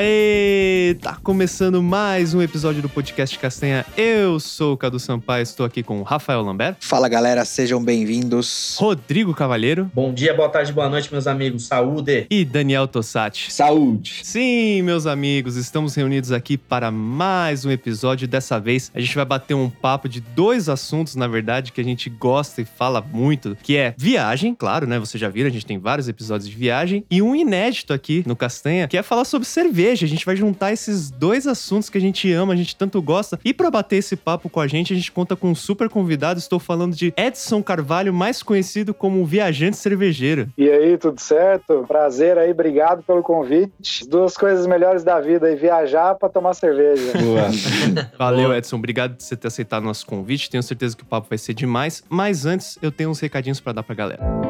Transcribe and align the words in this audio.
Aê! 0.00 0.59
Tá 0.94 1.16
começando 1.22 1.80
mais 1.82 2.34
um 2.34 2.42
episódio 2.42 2.82
do 2.82 2.88
podcast 2.88 3.38
Castanha. 3.38 3.86
Eu 3.96 4.40
sou 4.40 4.74
o 4.74 4.76
Cadu 4.76 4.98
Sampaio, 4.98 5.42
estou 5.42 5.64
aqui 5.64 5.82
com 5.82 6.00
o 6.00 6.02
Rafael 6.02 6.42
Lambert. 6.42 6.76
Fala 6.80 7.08
galera, 7.08 7.44
sejam 7.44 7.82
bem-vindos. 7.82 8.76
Rodrigo 8.78 9.32
Cavalheiro. 9.32 9.90
Bom 9.94 10.12
dia, 10.12 10.34
boa 10.34 10.48
tarde, 10.48 10.72
boa 10.72 10.88
noite, 10.88 11.12
meus 11.12 11.26
amigos. 11.26 11.66
Saúde! 11.66 12.26
E 12.28 12.44
Daniel 12.44 12.88
Tossati. 12.88 13.52
Saúde! 13.52 14.20
Sim, 14.24 14.82
meus 14.82 15.06
amigos, 15.06 15.56
estamos 15.56 15.94
reunidos 15.94 16.32
aqui 16.32 16.58
para 16.58 16.90
mais 16.90 17.64
um 17.64 17.70
episódio. 17.70 18.26
Dessa 18.26 18.58
vez 18.58 18.90
a 18.92 19.00
gente 19.00 19.14
vai 19.14 19.24
bater 19.24 19.54
um 19.54 19.70
papo 19.70 20.08
de 20.08 20.20
dois 20.20 20.68
assuntos, 20.68 21.14
na 21.14 21.28
verdade, 21.28 21.72
que 21.72 21.80
a 21.80 21.84
gente 21.84 22.10
gosta 22.10 22.62
e 22.62 22.64
fala 22.64 23.00
muito, 23.00 23.56
que 23.62 23.76
é 23.76 23.94
viagem, 23.96 24.54
claro, 24.54 24.86
né? 24.86 24.98
Você 24.98 25.16
já 25.16 25.28
viram, 25.28 25.48
a 25.48 25.52
gente 25.52 25.66
tem 25.66 25.78
vários 25.78 26.08
episódios 26.08 26.48
de 26.48 26.56
viagem, 26.56 27.04
e 27.08 27.22
um 27.22 27.36
inédito 27.36 27.92
aqui 27.92 28.24
no 28.26 28.34
Castanha, 28.34 28.88
que 28.88 28.96
é 28.96 29.02
falar 29.02 29.24
sobre 29.24 29.46
cerveja. 29.46 30.04
A 30.04 30.08
gente 30.08 30.26
vai 30.26 30.34
juntar 30.34 30.72
esses 30.80 31.10
dois 31.10 31.46
assuntos 31.46 31.90
que 31.90 31.98
a 31.98 32.00
gente 32.00 32.32
ama, 32.32 32.52
a 32.52 32.56
gente 32.56 32.74
tanto 32.74 33.00
gosta. 33.02 33.38
E 33.44 33.52
para 33.52 33.70
bater 33.70 33.96
esse 33.96 34.16
papo 34.16 34.48
com 34.48 34.60
a 34.60 34.66
gente, 34.66 34.92
a 34.92 34.96
gente 34.96 35.12
conta 35.12 35.36
com 35.36 35.50
um 35.50 35.54
super 35.54 35.88
convidado. 35.88 36.38
Estou 36.38 36.58
falando 36.58 36.94
de 36.94 37.12
Edson 37.16 37.62
Carvalho, 37.62 38.12
mais 38.12 38.42
conhecido 38.42 38.94
como 38.94 39.24
Viajante 39.24 39.76
Cervejeiro. 39.76 40.48
E 40.56 40.68
aí, 40.68 40.96
tudo 40.96 41.20
certo? 41.20 41.84
Prazer 41.86 42.38
aí, 42.38 42.50
obrigado 42.50 43.02
pelo 43.02 43.22
convite. 43.22 44.08
Duas 44.08 44.36
coisas 44.36 44.66
melhores 44.66 45.04
da 45.04 45.20
vida 45.20 45.46
aí, 45.46 45.56
viajar 45.56 46.14
para 46.14 46.28
tomar 46.28 46.54
cerveja. 46.54 47.12
Boa. 47.18 47.48
Valeu, 48.18 48.54
Edson. 48.54 48.76
Obrigado 48.76 49.16
por 49.16 49.22
você 49.22 49.36
ter 49.36 49.48
aceitado 49.48 49.82
nosso 49.82 50.06
convite. 50.06 50.50
Tenho 50.50 50.62
certeza 50.62 50.96
que 50.96 51.02
o 51.02 51.06
papo 51.06 51.28
vai 51.28 51.38
ser 51.38 51.54
demais. 51.54 52.02
Mas 52.08 52.46
antes, 52.46 52.78
eu 52.80 52.90
tenho 52.90 53.10
uns 53.10 53.20
recadinhos 53.20 53.60
para 53.60 53.74
dar 53.74 53.82
pra 53.82 53.94
galera. 53.94 54.49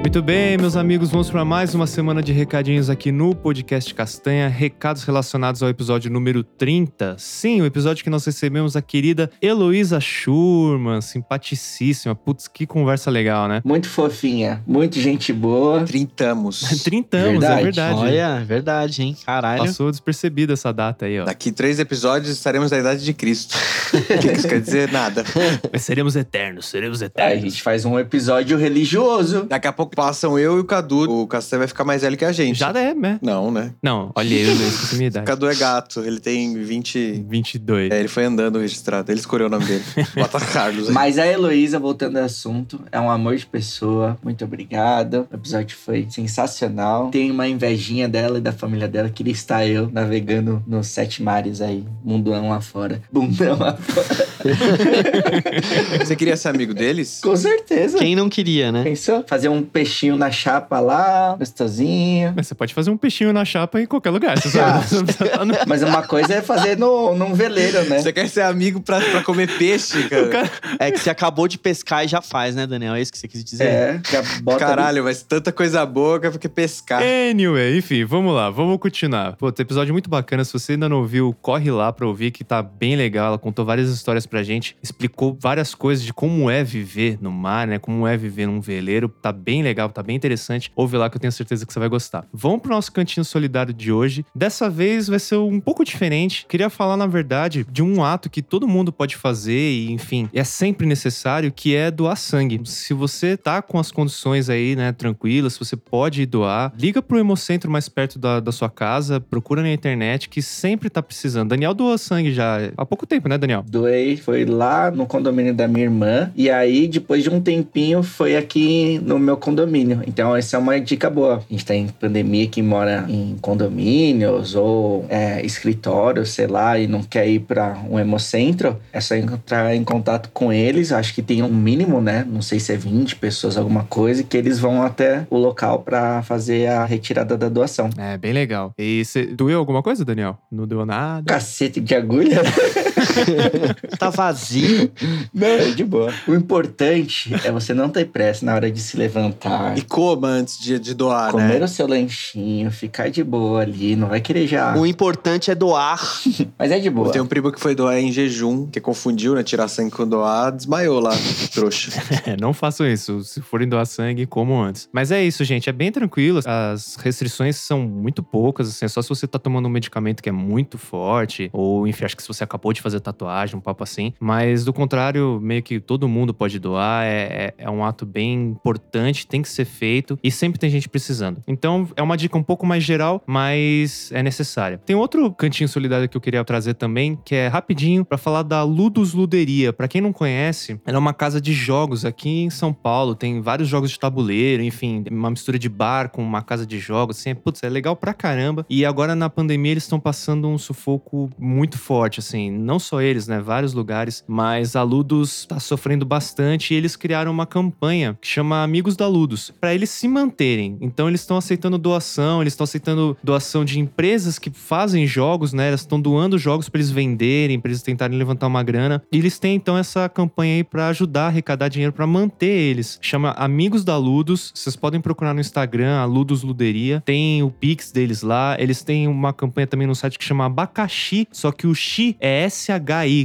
Muito 0.00 0.22
bem, 0.22 0.56
meus 0.56 0.74
amigos, 0.74 1.10
vamos 1.10 1.28
para 1.28 1.44
mais 1.44 1.74
uma 1.74 1.86
semana 1.86 2.22
de 2.22 2.32
recadinhos 2.32 2.88
aqui 2.88 3.12
no 3.12 3.34
podcast 3.34 3.92
Castanha. 3.92 4.48
Recados 4.48 5.02
relacionados 5.02 5.62
ao 5.62 5.68
episódio 5.68 6.10
número 6.10 6.42
30. 6.42 7.16
Sim, 7.18 7.60
o 7.60 7.66
episódio 7.66 8.02
que 8.02 8.08
nós 8.08 8.24
recebemos 8.24 8.74
a 8.74 8.80
querida 8.80 9.30
Heloísa 9.42 10.00
Schurman, 10.00 11.02
simpaticíssima. 11.02 12.14
Putz, 12.14 12.48
que 12.48 12.66
conversa 12.66 13.10
legal, 13.10 13.48
né? 13.48 13.60
Muito 13.62 13.86
fofinha, 13.88 14.62
muito 14.66 14.98
gente 14.98 15.30
boa. 15.30 15.84
Trintamos. 15.84 16.60
30 16.82 17.16
anos, 17.18 17.44
é 17.44 17.48
Verdade. 17.48 17.62
verdade. 17.64 17.98
Olha, 18.00 18.44
verdade, 18.46 19.02
hein? 19.02 19.16
Caralho. 19.26 19.64
Passou 19.66 19.90
despercebida 19.90 20.54
essa 20.54 20.72
data 20.72 21.04
aí, 21.04 21.20
ó. 21.20 21.24
Daqui 21.26 21.52
três 21.52 21.78
episódios 21.78 22.30
estaremos 22.30 22.70
na 22.70 22.78
idade 22.78 23.04
de 23.04 23.12
Cristo. 23.12 23.54
O 23.92 24.18
que 24.20 24.32
isso 24.32 24.48
quer 24.48 24.60
dizer? 24.60 24.90
Nada. 24.90 25.22
Mas 25.70 25.82
seremos 25.82 26.16
eternos, 26.16 26.66
seremos 26.66 27.02
É, 27.02 27.04
a 27.04 27.06
eternos. 27.08 27.42
gente 27.42 27.62
faz 27.62 27.84
um 27.84 27.98
episódio 27.98 28.56
religioso. 28.56 29.44
Daqui 29.44 29.66
a 29.66 29.72
pouco 29.72 29.87
passam 29.94 30.38
eu 30.38 30.56
e 30.58 30.60
o 30.60 30.64
Cadu. 30.64 31.10
O 31.10 31.26
Castanho 31.26 31.60
vai 31.60 31.68
ficar 31.68 31.84
mais 31.84 32.02
velho 32.02 32.16
que 32.16 32.24
a 32.24 32.32
gente. 32.32 32.58
Já 32.58 32.70
é, 32.70 32.94
né? 32.94 33.18
Não, 33.22 33.50
né? 33.50 33.72
Não, 33.82 34.12
olha 34.14 34.34
eu, 34.34 34.48
eu 34.48 34.68
esqueci 34.68 34.96
minha 34.96 35.08
O 35.08 35.10
idade. 35.10 35.26
Cadu 35.26 35.48
é 35.48 35.54
gato. 35.54 36.00
Ele 36.00 36.20
tem 36.20 36.54
20... 36.54 37.24
22. 37.28 37.90
É, 37.90 37.98
ele 37.98 38.08
foi 38.08 38.24
andando 38.24 38.58
registrado. 38.58 39.10
Ele 39.10 39.20
escolheu 39.20 39.46
o 39.46 39.50
nome 39.50 39.64
dele. 39.64 39.84
Bota 40.14 40.40
Carlos 40.40 40.88
aí. 40.88 40.94
Mas 40.94 41.18
a 41.18 41.26
Heloísa, 41.26 41.78
voltando 41.78 42.18
ao 42.18 42.24
assunto, 42.24 42.80
é 42.90 43.00
um 43.00 43.10
amor 43.10 43.36
de 43.36 43.46
pessoa. 43.46 44.18
Muito 44.22 44.44
obrigado. 44.44 45.26
O 45.30 45.34
episódio 45.34 45.76
foi 45.76 46.06
sensacional. 46.10 47.10
Tem 47.10 47.30
uma 47.30 47.48
invejinha 47.48 48.08
dela 48.08 48.38
e 48.38 48.40
da 48.40 48.52
família 48.52 48.88
dela. 48.88 49.08
Queria 49.08 49.32
estar 49.32 49.66
eu 49.66 49.90
navegando 49.90 50.62
nos 50.66 50.88
sete 50.88 51.22
mares 51.22 51.60
aí. 51.60 51.84
Mundão 52.04 52.48
lá 52.48 52.60
fora. 52.60 53.00
Bundão 53.12 53.58
lá 53.58 53.76
fora. 53.76 54.28
Você 56.04 56.16
queria 56.16 56.36
ser 56.36 56.48
amigo 56.48 56.74
deles? 56.74 57.20
Com 57.22 57.36
certeza. 57.36 57.98
Quem 57.98 58.14
não 58.14 58.28
queria, 58.28 58.70
né? 58.72 58.82
Pensou? 58.84 59.24
Fazer 59.26 59.48
um 59.48 59.62
peixinho 59.62 60.16
na 60.16 60.30
chapa 60.30 60.80
lá, 60.80 61.36
gostosinho. 61.38 62.32
Mas 62.36 62.46
você 62.46 62.54
pode 62.54 62.74
fazer 62.74 62.90
um 62.90 62.96
peixinho 62.96 63.32
na 63.32 63.44
chapa 63.44 63.80
em 63.80 63.86
qualquer 63.86 64.10
lugar. 64.10 64.38
Você 64.40 64.58
no- 65.44 65.54
Mas 65.66 65.82
uma 65.82 66.02
coisa 66.02 66.34
é 66.34 66.42
fazer 66.42 66.76
no, 66.76 67.14
num 67.14 67.34
veleiro, 67.34 67.82
né? 67.84 67.98
Você 68.00 68.12
quer 68.12 68.28
ser 68.28 68.42
amigo 68.42 68.80
pra, 68.80 69.00
pra 69.00 69.22
comer 69.22 69.48
peixe, 69.58 70.08
cara? 70.08 70.50
É 70.78 70.90
que 70.90 70.98
você 70.98 71.10
acabou 71.10 71.48
de 71.48 71.58
pescar 71.58 72.04
e 72.04 72.08
já 72.08 72.20
faz, 72.20 72.54
né, 72.54 72.66
Daniel? 72.66 72.94
É 72.94 73.00
isso 73.00 73.12
que 73.12 73.18
você 73.18 73.28
quis 73.28 73.44
dizer? 73.44 73.64
É, 73.64 74.00
já 74.10 74.22
bota 74.42 74.58
Caralho, 74.58 75.04
mas 75.04 75.22
tanta 75.22 75.52
coisa 75.52 75.84
boa 75.86 76.18
que 76.20 76.26
eu 76.26 76.32
pescar. 76.58 77.02
Anyway, 77.02 77.78
enfim, 77.78 78.04
vamos 78.04 78.34
lá, 78.34 78.50
vamos 78.50 78.78
continuar. 78.78 79.34
Pô, 79.36 79.52
tem 79.52 79.62
episódio 79.62 79.92
muito 79.94 80.10
bacana. 80.10 80.44
Se 80.44 80.52
você 80.52 80.72
ainda 80.72 80.88
não 80.88 80.98
ouviu, 80.98 81.34
corre 81.40 81.70
lá 81.70 81.92
pra 81.92 82.06
ouvir, 82.06 82.30
que 82.30 82.42
tá 82.42 82.60
bem 82.62 82.96
legal. 82.96 83.28
Ela 83.28 83.38
contou 83.38 83.64
várias 83.64 83.88
histórias 83.90 84.26
pra 84.28 84.42
gente, 84.42 84.76
explicou 84.82 85.36
várias 85.40 85.74
coisas 85.74 86.04
de 86.04 86.12
como 86.12 86.50
é 86.50 86.62
viver 86.62 87.18
no 87.20 87.30
mar, 87.30 87.66
né? 87.66 87.78
Como 87.78 88.06
é 88.06 88.16
viver 88.16 88.46
num 88.46 88.60
veleiro. 88.60 89.08
Tá 89.08 89.32
bem 89.32 89.62
legal, 89.62 89.88
tá 89.88 90.02
bem 90.02 90.16
interessante. 90.16 90.70
Ouve 90.76 90.96
lá 90.96 91.08
que 91.08 91.16
eu 91.16 91.20
tenho 91.20 91.32
certeza 91.32 91.66
que 91.66 91.72
você 91.72 91.78
vai 91.78 91.88
gostar. 91.88 92.26
Vamos 92.32 92.60
pro 92.60 92.70
nosso 92.70 92.92
cantinho 92.92 93.24
solidário 93.24 93.72
de 93.72 93.92
hoje. 93.92 94.24
Dessa 94.34 94.68
vez 94.68 95.08
vai 95.08 95.18
ser 95.18 95.36
um 95.36 95.60
pouco 95.60 95.84
diferente. 95.84 96.46
Queria 96.48 96.70
falar, 96.70 96.96
na 96.96 97.06
verdade, 97.06 97.66
de 97.70 97.82
um 97.82 98.04
ato 98.04 98.30
que 98.30 98.42
todo 98.42 98.68
mundo 98.68 98.92
pode 98.92 99.16
fazer 99.16 99.70
e, 99.70 99.90
enfim, 99.92 100.28
é 100.32 100.44
sempre 100.44 100.86
necessário, 100.86 101.52
que 101.52 101.74
é 101.74 101.90
doar 101.90 102.16
sangue. 102.16 102.60
Se 102.64 102.94
você 102.94 103.36
tá 103.36 103.62
com 103.62 103.78
as 103.78 103.90
condições 103.90 104.50
aí, 104.50 104.76
né, 104.76 104.92
tranquilas, 104.92 105.56
você 105.56 105.76
pode 105.76 106.24
doar, 106.26 106.72
liga 106.78 107.00
pro 107.00 107.18
Hemocentro 107.18 107.70
mais 107.70 107.88
perto 107.88 108.18
da, 108.18 108.40
da 108.40 108.52
sua 108.52 108.68
casa, 108.68 109.20
procura 109.20 109.62
na 109.62 109.72
internet, 109.72 110.28
que 110.28 110.42
sempre 110.42 110.90
tá 110.90 111.02
precisando. 111.02 111.50
Daniel 111.50 111.74
doou 111.74 111.96
sangue 111.96 112.32
já 112.32 112.70
há 112.76 112.84
pouco 112.84 113.06
tempo, 113.06 113.28
né, 113.28 113.38
Daniel? 113.38 113.64
Doei, 113.68 114.16
foi 114.18 114.44
lá 114.44 114.90
no 114.90 115.06
condomínio 115.06 115.54
da 115.54 115.66
minha 115.68 115.84
irmã. 115.84 116.30
E 116.36 116.50
aí, 116.50 116.86
depois 116.86 117.22
de 117.22 117.30
um 117.30 117.40
tempinho, 117.40 118.02
foi 118.02 118.36
aqui 118.36 119.00
no 119.04 119.18
meu 119.18 119.36
condomínio. 119.36 120.02
Então, 120.06 120.36
essa 120.36 120.56
é 120.56 120.58
uma 120.58 120.80
dica 120.80 121.08
boa. 121.08 121.36
A 121.36 121.52
gente 121.52 121.64
tá 121.64 121.74
em 121.74 121.88
pandemia, 121.88 122.46
quem 122.46 122.62
mora 122.62 123.04
em 123.08 123.36
condomínios 123.40 124.54
ou 124.54 125.06
é, 125.08 125.44
escritórios, 125.44 126.30
sei 126.30 126.46
lá, 126.46 126.78
e 126.78 126.86
não 126.86 127.02
quer 127.02 127.28
ir 127.28 127.40
pra 127.40 127.78
um 127.88 127.98
hemocentro, 127.98 128.76
é 128.92 129.00
só 129.00 129.14
entrar 129.14 129.74
em 129.74 129.84
contato 129.84 130.30
com 130.32 130.52
eles. 130.52 130.92
Acho 130.92 131.14
que 131.14 131.22
tem 131.22 131.42
um 131.42 131.48
mínimo, 131.48 132.00
né? 132.00 132.26
Não 132.28 132.42
sei 132.42 132.60
se 132.60 132.72
é 132.72 132.76
20 132.76 133.16
pessoas, 133.16 133.56
alguma 133.56 133.84
coisa, 133.84 134.22
que 134.22 134.36
eles 134.36 134.58
vão 134.58 134.82
até 134.82 135.26
o 135.30 135.36
local 135.36 135.80
pra 135.80 136.22
fazer 136.22 136.66
a 136.66 136.84
retirada 136.84 137.36
da 137.36 137.48
doação. 137.48 137.90
É, 137.96 138.16
bem 138.16 138.32
legal. 138.32 138.72
E 138.78 139.04
você 139.04 139.26
doeu 139.26 139.58
alguma 139.58 139.82
coisa, 139.82 140.04
Daniel? 140.04 140.38
Não 140.50 140.66
deu 140.66 140.84
nada? 140.84 141.24
Cacete 141.26 141.80
de 141.80 141.94
agulha. 141.94 142.42
Tá 143.98 144.10
vazio. 144.10 144.90
Não, 145.32 145.46
é 145.46 145.70
de 145.70 145.84
boa. 145.84 146.12
O 146.26 146.34
importante 146.34 147.34
é 147.44 147.50
você 147.50 147.74
não 147.74 147.88
ter 147.88 148.06
pressa 148.06 148.44
na 148.44 148.54
hora 148.54 148.70
de 148.70 148.80
se 148.80 148.96
levantar. 148.96 149.76
E 149.76 149.82
coma 149.82 150.28
antes 150.28 150.58
de, 150.58 150.78
de 150.78 150.94
doar, 150.94 151.30
Comer 151.30 151.58
né? 151.58 151.64
o 151.64 151.68
seu 151.68 151.86
lanchinho, 151.86 152.70
ficar 152.70 153.10
de 153.10 153.24
boa 153.24 153.62
ali, 153.62 153.96
não 153.96 154.08
vai 154.08 154.20
querer 154.20 154.46
já. 154.46 154.76
O 154.76 154.86
importante 154.86 155.50
é 155.50 155.54
doar. 155.54 156.00
Mas 156.58 156.70
é 156.70 156.78
de 156.78 156.90
boa. 156.90 157.08
Eu 157.08 157.12
tenho 157.12 157.24
um 157.24 157.26
primo 157.26 157.50
que 157.50 157.60
foi 157.60 157.74
doar 157.74 157.98
em 157.98 158.12
jejum, 158.12 158.66
que 158.66 158.80
confundiu, 158.80 159.34
né? 159.34 159.42
Tirar 159.42 159.68
sangue 159.68 159.90
com 159.90 160.06
doar, 160.06 160.52
desmaiou 160.52 161.00
lá, 161.00 161.12
trouxa. 161.52 161.90
É, 162.26 162.36
não 162.40 162.52
façam 162.52 162.86
isso. 162.86 163.22
Se 163.24 163.40
forem 163.40 163.68
doar 163.68 163.86
sangue, 163.86 164.26
como 164.26 164.60
antes. 164.60 164.88
Mas 164.92 165.10
é 165.10 165.22
isso, 165.24 165.44
gente. 165.44 165.68
É 165.68 165.72
bem 165.72 165.90
tranquilo. 165.90 166.40
As 166.44 166.96
restrições 166.96 167.56
são 167.56 167.82
muito 167.82 168.22
poucas. 168.22 168.68
Assim, 168.68 168.84
é 168.84 168.88
só 168.88 169.02
se 169.02 169.08
você 169.08 169.26
tá 169.26 169.38
tomando 169.38 169.66
um 169.66 169.70
medicamento 169.70 170.22
que 170.22 170.28
é 170.28 170.32
muito 170.32 170.78
forte. 170.78 171.50
Ou, 171.52 171.86
enfim, 171.86 172.04
acho 172.04 172.16
que 172.16 172.22
se 172.22 172.28
você 172.28 172.44
acabou 172.44 172.72
de 172.72 172.80
fazer 172.80 173.00
tatuagem, 173.12 173.56
um 173.56 173.60
papo 173.60 173.82
assim. 173.82 174.12
Mas, 174.20 174.64
do 174.64 174.72
contrário, 174.72 175.38
meio 175.40 175.62
que 175.62 175.80
todo 175.80 176.08
mundo 176.08 176.32
pode 176.32 176.58
doar. 176.58 177.04
É, 177.04 177.08
é, 177.08 177.54
é 177.58 177.70
um 177.70 177.84
ato 177.84 178.04
bem 178.06 178.34
importante, 178.50 179.26
tem 179.26 179.42
que 179.42 179.48
ser 179.48 179.64
feito. 179.64 180.18
E 180.22 180.30
sempre 180.30 180.58
tem 180.58 180.70
gente 180.70 180.88
precisando. 180.88 181.42
Então, 181.46 181.88
é 181.96 182.02
uma 182.02 182.16
dica 182.16 182.36
um 182.36 182.42
pouco 182.42 182.66
mais 182.66 182.84
geral, 182.84 183.22
mas 183.26 184.10
é 184.12 184.22
necessária. 184.22 184.78
Tem 184.78 184.96
outro 184.96 185.30
cantinho 185.32 185.68
solidário 185.68 186.08
que 186.08 186.16
eu 186.16 186.20
queria 186.20 186.44
trazer 186.44 186.74
também, 186.74 187.18
que 187.24 187.34
é 187.34 187.48
rapidinho, 187.48 188.04
pra 188.04 188.18
falar 188.18 188.42
da 188.42 188.62
Ludus 188.62 189.12
Luderia. 189.12 189.72
Pra 189.72 189.88
quem 189.88 190.00
não 190.00 190.12
conhece, 190.12 190.80
ela 190.86 190.96
é 190.96 190.98
uma 190.98 191.14
casa 191.14 191.40
de 191.40 191.52
jogos 191.52 192.04
aqui 192.04 192.42
em 192.42 192.50
São 192.50 192.72
Paulo. 192.72 193.14
Tem 193.14 193.40
vários 193.40 193.68
jogos 193.68 193.90
de 193.90 193.98
tabuleiro, 193.98 194.62
enfim, 194.62 195.04
uma 195.10 195.30
mistura 195.30 195.58
de 195.58 195.68
bar 195.68 196.10
com 196.10 196.22
uma 196.22 196.42
casa 196.42 196.66
de 196.66 196.78
jogos. 196.78 197.18
Assim, 197.18 197.30
é, 197.30 197.34
putz, 197.34 197.62
é 197.62 197.68
legal 197.68 197.96
pra 197.96 198.14
caramba. 198.14 198.64
E 198.68 198.84
agora 198.84 199.14
na 199.14 199.28
pandemia 199.28 199.72
eles 199.72 199.84
estão 199.84 200.00
passando 200.00 200.48
um 200.48 200.58
sufoco 200.58 201.30
muito 201.38 201.78
forte, 201.78 202.20
assim. 202.20 202.50
Não 202.50 202.78
só 202.78 202.97
eles, 203.00 203.26
né? 203.26 203.40
Vários 203.40 203.72
lugares. 203.72 204.24
Mas 204.26 204.76
a 204.76 204.82
Ludus 204.82 205.46
tá 205.46 205.58
sofrendo 205.60 206.04
bastante 206.04 206.72
e 206.72 206.76
eles 206.76 206.96
criaram 206.96 207.30
uma 207.30 207.46
campanha 207.46 208.16
que 208.20 208.28
chama 208.28 208.62
Amigos 208.62 208.96
da 208.96 209.06
Ludus, 209.06 209.52
pra 209.60 209.74
eles 209.74 209.90
se 209.90 210.08
manterem. 210.08 210.76
Então 210.80 211.08
eles 211.08 211.20
estão 211.20 211.36
aceitando 211.36 211.78
doação, 211.78 212.40
eles 212.40 212.52
estão 212.52 212.64
aceitando 212.64 213.16
doação 213.22 213.64
de 213.64 213.78
empresas 213.78 214.38
que 214.38 214.50
fazem 214.50 215.06
jogos, 215.06 215.52
né? 215.52 215.68
Elas 215.68 215.80
estão 215.80 216.00
doando 216.00 216.38
jogos 216.38 216.68
pra 216.68 216.78
eles 216.78 216.90
venderem, 216.90 217.60
pra 217.60 217.70
eles 217.70 217.82
tentarem 217.82 218.18
levantar 218.18 218.46
uma 218.46 218.62
grana. 218.62 219.02
E 219.12 219.18
eles 219.18 219.38
têm 219.38 219.54
então 219.56 219.76
essa 219.76 220.08
campanha 220.08 220.56
aí 220.56 220.64
pra 220.64 220.88
ajudar 220.88 221.24
a 221.24 221.26
arrecadar 221.28 221.68
dinheiro 221.68 221.92
pra 221.92 222.06
manter 222.06 222.46
eles. 222.46 222.98
Chama 223.00 223.30
Amigos 223.32 223.84
da 223.84 223.96
Ludus. 223.96 224.52
Vocês 224.54 224.76
podem 224.76 225.00
procurar 225.00 225.34
no 225.34 225.40
Instagram, 225.40 225.98
a 225.98 226.04
Ludus 226.04 226.42
Luderia. 226.42 227.02
Tem 227.04 227.42
o 227.42 227.50
Pix 227.50 227.92
deles 227.92 228.22
lá. 228.22 228.56
Eles 228.58 228.82
têm 228.82 229.06
uma 229.08 229.32
campanha 229.32 229.66
também 229.66 229.86
no 229.86 229.94
site 229.94 230.18
que 230.18 230.24
chama 230.24 230.46
Abacaxi, 230.46 231.26
só 231.32 231.52
que 231.52 231.66
o 231.66 231.74
Xi 231.74 232.16
é 232.20 232.48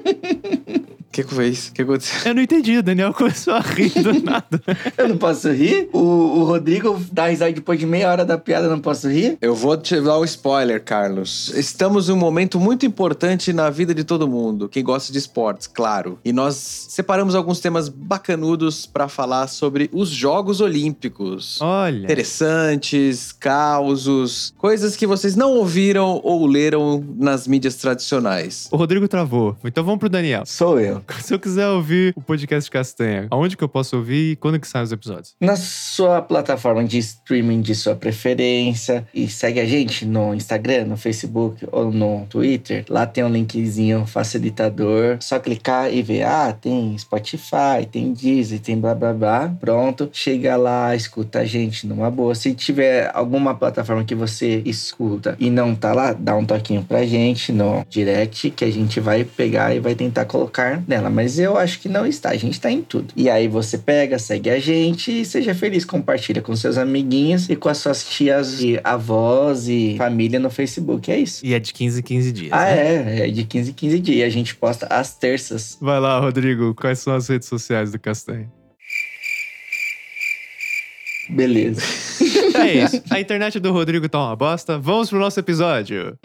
O 1.20 1.22
que 1.22 1.28
que 1.28 1.36
foi 1.36 1.48
isso? 1.50 1.72
O 1.72 1.74
que 1.74 1.82
aconteceu? 1.82 2.30
Eu 2.30 2.36
não 2.36 2.42
entendi, 2.42 2.78
o 2.78 2.84
Daniel 2.84 3.14
começou 3.14 3.54
a 3.54 3.60
rir 3.60 3.90
do 3.90 4.14
nada. 4.24 4.62
Eu 4.98 5.10
não 5.10 5.18
posso 5.18 5.52
rir? 5.52 5.90
O, 5.92 6.00
o 6.00 6.44
Rodrigo 6.46 7.00
dá 7.12 7.28
risada 7.28 7.52
depois 7.52 7.78
de 7.78 7.86
meia 7.86 8.10
hora 8.10 8.24
da 8.24 8.38
piada, 8.38 8.68
eu 8.68 8.70
não 8.70 8.80
posso 8.80 9.10
rir? 9.10 9.38
Eu 9.42 9.54
vou 9.54 9.76
te 9.76 10.00
dar 10.00 10.18
um 10.18 10.24
spoiler, 10.24 10.82
Carlos. 10.82 11.52
Estamos 11.56 12.08
em 12.08 12.14
um 12.14 12.16
momento 12.16 12.58
muito 12.58 12.86
importante 12.86 13.52
na 13.52 13.70
vida 13.70 13.94
de 13.94 14.06
todo 14.06 14.28
mundo, 14.30 14.70
quem 14.70 14.82
gosta 14.82 15.12
de 15.12 15.20
esportes, 15.20 15.68
claro. 15.68 16.18
E 16.24 16.32
nós 16.32 16.56
separamos 16.56 17.36
alguns 17.36 17.60
temas 17.60 17.90
bacanudos 17.90 18.86
pra 18.86 19.10
falar 19.10 19.48
sobre 19.48 19.90
os 19.92 20.10
Jogos 20.10 20.62
Olímpicos. 20.62 21.60
Olha. 21.62 22.04
Interessantes, 22.04 23.34
causos, 23.34 24.54
coisas 24.58 24.96
que 24.96 25.06
vocês 25.06 25.36
não 25.36 25.52
ouviram 25.52 26.22
ou 26.24 26.46
leram 26.46 27.04
nas 27.18 27.46
mídias 27.46 27.76
tradicionais. 27.76 28.70
O 28.72 28.78
Rodrigo 28.78 29.08
travou. 29.08 29.58
Então 29.66 29.84
vamos 29.84 30.00
pro 30.00 30.10
Daniel. 30.10 30.44
Sou 30.46 30.80
eu. 30.80 31.02
Se 31.22 31.34
eu 31.34 31.40
quiser 31.40 31.68
ouvir 31.68 32.14
o 32.16 32.22
podcast 32.22 32.70
Castanha, 32.70 33.28
aonde 33.30 33.58
que 33.58 33.64
eu 33.64 33.70
posso 33.70 33.98
ouvir 33.98 34.32
e 34.32 34.36
quando 34.36 34.60
que 34.60 34.68
saem 34.68 34.84
os 34.84 34.92
episódios? 34.92 35.36
Na 35.40 35.56
sua 35.56 36.22
plataforma 36.22 36.84
de 36.84 36.98
streaming 37.00 37.62
de 37.62 37.74
sua 37.76 37.96
preferência. 37.96 39.08
E 39.14 39.28
segue 39.28 39.60
a 39.60 39.66
gente 39.66 40.06
no 40.06 40.34
Instagram, 40.34 40.86
no 40.86 40.98
Facebook 40.98 41.68
ou 41.72 41.92
no 41.92 42.26
Twitter. 42.30 42.86
Lá 42.90 43.06
tem 43.06 43.24
um 43.24 43.30
linkzinho 43.30 44.06
facilitador. 44.06 45.18
Só 45.20 45.40
clicar 45.40 45.94
e 45.94 46.02
ver. 46.02 46.24
Ah, 46.24 46.54
tem 46.54 46.98
Spotify, 46.98 47.86
tem 47.92 48.14
Deezer, 48.14 48.60
tem 48.60 48.80
blá 48.80 48.94
blá 48.94 49.14
blá. 49.14 49.50
Pronto. 49.60 50.10
Chega 50.12 50.56
lá, 50.56 50.96
escuta 50.96 51.40
a 51.40 51.46
gente 51.46 51.88
numa 51.88 52.12
boa. 52.12 52.36
Se 52.36 52.54
tiver 52.54 53.12
alguma 53.14 53.56
plataforma 53.56 54.04
que 54.04 54.16
você 54.16 54.62
escuta 54.66 55.36
e 55.40 55.50
não 55.50 55.76
tá 55.76 55.94
lá, 55.94 56.14
dá 56.14 56.36
um 56.36 56.46
toquinho 56.46 56.84
pra 56.84 57.06
gente 57.06 57.52
no 57.52 57.86
direct 57.90 58.52
que 58.52 58.66
a 58.66 58.72
gente 58.72 59.00
vai 59.00 59.24
pegar 59.24 59.76
e 59.76 59.80
vai 59.80 59.96
tentar 59.96 60.26
colocar 60.26 60.82
nela. 60.88 60.99
Mas 61.08 61.38
eu 61.38 61.56
acho 61.56 61.80
que 61.80 61.88
não 61.88 62.04
está. 62.04 62.32
A 62.32 62.38
gente 62.38 62.60
tá 62.60 62.72
em 62.72 62.82
tudo. 62.82 63.14
E 63.16 63.30
aí 63.30 63.48
você 63.48 63.78
pega, 63.78 64.18
segue 64.18 64.50
a 64.50 64.60
gente 64.60 65.22
e 65.22 65.24
seja 65.24 65.54
feliz. 65.54 65.86
Compartilha 65.86 66.42
com 66.42 66.56
seus 66.56 66.80
amiguinhos 66.80 67.48
e 67.48 67.56
com 67.56 67.70
as 67.70 67.78
suas 67.78 68.04
tias 68.04 68.60
e 68.60 68.80
avós 68.84 69.68
e 69.68 69.96
família 70.00 70.40
no 70.40 70.50
Facebook. 70.50 71.12
É 71.12 71.20
isso. 71.20 71.46
E 71.46 71.54
é 71.54 71.60
de 71.60 71.72
15 71.72 72.00
em 72.00 72.04
15 72.04 72.32
dias. 72.32 72.52
Ah, 72.52 72.66
né? 72.66 73.20
é. 73.20 73.28
É 73.28 73.32
de 73.32 73.44
15 73.44 73.70
em 73.70 73.74
15 73.74 74.00
dias. 74.00 74.28
A 74.28 74.32
gente 74.32 74.56
posta 74.56 74.88
às 74.88 75.14
terças. 75.14 75.78
Vai 75.80 76.00
lá, 76.00 76.20
Rodrigo. 76.20 76.74
Quais 76.74 76.98
são 76.98 77.14
as 77.14 77.28
redes 77.28 77.48
sociais 77.48 77.92
do 77.92 78.00
Castanha? 78.00 78.50
Beleza. 81.30 81.82
É 82.52 82.84
isso. 82.84 83.02
A 83.10 83.20
internet 83.20 83.60
do 83.60 83.72
Rodrigo 83.72 84.10
tá 84.10 84.20
uma 84.20 84.36
bosta. 84.36 84.78
Vamos 84.78 85.10
pro 85.10 85.20
nosso 85.20 85.40
episódio. 85.40 86.18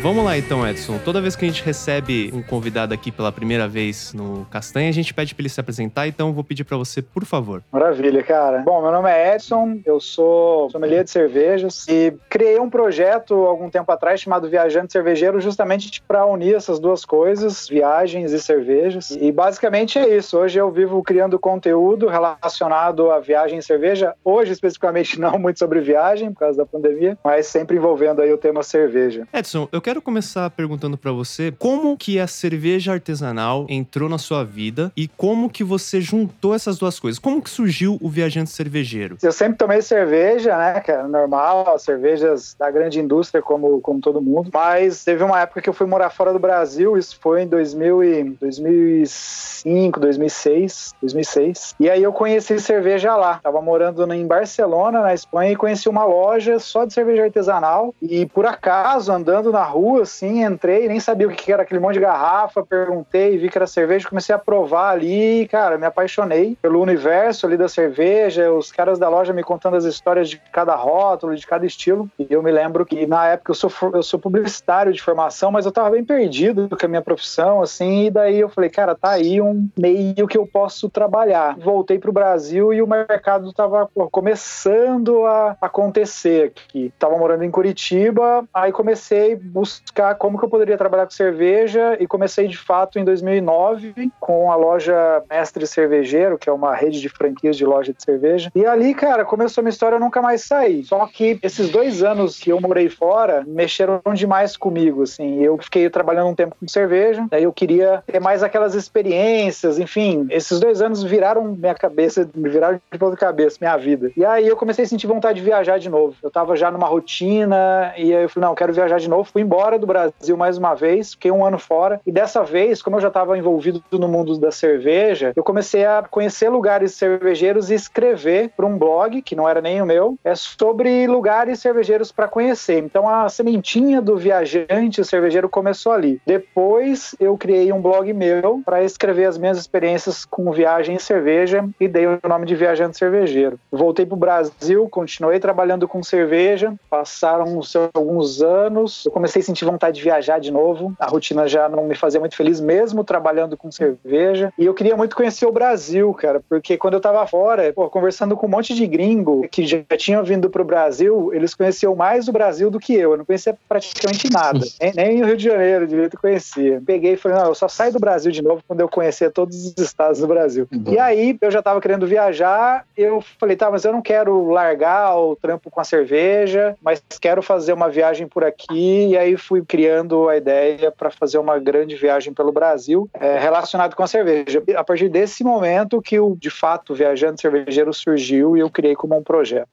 Vamos 0.00 0.24
lá 0.24 0.38
então, 0.38 0.66
Edson. 0.66 0.96
Toda 1.04 1.20
vez 1.20 1.34
que 1.34 1.44
a 1.44 1.48
gente 1.48 1.64
recebe 1.64 2.30
um 2.32 2.40
convidado 2.40 2.94
aqui 2.94 3.10
pela 3.10 3.32
primeira 3.32 3.66
vez 3.66 4.14
no 4.14 4.46
Castanha, 4.48 4.88
a 4.88 4.92
gente 4.92 5.12
pede 5.12 5.34
pra 5.34 5.42
ele 5.42 5.48
se 5.48 5.60
apresentar, 5.60 6.06
então 6.06 6.28
eu 6.28 6.32
vou 6.32 6.44
pedir 6.44 6.62
pra 6.62 6.76
você, 6.76 7.02
por 7.02 7.24
favor. 7.24 7.64
Maravilha, 7.72 8.22
cara. 8.22 8.58
Bom, 8.58 8.80
meu 8.80 8.92
nome 8.92 9.10
é 9.10 9.34
Edson, 9.34 9.80
eu 9.84 9.98
sou 9.98 10.70
sommelier 10.70 11.02
de 11.02 11.10
cervejas 11.10 11.84
e 11.88 12.14
criei 12.30 12.60
um 12.60 12.70
projeto 12.70 13.34
algum 13.34 13.68
tempo 13.68 13.90
atrás 13.90 14.20
chamado 14.20 14.48
Viajante 14.48 14.92
Cervejeiro 14.92 15.40
justamente 15.40 16.00
para 16.02 16.24
unir 16.24 16.54
essas 16.54 16.78
duas 16.78 17.04
coisas, 17.04 17.68
viagens 17.68 18.32
e 18.32 18.38
cervejas. 18.38 19.10
E 19.10 19.32
basicamente 19.32 19.98
é 19.98 20.16
isso. 20.16 20.38
Hoje 20.38 20.60
eu 20.60 20.70
vivo 20.70 21.02
criando 21.02 21.40
conteúdo 21.40 22.06
relacionado 22.06 23.10
à 23.10 23.18
viagem 23.18 23.58
e 23.58 23.62
cerveja. 23.62 24.14
Hoje 24.24 24.52
especificamente 24.52 25.18
não 25.20 25.40
muito 25.40 25.58
sobre 25.58 25.80
viagem 25.80 26.32
por 26.32 26.38
causa 26.38 26.58
da 26.58 26.66
pandemia, 26.66 27.18
mas 27.24 27.48
sempre 27.48 27.76
envolvendo 27.76 28.22
aí 28.22 28.32
o 28.32 28.38
tema 28.38 28.62
cerveja. 28.62 29.26
Edson, 29.32 29.68
eu 29.72 29.80
quero 29.88 30.02
começar 30.02 30.50
perguntando 30.50 30.98
pra 30.98 31.12
você 31.12 31.50
como 31.50 31.96
que 31.96 32.20
a 32.20 32.26
cerveja 32.26 32.92
artesanal 32.92 33.64
entrou 33.70 34.06
na 34.06 34.18
sua 34.18 34.44
vida 34.44 34.92
e 34.94 35.08
como 35.08 35.48
que 35.48 35.64
você 35.64 35.98
juntou 35.98 36.54
essas 36.54 36.76
duas 36.76 37.00
coisas. 37.00 37.18
Como 37.18 37.40
que 37.40 37.48
surgiu 37.48 37.96
o 38.02 38.10
viajante 38.10 38.50
cervejeiro? 38.50 39.16
Eu 39.22 39.32
sempre 39.32 39.56
tomei 39.56 39.80
cerveja, 39.80 40.58
né, 40.58 40.78
cara? 40.80 41.08
Normal, 41.08 41.78
cervejas 41.78 42.54
da 42.58 42.70
grande 42.70 43.00
indústria, 43.00 43.40
como, 43.40 43.80
como 43.80 43.98
todo 43.98 44.20
mundo. 44.20 44.50
Mas 44.52 45.02
teve 45.02 45.24
uma 45.24 45.40
época 45.40 45.62
que 45.62 45.70
eu 45.70 45.72
fui 45.72 45.86
morar 45.86 46.10
fora 46.10 46.34
do 46.34 46.38
Brasil, 46.38 46.98
isso 46.98 47.18
foi 47.18 47.44
em 47.44 47.46
2000 47.46 48.04
e, 48.04 48.24
2005, 48.38 50.00
2006, 50.00 50.94
2006. 51.00 51.74
E 51.80 51.88
aí 51.88 52.02
eu 52.02 52.12
conheci 52.12 52.60
cerveja 52.60 53.16
lá. 53.16 53.40
Tava 53.42 53.62
morando 53.62 54.04
em 54.12 54.26
Barcelona, 54.26 55.00
na 55.00 55.14
Espanha, 55.14 55.52
e 55.52 55.56
conheci 55.56 55.88
uma 55.88 56.04
loja 56.04 56.58
só 56.58 56.84
de 56.84 56.92
cerveja 56.92 57.24
artesanal. 57.24 57.94
E 58.02 58.26
por 58.26 58.44
acaso, 58.44 59.10
andando 59.10 59.50
na 59.50 59.64
rua, 59.64 59.77
assim, 60.00 60.44
entrei, 60.44 60.88
nem 60.88 61.00
sabia 61.00 61.26
o 61.26 61.30
que 61.30 61.52
era 61.52 61.62
aquele 61.62 61.80
monte 61.80 61.94
de 61.94 62.00
garrafa, 62.00 62.64
perguntei, 62.64 63.36
vi 63.38 63.48
que 63.48 63.58
era 63.58 63.66
cerveja, 63.66 64.08
comecei 64.08 64.34
a 64.34 64.38
provar 64.38 64.90
ali, 64.90 65.46
cara, 65.48 65.78
me 65.78 65.86
apaixonei 65.86 66.56
pelo 66.60 66.80
universo 66.80 67.46
ali 67.46 67.56
da 67.56 67.68
cerveja, 67.68 68.52
os 68.52 68.70
caras 68.70 68.98
da 68.98 69.08
loja 69.08 69.32
me 69.32 69.42
contando 69.42 69.76
as 69.76 69.84
histórias 69.84 70.28
de 70.28 70.40
cada 70.52 70.74
rótulo, 70.74 71.34
de 71.34 71.46
cada 71.46 71.66
estilo. 71.66 72.08
E 72.18 72.26
eu 72.30 72.42
me 72.42 72.50
lembro 72.50 72.84
que 72.84 73.06
na 73.06 73.28
época 73.28 73.50
eu 73.50 73.54
sou, 73.54 73.70
eu 73.92 74.02
sou 74.02 74.18
publicitário 74.18 74.92
de 74.92 75.02
formação, 75.02 75.50
mas 75.50 75.66
eu 75.66 75.72
tava 75.72 75.90
bem 75.90 76.04
perdido 76.04 76.68
com 76.68 76.86
a 76.86 76.88
minha 76.88 77.02
profissão, 77.02 77.62
assim, 77.62 78.06
e 78.06 78.10
daí 78.10 78.40
eu 78.40 78.48
falei, 78.48 78.70
cara, 78.70 78.94
tá 78.94 79.10
aí 79.10 79.40
um 79.40 79.68
meio 79.78 80.26
que 80.26 80.38
eu 80.38 80.46
posso 80.46 80.88
trabalhar. 80.88 81.56
Voltei 81.58 81.98
pro 81.98 82.12
Brasil 82.12 82.72
e 82.72 82.82
o 82.82 82.86
mercado 82.86 83.52
tava 83.52 83.88
pô, 83.92 84.08
começando 84.08 85.24
a 85.26 85.56
acontecer 85.60 86.46
aqui. 86.46 86.92
Tava 86.98 87.16
morando 87.16 87.44
em 87.44 87.50
Curitiba, 87.50 88.44
aí 88.52 88.72
comecei 88.72 89.34
a 89.34 89.36
buscar 89.68 90.14
como 90.14 90.38
que 90.38 90.44
eu 90.44 90.48
poderia 90.48 90.76
trabalhar 90.76 91.04
com 91.04 91.12
cerveja 91.12 91.96
e 92.00 92.06
comecei 92.06 92.48
de 92.48 92.56
fato 92.56 92.98
em 92.98 93.04
2009 93.04 94.10
com 94.18 94.50
a 94.50 94.56
loja 94.56 95.22
Mestre 95.28 95.66
Cervejeiro, 95.66 96.38
que 96.38 96.48
é 96.48 96.52
uma 96.52 96.74
rede 96.74 97.00
de 97.00 97.08
franquias 97.08 97.56
de 97.56 97.64
loja 97.64 97.92
de 97.92 98.02
cerveja. 98.02 98.50
E 98.54 98.64
ali, 98.64 98.94
cara, 98.94 99.24
começou 99.24 99.60
a 99.60 99.64
minha 99.64 99.70
história, 99.70 99.96
eu 99.96 100.00
nunca 100.00 100.22
mais 100.22 100.42
saí. 100.42 100.84
Só 100.84 101.06
que 101.06 101.38
esses 101.42 101.70
dois 101.70 102.02
anos 102.02 102.38
que 102.38 102.50
eu 102.50 102.60
morei 102.60 102.88
fora 102.88 103.44
mexeram 103.46 104.00
demais 104.14 104.56
comigo, 104.56 105.02
assim. 105.02 105.42
Eu 105.42 105.58
fiquei 105.58 105.88
trabalhando 105.90 106.28
um 106.28 106.34
tempo 106.34 106.56
com 106.58 106.66
cerveja, 106.68 107.26
daí 107.30 107.44
eu 107.44 107.52
queria 107.52 108.02
ter 108.06 108.20
mais 108.20 108.42
aquelas 108.42 108.74
experiências, 108.74 109.78
enfim. 109.78 110.26
Esses 110.30 110.58
dois 110.60 110.80
anos 110.80 111.02
viraram 111.02 111.44
minha 111.44 111.74
cabeça, 111.74 112.28
viraram 112.34 112.80
de 112.90 112.98
ponta 112.98 113.16
cabeça, 113.16 113.58
minha 113.60 113.76
vida. 113.76 114.10
E 114.16 114.24
aí 114.24 114.46
eu 114.46 114.56
comecei 114.56 114.84
a 114.84 114.88
sentir 114.88 115.06
vontade 115.06 115.38
de 115.38 115.44
viajar 115.44 115.78
de 115.78 115.88
novo. 115.88 116.14
Eu 116.22 116.30
tava 116.30 116.56
já 116.56 116.70
numa 116.70 116.86
rotina 116.86 117.92
e 117.96 118.14
aí 118.14 118.22
eu 118.22 118.28
falei, 118.28 118.48
não, 118.48 118.54
quero 118.54 118.72
viajar 118.72 118.98
de 118.98 119.08
novo. 119.08 119.28
Fui 119.30 119.42
embora 119.42 119.57
do 119.78 119.86
Brasil 119.86 120.36
mais 120.36 120.56
uma 120.56 120.74
vez, 120.74 121.12
fiquei 121.12 121.30
um 121.30 121.44
ano 121.44 121.58
fora. 121.58 122.00
E 122.06 122.12
dessa 122.12 122.44
vez, 122.44 122.80
como 122.80 122.96
eu 122.96 123.00
já 123.00 123.08
estava 123.08 123.36
envolvido 123.36 123.82
no 123.90 124.06
mundo 124.06 124.38
da 124.38 124.52
cerveja, 124.52 125.32
eu 125.34 125.42
comecei 125.42 125.84
a 125.84 126.02
conhecer 126.08 126.48
lugares 126.48 126.94
cervejeiros 126.94 127.70
e 127.70 127.74
escrever 127.74 128.50
para 128.56 128.66
um 128.66 128.78
blog, 128.78 129.20
que 129.20 129.34
não 129.34 129.48
era 129.48 129.60
nem 129.60 129.82
o 129.82 129.86
meu, 129.86 130.16
é 130.24 130.34
sobre 130.34 131.06
lugares 131.06 131.58
cervejeiros 131.58 132.12
para 132.12 132.28
conhecer. 132.28 132.78
Então 132.78 133.08
a 133.08 133.28
sementinha 133.28 134.00
do 134.00 134.16
viajante 134.16 135.04
cervejeiro 135.04 135.48
começou 135.48 135.92
ali. 135.92 136.20
Depois 136.24 137.14
eu 137.18 137.36
criei 137.36 137.72
um 137.72 137.80
blog 137.80 138.12
meu 138.12 138.62
para 138.64 138.84
escrever 138.84 139.24
as 139.24 139.36
minhas 139.36 139.58
experiências 139.58 140.24
com 140.24 140.52
viagem 140.52 140.96
e 140.96 141.00
cerveja 141.00 141.68
e 141.80 141.88
dei 141.88 142.06
o 142.06 142.20
nome 142.28 142.46
de 142.46 142.54
Viajante 142.54 142.96
Cervejeiro. 142.96 143.58
Voltei 143.72 144.06
para 144.06 144.14
o 144.14 144.18
Brasil, 144.18 144.88
continuei 144.88 145.40
trabalhando 145.40 145.88
com 145.88 146.02
cerveja, 146.02 146.74
passaram 146.88 147.60
alguns 147.94 148.42
anos, 148.42 149.04
eu 149.04 149.12
comecei 149.12 149.40
a 149.40 149.47
senti 149.48 149.64
vontade 149.64 149.96
de 149.96 150.02
viajar 150.02 150.38
de 150.38 150.50
novo. 150.50 150.94
A 150.98 151.06
rotina 151.06 151.48
já 151.48 151.68
não 151.68 151.84
me 151.84 151.94
fazia 151.94 152.20
muito 152.20 152.36
feliz, 152.36 152.60
mesmo 152.60 153.02
trabalhando 153.02 153.56
com 153.56 153.70
cerveja. 153.70 154.52
E 154.58 154.64
eu 154.64 154.74
queria 154.74 154.96
muito 154.96 155.16
conhecer 155.16 155.46
o 155.46 155.52
Brasil, 155.52 156.12
cara, 156.14 156.40
porque 156.48 156.76
quando 156.76 156.94
eu 156.94 157.00
tava 157.00 157.26
fora, 157.26 157.72
pô, 157.72 157.88
conversando 157.88 158.36
com 158.36 158.46
um 158.46 158.50
monte 158.50 158.74
de 158.74 158.86
gringo 158.86 159.46
que 159.48 159.66
já 159.66 159.82
tinham 159.96 160.22
vindo 160.22 160.50
pro 160.50 160.64
Brasil, 160.64 161.32
eles 161.32 161.54
conheciam 161.54 161.94
mais 161.94 162.28
o 162.28 162.32
Brasil 162.32 162.70
do 162.70 162.78
que 162.78 162.94
eu. 162.94 163.12
Eu 163.12 163.18
não 163.18 163.24
conhecia 163.24 163.56
praticamente 163.68 164.30
nada. 164.30 164.60
nem, 164.80 164.92
nem 164.92 165.22
o 165.22 165.26
Rio 165.26 165.36
de 165.36 165.44
Janeiro 165.44 165.86
direito 165.86 166.18
conhecia. 166.18 166.82
Peguei 166.84 167.14
e 167.14 167.16
falei, 167.16 167.38
não, 167.38 167.46
eu 167.46 167.54
só 167.54 167.68
saio 167.68 167.92
do 167.92 167.98
Brasil 167.98 168.30
de 168.30 168.42
novo 168.42 168.62
quando 168.66 168.80
eu 168.80 168.88
conhecer 168.88 169.30
todos 169.30 169.56
os 169.56 169.78
estados 169.78 170.20
do 170.20 170.26
Brasil. 170.26 170.68
Uhum. 170.72 170.92
E 170.92 170.98
aí 170.98 171.36
eu 171.40 171.50
já 171.50 171.62
tava 171.62 171.80
querendo 171.80 172.06
viajar, 172.06 172.84
eu 172.96 173.22
falei, 173.40 173.56
tá, 173.56 173.70
mas 173.70 173.84
eu 173.84 173.92
não 173.92 174.02
quero 174.02 174.50
largar 174.50 175.16
o 175.16 175.36
trampo 175.36 175.70
com 175.70 175.80
a 175.80 175.84
cerveja, 175.84 176.76
mas 176.82 177.02
quero 177.20 177.42
fazer 177.42 177.72
uma 177.72 177.88
viagem 177.88 178.26
por 178.26 178.44
aqui. 178.44 179.08
E 179.08 179.16
aí 179.16 179.36
fui 179.38 179.64
criando 179.64 180.28
a 180.28 180.36
ideia 180.36 180.90
para 180.90 181.10
fazer 181.10 181.38
uma 181.38 181.58
grande 181.58 181.94
viagem 181.96 182.32
pelo 182.32 182.52
Brasil 182.52 183.08
é, 183.14 183.38
relacionado 183.38 183.94
com 183.94 184.02
a 184.02 184.06
cerveja. 184.06 184.62
A 184.76 184.84
partir 184.84 185.08
desse 185.08 185.44
momento 185.44 186.02
que 186.02 186.18
o, 186.18 186.36
de 186.36 186.50
fato, 186.50 186.94
Viajando 186.94 187.40
Cervejeiro 187.40 187.92
surgiu 187.94 188.56
e 188.56 188.60
eu 188.60 188.70
criei 188.70 188.94
como 188.94 189.16
um 189.16 189.22
projeto. 189.22 189.68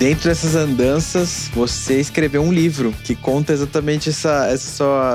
Dentro 0.00 0.30
dessas 0.30 0.56
andanças, 0.56 1.50
você 1.52 2.00
escreveu 2.00 2.40
um 2.40 2.50
livro 2.50 2.90
que 3.04 3.14
conta 3.14 3.52
exatamente 3.52 4.08
essa, 4.08 4.46
essa 4.46 4.66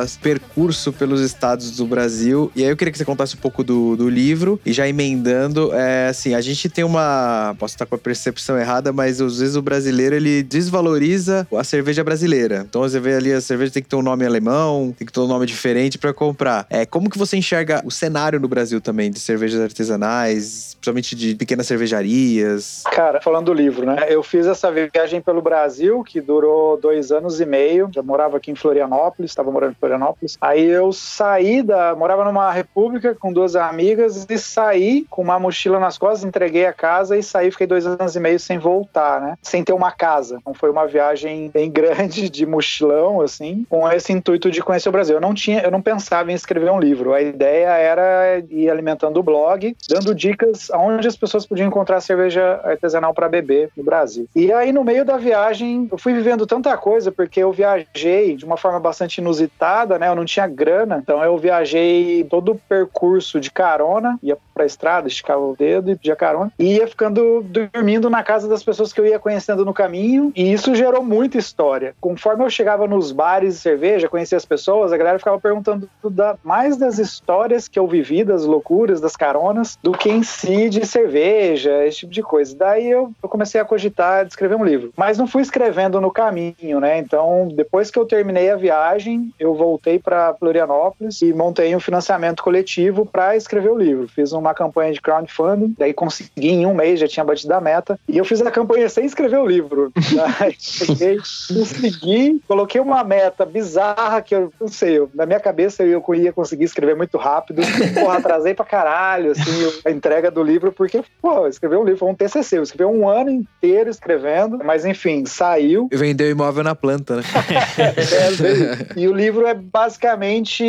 seu 0.05 0.19
percurso 0.21 0.93
pelos 0.93 1.21
estados 1.21 1.75
do 1.75 1.87
Brasil. 1.87 2.51
E 2.55 2.63
aí 2.63 2.69
eu 2.69 2.77
queria 2.77 2.91
que 2.91 2.97
você 2.99 3.03
contasse 3.03 3.35
um 3.35 3.39
pouco 3.39 3.63
do, 3.63 3.95
do 3.95 4.07
livro 4.07 4.61
e 4.63 4.71
já 4.71 4.87
emendando, 4.87 5.73
é, 5.73 6.09
assim, 6.09 6.35
a 6.35 6.39
gente 6.39 6.69
tem 6.69 6.83
uma, 6.83 7.55
posso 7.57 7.73
estar 7.73 7.87
com 7.87 7.95
a 7.95 7.97
percepção 7.97 8.59
errada, 8.59 8.93
mas 8.93 9.19
às 9.19 9.39
vezes 9.39 9.55
o 9.55 9.61
brasileiro 9.63 10.15
ele 10.15 10.43
desvaloriza 10.43 11.47
a 11.51 11.63
cerveja 11.63 12.03
brasileira. 12.03 12.63
Então 12.69 12.81
você 12.81 12.99
vê 12.99 13.15
ali 13.15 13.33
a 13.33 13.41
cerveja 13.41 13.71
tem 13.71 13.81
que 13.81 13.89
ter 13.89 13.95
um 13.95 14.03
nome 14.03 14.23
alemão, 14.23 14.93
tem 14.95 15.07
que 15.07 15.11
ter 15.11 15.19
um 15.19 15.27
nome 15.27 15.47
diferente 15.47 15.97
para 15.97 16.13
comprar. 16.13 16.67
É, 16.69 16.85
como 16.85 17.09
que 17.09 17.17
você 17.17 17.35
enxerga 17.35 17.81
o 17.83 17.89
cenário 17.89 18.39
no 18.39 18.47
Brasil 18.47 18.79
também 18.79 19.09
de 19.09 19.19
cervejas 19.19 19.59
artesanais, 19.61 20.77
principalmente 20.79 21.15
de 21.15 21.33
pequenas 21.33 21.65
cervejarias? 21.65 22.83
Cara, 22.93 23.19
falando 23.19 23.45
do 23.45 23.53
livro, 23.53 23.83
né? 23.83 24.05
Eu 24.09 24.21
fiz 24.21 24.45
essa 24.45 24.75
viagem 24.75 25.22
pelo 25.22 25.41
Brasil, 25.41 26.03
que 26.03 26.22
durou 26.22 26.77
dois 26.77 27.12
anos 27.12 27.39
e 27.39 27.46
meio. 27.46 27.89
Já 27.94 28.01
morava 28.01 28.38
aqui 28.38 28.51
em 28.51 28.55
Florianópolis, 28.55 29.32
estava 29.32 29.51
morando 29.51 29.72
em 29.72 29.75
Florianópolis. 29.75 30.38
Aí 30.39 30.65
eu 30.65 30.91
saí 30.91 31.62
da. 31.62 31.96
Morava 31.96 32.24
numa 32.24 32.51
república 32.51 33.15
com 33.15 33.32
duas 33.32 33.55
amigas 33.55 34.25
e 34.29 34.38
saí 34.38 35.05
com 35.10 35.22
uma 35.22 35.39
mochila 35.39 35.79
nas 35.79 35.98
costas, 35.98 36.24
entreguei 36.24 36.65
a 36.65 36.74
casa 36.74 37.17
e 37.17 37.24
saí. 37.24 37.51
Fiquei 37.51 37.67
dois 37.67 37.86
anos 37.86 38.15
e 38.15 38.20
meio 38.20 38.39
sem 38.39 38.58
voltar, 38.58 39.22
né? 39.22 39.38
Sem 39.41 39.63
ter 39.63 39.74
uma 39.74 39.91
casa. 39.91 40.38
Então 40.41 40.53
foi 40.53 40.70
uma 40.70 40.86
viagem 40.86 41.50
bem 41.50 41.70
grande 41.72 42.29
de 42.29 42.46
mochilão, 42.46 43.22
assim, 43.22 43.65
com 43.70 43.89
esse 43.91 44.12
intuito 44.12 44.51
de 44.51 44.62
conhecer 44.62 44.89
o 44.89 44.91
Brasil. 44.91 45.15
Eu 45.15 45.22
não 45.22 45.34
tinha, 45.34 45.62
eu 45.62 45.72
não 45.72 45.82
pensava 45.82 46.32
em 46.32 46.36
escrever 46.36 46.72
um 46.72 46.79
livro. 46.79 47.13
A 47.13 47.22
ideia 47.22 47.70
era 47.70 48.44
ir 48.50 48.70
alimentando 48.70 49.20
o 49.20 49.24
blog, 49.24 49.75
dando 49.89 50.13
dicas 50.13 50.70
aonde 50.72 51.08
as 51.08 51.15
pessoas 51.15 51.46
podiam 51.46 51.67
encontrar 51.67 52.01
cerveja 52.01 52.60
artesanal 52.63 53.13
para 53.13 53.29
beber 53.29 53.70
no 53.75 53.84
Brasil. 53.84 54.27
E 54.36 54.51
aí, 54.51 54.64
no 54.72 54.84
meio 54.84 55.03
da 55.03 55.17
viagem, 55.17 55.88
eu 55.91 55.98
fui 55.98 56.13
vivendo 56.13 56.45
tanta 56.45 56.75
coisa, 56.77 57.12
porque 57.12 57.39
eu 57.39 57.51
viajei 57.51 58.36
de 58.36 58.45
uma 58.45 58.57
forma 58.57 58.79
bastante 58.79 59.19
inusitada, 59.19 60.00
né? 60.00 60.07
Eu 60.07 60.15
não 60.15 60.25
tinha 60.25 60.48
grana, 60.48 61.00
então 61.01 61.24
eu 61.24 61.38
viajei 61.38 62.24
todo 62.29 62.53
o 62.53 62.55
percurso 62.55 63.39
de 63.39 63.51
carona, 63.51 64.17
ia 64.22 64.38
pra 64.55 64.65
estrada, 64.65 65.07
esticava 65.07 65.41
o 65.41 65.55
dedo 65.55 65.91
e 65.91 65.95
pedia 65.95 66.15
carona, 66.15 66.51
e 66.57 66.77
ia 66.77 66.88
ficando 66.88 67.43
dormindo 67.43 68.09
na 68.09 68.24
casa 68.24 68.47
das 68.47 68.63
pessoas 68.63 68.93
que 68.93 69.01
eu 69.01 69.05
ia 69.05 69.19
conhecendo 69.19 69.65
no 69.65 69.74
caminho, 69.74 70.31
e 70.33 70.51
isso 70.51 70.74
gerou 70.74 71.03
muita 71.03 71.38
história. 71.38 71.93
Conforme 72.00 72.43
eu 72.45 72.50
chegava 72.50 72.88
nos 72.88 73.12
bares 73.12 73.55
de 73.55 73.59
cerveja, 73.59 74.07
conhecia 74.07 74.38
as 74.38 74.45
pessoas, 74.45 74.93
a 74.93 74.97
galera 74.97 75.19
ficava 75.19 75.39
perguntando 75.39 75.89
da, 76.09 76.38
mais 76.43 76.77
das 76.77 76.97
histórias 76.97 77.67
que 77.67 77.77
eu 77.77 77.85
vivi, 77.85 78.24
das 78.24 78.45
loucuras, 78.45 79.01
das 79.01 79.15
caronas, 79.15 79.77
do 79.83 79.91
que 79.91 80.09
em 80.09 80.24
si 80.24 80.69
de 80.69 80.85
cerveja, 80.85 81.85
esse 81.85 82.00
tipo 82.00 82.13
de 82.13 82.24
coisa. 82.24 82.55
Daí 82.55 82.89
eu, 82.89 83.12
eu 83.21 83.29
comecei 83.29 83.59
a 83.59 83.65
cogitar 83.65 84.24
de 84.24 84.31
escrever 84.31 84.55
um 84.55 84.63
livro. 84.63 84.93
Mas 84.95 85.17
não 85.17 85.27
fui 85.27 85.41
escrevendo 85.41 86.00
no 86.00 86.12
caminho, 86.12 86.79
né? 86.79 86.97
Então, 86.97 87.50
depois 87.53 87.91
que 87.91 88.00
eu 88.00 88.05
terminei 88.05 88.50
a 88.50 88.55
viagem, 88.55 89.33
eu 89.39 89.53
voltei 89.53 90.00
para 90.00 90.33
Florianópolis 90.35 91.21
e 91.21 91.33
montei 91.33 91.75
um 91.75 91.79
financiamento 91.79 92.41
coletivo 92.41 93.05
para 93.05 93.35
escrever 93.35 93.71
o 93.71 93.77
livro. 93.77 94.07
Fiz 94.07 94.31
uma 94.45 94.53
campanha 94.53 94.93
de 94.93 95.01
crowdfunding, 95.01 95.75
daí 95.77 95.93
consegui 95.93 96.49
em 96.49 96.65
um 96.65 96.73
mês, 96.73 96.99
já 96.99 97.07
tinha 97.07 97.23
batido 97.23 97.53
a 97.53 97.61
meta. 97.61 97.99
E 98.07 98.17
eu 98.17 98.25
fiz 98.25 98.41
a 98.41 98.51
campanha 98.51 98.87
sem 98.89 99.05
escrever 99.05 99.37
o 99.37 99.45
livro. 99.45 99.91
Daí, 100.15 100.55
peguei, 100.79 101.17
consegui, 101.17 102.41
coloquei 102.47 102.79
uma 102.79 103.03
meta 103.03 103.45
bizarra 103.45 104.21
que 104.21 104.35
eu 104.35 104.51
não 104.59 104.67
sei, 104.67 104.97
eu, 104.97 105.09
na 105.13 105.25
minha 105.25 105.39
cabeça 105.39 105.83
eu 105.83 106.01
ia 106.15 106.33
conseguir 106.33 106.63
escrever 106.63 106.95
muito 106.95 107.17
rápido. 107.17 107.61
Porra, 107.93 108.17
atrasei 108.17 108.53
pra 108.53 108.65
caralho, 108.65 109.31
assim, 109.31 109.81
a 109.85 109.91
entrega 109.91 110.31
do 110.31 110.43
livro, 110.43 110.71
porque, 110.71 111.03
pô, 111.21 111.47
escrever 111.47 111.77
um 111.77 111.83
livro 111.83 111.99
foi 111.99 112.09
um 112.09 112.15
TCC. 112.15 112.57
Eu 112.57 112.63
escrevi 112.63 112.85
um 112.85 113.07
ano 113.07 113.29
inteiro 113.29 113.89
escrevendo 113.89 114.45
mas 114.63 114.85
enfim, 114.85 115.25
saiu. 115.25 115.87
E 115.91 115.97
vendeu 115.97 116.29
imóvel 116.29 116.63
na 116.63 116.75
planta, 116.75 117.17
né? 117.17 117.23
é, 117.77 118.99
e 118.99 119.07
o 119.07 119.13
livro 119.13 119.45
é 119.45 119.53
basicamente 119.53 120.63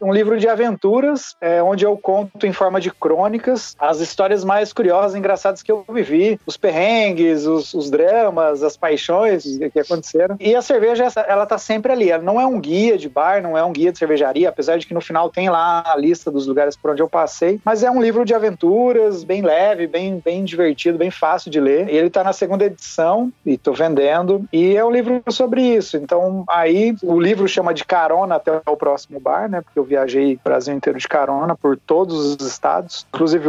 um 0.00 0.12
livro 0.12 0.38
de 0.38 0.48
aventuras, 0.48 1.36
é, 1.40 1.62
onde 1.62 1.84
eu 1.84 1.96
conto 1.96 2.46
em 2.46 2.52
forma 2.52 2.80
de 2.80 2.90
crônicas 3.12 3.76
as 3.78 4.00
histórias 4.00 4.42
mais 4.42 4.72
curiosas 4.72 5.14
e 5.14 5.18
engraçadas 5.18 5.62
que 5.62 5.70
eu 5.70 5.84
vivi, 5.92 6.40
os 6.46 6.56
perrengues, 6.56 7.46
os, 7.46 7.74
os 7.74 7.90
dramas, 7.90 8.62
as 8.62 8.76
paixões 8.76 9.44
que 9.72 9.80
aconteceram. 9.80 10.36
E 10.40 10.54
a 10.54 10.62
cerveja, 10.62 11.08
ela 11.26 11.44
tá 11.44 11.58
sempre 11.58 11.92
ali. 11.92 12.10
Ela 12.10 12.22
não 12.22 12.40
é 12.40 12.46
um 12.46 12.58
guia 12.58 12.96
de 12.96 13.08
bar, 13.08 13.42
não 13.42 13.56
é 13.56 13.62
um 13.62 13.72
guia 13.72 13.92
de 13.92 13.98
cervejaria, 13.98 14.48
apesar 14.48 14.78
de 14.78 14.86
que 14.86 14.94
no 14.94 15.00
final 15.00 15.28
tem 15.28 15.50
lá 15.50 15.84
a 15.86 15.96
lista 15.96 16.30
dos 16.30 16.46
lugares 16.46 16.74
por 16.76 16.90
onde 16.90 17.02
eu 17.02 17.08
passei. 17.08 17.60
Mas 17.64 17.82
é 17.82 17.90
um 17.90 18.00
livro 18.00 18.24
de 18.24 18.34
aventuras, 18.34 19.24
bem 19.24 19.42
leve, 19.42 19.86
bem, 19.86 20.22
bem 20.24 20.44
divertido, 20.44 20.96
bem 20.96 21.10
fácil 21.10 21.50
de 21.50 21.60
ler. 21.60 21.88
Ele 21.88 22.08
tá 22.08 22.24
na 22.24 22.32
segunda 22.32 22.64
edição 22.64 23.30
e 23.44 23.54
estou 23.54 23.74
vendendo. 23.74 24.44
E 24.52 24.74
é 24.76 24.84
um 24.84 24.90
livro 24.90 25.22
sobre 25.28 25.62
isso. 25.62 25.96
Então, 25.96 26.44
aí 26.48 26.94
o 27.02 27.20
livro 27.20 27.46
chama 27.46 27.74
de 27.74 27.84
Carona 27.84 28.36
até 28.36 28.60
o 28.66 28.76
próximo 28.76 29.20
bar, 29.20 29.50
né? 29.50 29.60
Porque 29.60 29.78
eu 29.78 29.84
viajei 29.84 30.34
o 30.34 30.40
Brasil 30.42 30.74
inteiro 30.74 30.98
de 30.98 31.08
carona 31.08 31.54
por 31.54 31.76
todos 31.76 32.36
os 32.36 32.46
estados, 32.46 33.01
inclusive 33.08 33.46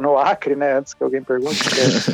no 0.00 0.18
Acre, 0.18 0.56
né? 0.56 0.78
Antes 0.78 0.94
que 0.94 1.02
alguém 1.02 1.22
pergunte. 1.22 1.62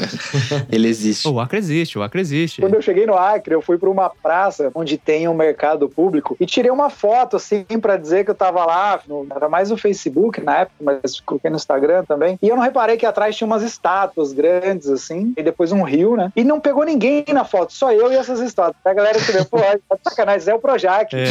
Ele 0.71 0.89
existe. 0.89 1.29
O 1.29 1.41
Acre 1.41 1.59
existe, 1.59 1.99
o 1.99 2.03
Acre 2.03 2.21
existe. 2.21 2.61
Quando 2.61 2.75
eu 2.75 2.83
cheguei 2.83 3.07
no 3.07 3.17
Acre, 3.17 3.55
eu 3.55 3.63
fui 3.63 3.79
para 3.79 3.89
uma 3.89 4.11
praça 4.11 4.71
onde 4.75 4.97
tem 4.97 5.29
um 5.29 5.35
mercado 5.35 5.89
público 5.89 6.37
e 6.39 6.47
tirei 6.47 6.71
uma 6.71 6.91
foto, 6.91 7.37
assim, 7.37 7.65
para 7.81 7.97
dizer 7.97 8.25
que 8.25 8.31
eu 8.31 8.35
tava 8.35 8.65
lá. 8.65 9.01
No, 9.07 9.27
era 9.35 9.49
mais 9.49 9.71
no 9.71 9.77
Facebook 9.77 10.41
na 10.41 10.61
época, 10.61 10.77
mas 10.81 11.21
coloquei 11.21 11.51
no 11.51 11.57
Instagram 11.57 12.05
também. 12.05 12.39
E 12.43 12.49
eu 12.49 12.57
não 12.57 12.63
reparei 12.63 12.97
que 12.97 13.07
atrás 13.07 13.37
tinha 13.37 13.47
umas 13.47 13.63
estátuas 13.63 14.33
grandes, 14.33 14.89
assim, 14.89 15.33
e 15.37 15.43
depois 15.43 15.73
um 15.73 15.83
rio, 15.83 16.17
né? 16.17 16.33
E 16.37 16.45
não 16.45 16.61
pegou 16.61 16.85
ninguém 16.85 17.25
na 17.33 17.45
foto, 17.45 17.73
só 17.73 17.93
eu 17.93 18.13
e 18.13 18.17
essas 18.17 18.41
histórias. 18.41 18.77
A 18.85 18.95
galera 18.95 19.17
escreveu, 19.17 19.45
pô, 19.45 19.59
tá 19.59 19.99
sacanagem, 20.05 20.51
é 20.51 20.55
o 20.55 20.59
Projac. 20.59 21.15
É. 21.15 21.25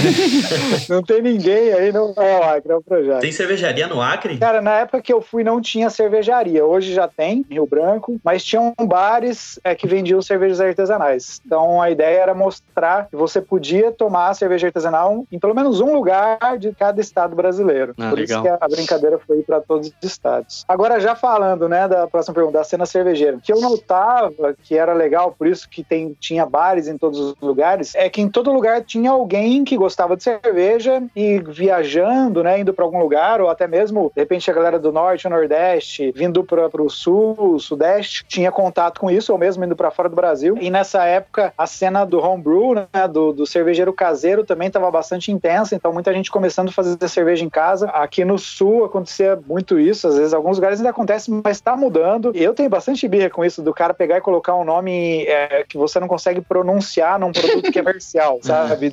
não 0.89 1.01
tem 1.03 1.21
ninguém 1.21 1.73
aí, 1.73 1.91
não 1.91 2.13
é 2.15 2.39
o 2.39 2.43
Acre, 2.43 2.71
é 2.71 2.75
o 2.75 2.81
Projac. 2.81 3.21
Tem 3.21 3.31
cervejaria 3.31 3.87
no 3.87 4.01
Acre? 4.01 4.37
Cara, 4.37 4.61
na 4.61 4.79
época 4.79 5.01
que 5.01 5.13
eu 5.13 5.21
fui 5.21 5.40
não 5.43 5.61
tinha 5.61 5.89
cervejaria. 5.89 6.65
Hoje 6.65 6.93
já 6.93 7.07
tem, 7.07 7.45
em 7.49 7.53
Rio 7.53 7.65
Branco, 7.65 8.19
mas 8.23 8.43
tinham 8.43 8.73
bares 8.79 9.59
é, 9.63 9.75
que 9.75 9.87
vendiam 9.87 10.21
cervejas 10.21 10.61
artesanais. 10.61 11.41
Então 11.45 11.81
a 11.81 11.89
ideia 11.89 12.19
era 12.19 12.33
mostrar 12.33 13.07
que 13.09 13.15
você 13.15 13.41
podia 13.41 13.91
tomar 13.91 14.33
cerveja 14.33 14.67
artesanal 14.67 15.25
em 15.31 15.39
pelo 15.39 15.55
menos 15.55 15.79
um 15.79 15.93
lugar 15.93 16.57
de 16.57 16.73
cada 16.73 16.99
estado 17.01 17.35
brasileiro. 17.35 17.93
Ah, 17.99 18.09
Por 18.09 18.19
legal. 18.19 18.43
isso 18.43 18.57
que 18.57 18.63
a 18.63 18.67
brincadeira 18.67 19.19
foi 19.19 19.41
para 19.41 19.61
todos 19.61 19.87
os 19.87 19.93
estados. 20.03 20.65
Agora, 20.67 20.99
já 20.99 21.15
falando, 21.15 21.67
né, 21.67 21.87
da 21.87 22.07
próxima 22.07 22.33
pergunta, 22.33 22.59
da 22.59 22.63
cena 22.63 22.85
cervejeira, 22.85 23.39
que 23.41 23.51
eu 23.51 23.61
notava 23.61 24.55
que 24.63 24.77
era 24.77 24.93
legal, 24.93 25.33
por 25.37 25.47
isso 25.47 25.67
que 25.69 25.83
tem, 25.83 26.15
tinha 26.19 26.45
bares 26.45 26.87
em 26.87 26.97
todos 26.97 27.19
os 27.19 27.35
lugares, 27.41 27.95
é 27.95 28.09
que 28.09 28.21
em 28.21 28.29
todo 28.29 28.51
lugar 28.51 28.83
tinha 28.83 29.11
alguém 29.11 29.63
que 29.63 29.77
gostava 29.77 30.15
de 30.15 30.23
cerveja 30.23 31.01
e 31.15 31.39
viajando, 31.39 32.43
né, 32.43 32.59
indo 32.59 32.73
para 32.73 32.85
algum 32.85 32.99
lugar, 32.99 33.41
ou 33.41 33.49
até 33.49 33.67
mesmo, 33.67 34.11
de 34.15 34.21
repente, 34.21 34.49
a 34.49 34.53
galera 34.53 34.79
do 34.79 34.91
norte 34.91 35.27
nordeste 35.31 36.11
vindo 36.15 36.43
para 36.43 36.81
o 36.81 36.89
sul, 36.89 37.59
sudeste, 37.59 38.23
tinha 38.27 38.51
contato 38.51 38.99
com 38.99 39.09
isso, 39.09 39.31
ou 39.31 39.37
mesmo 39.37 39.63
indo 39.63 39.75
para 39.75 39.91
fora 39.91 40.09
do 40.09 40.15
Brasil. 40.15 40.57
E 40.59 40.69
nessa 40.69 41.03
época, 41.05 41.53
a 41.57 41.65
cena 41.65 42.05
do 42.05 42.19
homebrew, 42.19 42.75
né, 42.75 43.07
do, 43.09 43.33
do 43.33 43.45
cervejeiro 43.45 43.93
caseiro, 43.93 44.43
também 44.43 44.67
estava 44.67 44.89
bastante 44.91 45.31
intensa, 45.31 45.75
então 45.75 45.93
muita 45.93 46.13
gente 46.13 46.31
começando 46.31 46.69
a 46.69 46.71
fazer 46.71 46.97
cerveja 47.07 47.43
em 47.43 47.49
casa. 47.49 47.87
Aqui 47.89 48.23
no 48.23 48.37
sul 48.37 48.85
acontecia 48.85 49.39
muito 49.47 49.79
isso, 49.79 50.07
às 50.07 50.17
vezes 50.17 50.33
alguns 50.33 50.57
lugares 50.57 50.79
ainda 50.79 50.89
acontece, 50.89 51.31
mas 51.31 51.57
está 51.57 51.75
mudando. 51.75 52.31
Eu 52.35 52.53
tenho 52.53 52.69
bastante 52.69 53.07
birra 53.07 53.29
com 53.29 53.43
isso, 53.43 53.61
do 53.61 53.73
cara 53.73 53.93
pegar 53.93 54.17
e 54.17 54.21
colocar 54.21 54.55
um 54.55 54.63
nome 54.63 55.25
é, 55.25 55.59
é, 55.59 55.63
que 55.67 55.77
você 55.77 55.99
não 55.99 56.07
consegue 56.07 56.41
pronunciar 56.41 57.19
num 57.19 57.31
produto 57.31 57.71
comercial, 57.71 58.39
sabe? 58.43 58.91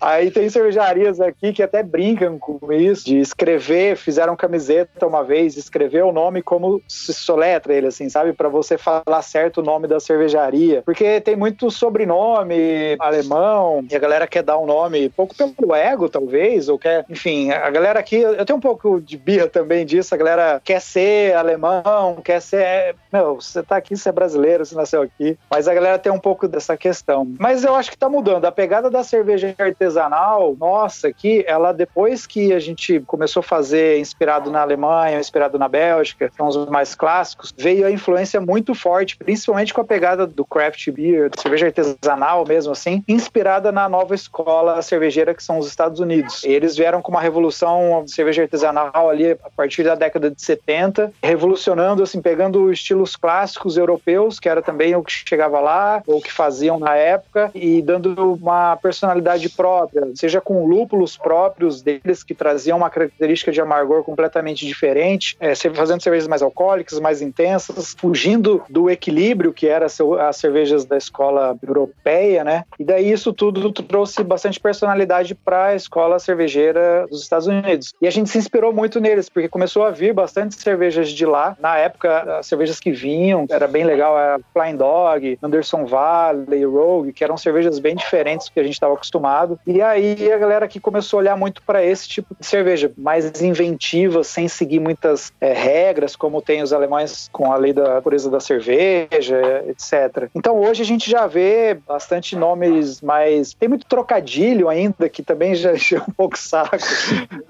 Aí 0.00 0.30
tem 0.30 0.48
cervejarias 0.48 1.20
aqui 1.20 1.52
que 1.52 1.62
até 1.62 1.82
brincam 1.82 2.38
com 2.38 2.72
isso, 2.72 3.04
de 3.04 3.18
escrever, 3.18 3.96
fizeram 3.96 4.36
camiseta 4.36 5.06
uma 5.06 5.22
vez 5.22 5.56
escrever 5.66 6.04
o 6.04 6.12
nome 6.12 6.42
como 6.42 6.80
se 6.88 7.12
soletra 7.12 7.74
ele, 7.74 7.88
assim, 7.88 8.08
sabe? 8.08 8.32
Para 8.32 8.48
você 8.48 8.78
falar 8.78 9.22
certo 9.22 9.58
o 9.58 9.64
nome 9.64 9.86
da 9.86 10.00
cervejaria. 10.00 10.82
Porque 10.84 11.20
tem 11.20 11.36
muito 11.36 11.70
sobrenome 11.70 12.96
alemão 12.98 13.84
e 13.90 13.94
a 13.94 13.98
galera 13.98 14.26
quer 14.26 14.42
dar 14.42 14.58
um 14.58 14.66
nome 14.66 15.08
pouco 15.10 15.34
pelo 15.34 15.74
ego, 15.74 16.08
talvez, 16.08 16.68
ou 16.68 16.78
quer, 16.78 17.04
enfim, 17.08 17.50
a 17.50 17.70
galera 17.70 18.00
aqui, 18.00 18.16
eu 18.16 18.44
tenho 18.44 18.58
um 18.58 18.60
pouco 18.60 19.00
de 19.00 19.16
birra 19.16 19.48
também 19.48 19.84
disso, 19.84 20.14
a 20.14 20.18
galera 20.18 20.60
quer 20.64 20.80
ser 20.80 21.34
alemão, 21.34 22.16
quer 22.24 22.40
ser. 22.40 22.94
Meu, 23.12 23.36
você 23.36 23.62
tá 23.62 23.76
aqui, 23.76 23.96
você 23.96 24.08
é 24.08 24.12
brasileiro, 24.12 24.64
você 24.64 24.74
nasceu 24.74 25.02
aqui. 25.02 25.38
Mas 25.50 25.68
a 25.68 25.74
galera 25.74 25.98
tem 25.98 26.12
um 26.12 26.18
pouco 26.18 26.48
dessa 26.48 26.76
questão. 26.76 27.26
Mas 27.38 27.64
eu 27.64 27.74
acho 27.74 27.90
que 27.90 27.98
tá 27.98 28.08
mudando. 28.08 28.44
A 28.44 28.52
pegada 28.52 28.90
da 28.90 29.02
cerveja 29.02 29.54
artesanal, 29.58 30.56
nossa, 30.58 31.12
que 31.12 31.44
ela 31.46 31.72
depois 31.72 32.26
que 32.26 32.52
a 32.52 32.58
gente 32.58 33.00
começou 33.00 33.40
a 33.40 33.44
fazer 33.44 33.98
inspirado 33.98 34.50
na 34.50 34.60
Alemanha, 34.60 35.18
inspirado 35.18 35.45
na 35.54 35.68
Bélgica, 35.68 36.30
são 36.36 36.48
os 36.48 36.68
mais 36.68 36.94
clássicos, 36.94 37.54
veio 37.56 37.86
a 37.86 37.90
influência 37.90 38.40
muito 38.40 38.74
forte, 38.74 39.16
principalmente 39.16 39.72
com 39.72 39.80
a 39.80 39.84
pegada 39.84 40.26
do 40.26 40.44
craft 40.44 40.90
beer, 40.90 41.30
cerveja 41.36 41.66
artesanal 41.66 42.44
mesmo 42.46 42.72
assim, 42.72 43.02
inspirada 43.06 43.70
na 43.70 43.88
nova 43.88 44.14
escola 44.14 44.80
cervejeira 44.82 45.34
que 45.34 45.42
são 45.42 45.58
os 45.58 45.66
Estados 45.66 46.00
Unidos. 46.00 46.44
Eles 46.44 46.76
vieram 46.76 47.00
com 47.02 47.10
uma 47.10 47.20
revolução 47.20 48.02
de 48.04 48.12
cerveja 48.12 48.42
artesanal 48.42 49.10
ali 49.10 49.32
a 49.32 49.50
partir 49.56 49.82
da 49.82 49.94
década 49.94 50.30
de 50.30 50.40
70, 50.40 51.12
revolucionando 51.22 52.02
assim, 52.02 52.20
pegando 52.20 52.72
estilos 52.72 53.16
clássicos 53.16 53.76
europeus, 53.76 54.38
que 54.38 54.48
era 54.48 54.62
também 54.62 54.94
o 54.94 55.02
que 55.02 55.12
chegava 55.12 55.60
lá, 55.60 56.02
ou 56.06 56.20
que 56.20 56.32
faziam 56.32 56.78
na 56.78 56.94
época, 56.94 57.50
e 57.54 57.82
dando 57.82 58.34
uma 58.34 58.76
personalidade 58.76 59.48
própria, 59.48 60.06
seja 60.14 60.40
com 60.40 60.66
lúpulos 60.66 61.16
próprios 61.16 61.82
deles 61.82 62.22
que 62.22 62.34
traziam 62.34 62.78
uma 62.78 62.90
característica 62.90 63.52
de 63.52 63.60
amargor 63.60 64.02
completamente 64.02 64.66
diferente, 64.66 65.35
é, 65.40 65.54
fazendo 65.54 66.02
cervejas 66.02 66.28
mais 66.28 66.42
alcoólicas, 66.42 66.98
mais 67.00 67.22
intensas, 67.22 67.94
fugindo 67.98 68.62
do 68.68 68.90
equilíbrio 68.90 69.52
que 69.52 69.66
era 69.66 69.86
as 69.86 70.36
cervejas 70.36 70.84
da 70.84 70.96
escola 70.96 71.56
europeia, 71.66 72.44
né? 72.44 72.64
E 72.78 72.84
daí 72.84 73.10
isso 73.10 73.32
tudo 73.32 73.70
trouxe 73.72 74.22
bastante 74.22 74.58
personalidade 74.60 75.34
para 75.34 75.66
a 75.66 75.74
escola 75.74 76.18
cervejeira 76.18 77.06
dos 77.08 77.22
Estados 77.22 77.46
Unidos. 77.46 77.92
E 78.00 78.06
a 78.06 78.10
gente 78.10 78.30
se 78.30 78.38
inspirou 78.38 78.72
muito 78.72 79.00
neles, 79.00 79.28
porque 79.28 79.48
começou 79.48 79.84
a 79.84 79.90
vir 79.90 80.12
bastante 80.12 80.54
cervejas 80.60 81.10
de 81.10 81.26
lá. 81.26 81.56
Na 81.60 81.76
época, 81.76 82.38
as 82.38 82.46
cervejas 82.46 82.80
que 82.80 82.90
vinham, 82.90 83.46
era 83.50 83.66
bem 83.66 83.84
legal, 83.84 84.16
a 84.16 84.38
Flying 84.52 84.76
Dog, 84.76 85.38
Anderson 85.42 85.86
Valley, 85.86 86.64
Rogue, 86.64 87.12
que 87.12 87.24
eram 87.24 87.36
cervejas 87.36 87.78
bem 87.78 87.94
diferentes 87.94 88.48
do 88.48 88.52
que 88.52 88.60
a 88.60 88.64
gente 88.64 88.74
estava 88.74 88.94
acostumado. 88.94 89.58
E 89.66 89.80
aí 89.82 90.32
a 90.32 90.38
galera 90.38 90.68
que 90.68 90.80
começou 90.80 91.18
a 91.18 91.22
olhar 91.22 91.36
muito 91.36 91.62
para 91.62 91.84
esse 91.84 92.08
tipo 92.08 92.34
de 92.38 92.46
cerveja, 92.46 92.92
mais 92.96 93.40
inventiva, 93.40 94.22
sem 94.24 94.48
seguir 94.48 94.80
muitas 94.80 95.25
é, 95.40 95.52
regras, 95.52 96.16
como 96.16 96.42
tem 96.42 96.62
os 96.62 96.72
alemães 96.72 97.28
com 97.32 97.52
a 97.52 97.56
lei 97.56 97.72
da 97.72 98.00
pureza 98.00 98.30
da 98.30 98.40
cerveja, 98.40 99.64
etc. 99.68 100.28
Então 100.34 100.58
hoje 100.58 100.82
a 100.82 100.86
gente 100.86 101.10
já 101.10 101.26
vê 101.26 101.78
bastante 101.86 102.36
nomes 102.36 103.00
mais. 103.00 103.54
Tem 103.54 103.68
muito 103.68 103.86
trocadilho 103.86 104.68
ainda, 104.68 105.08
que 105.08 105.22
também 105.22 105.54
já 105.54 105.72
encheu 105.74 106.02
um 106.08 106.12
pouco 106.12 106.38
saco. 106.38 106.76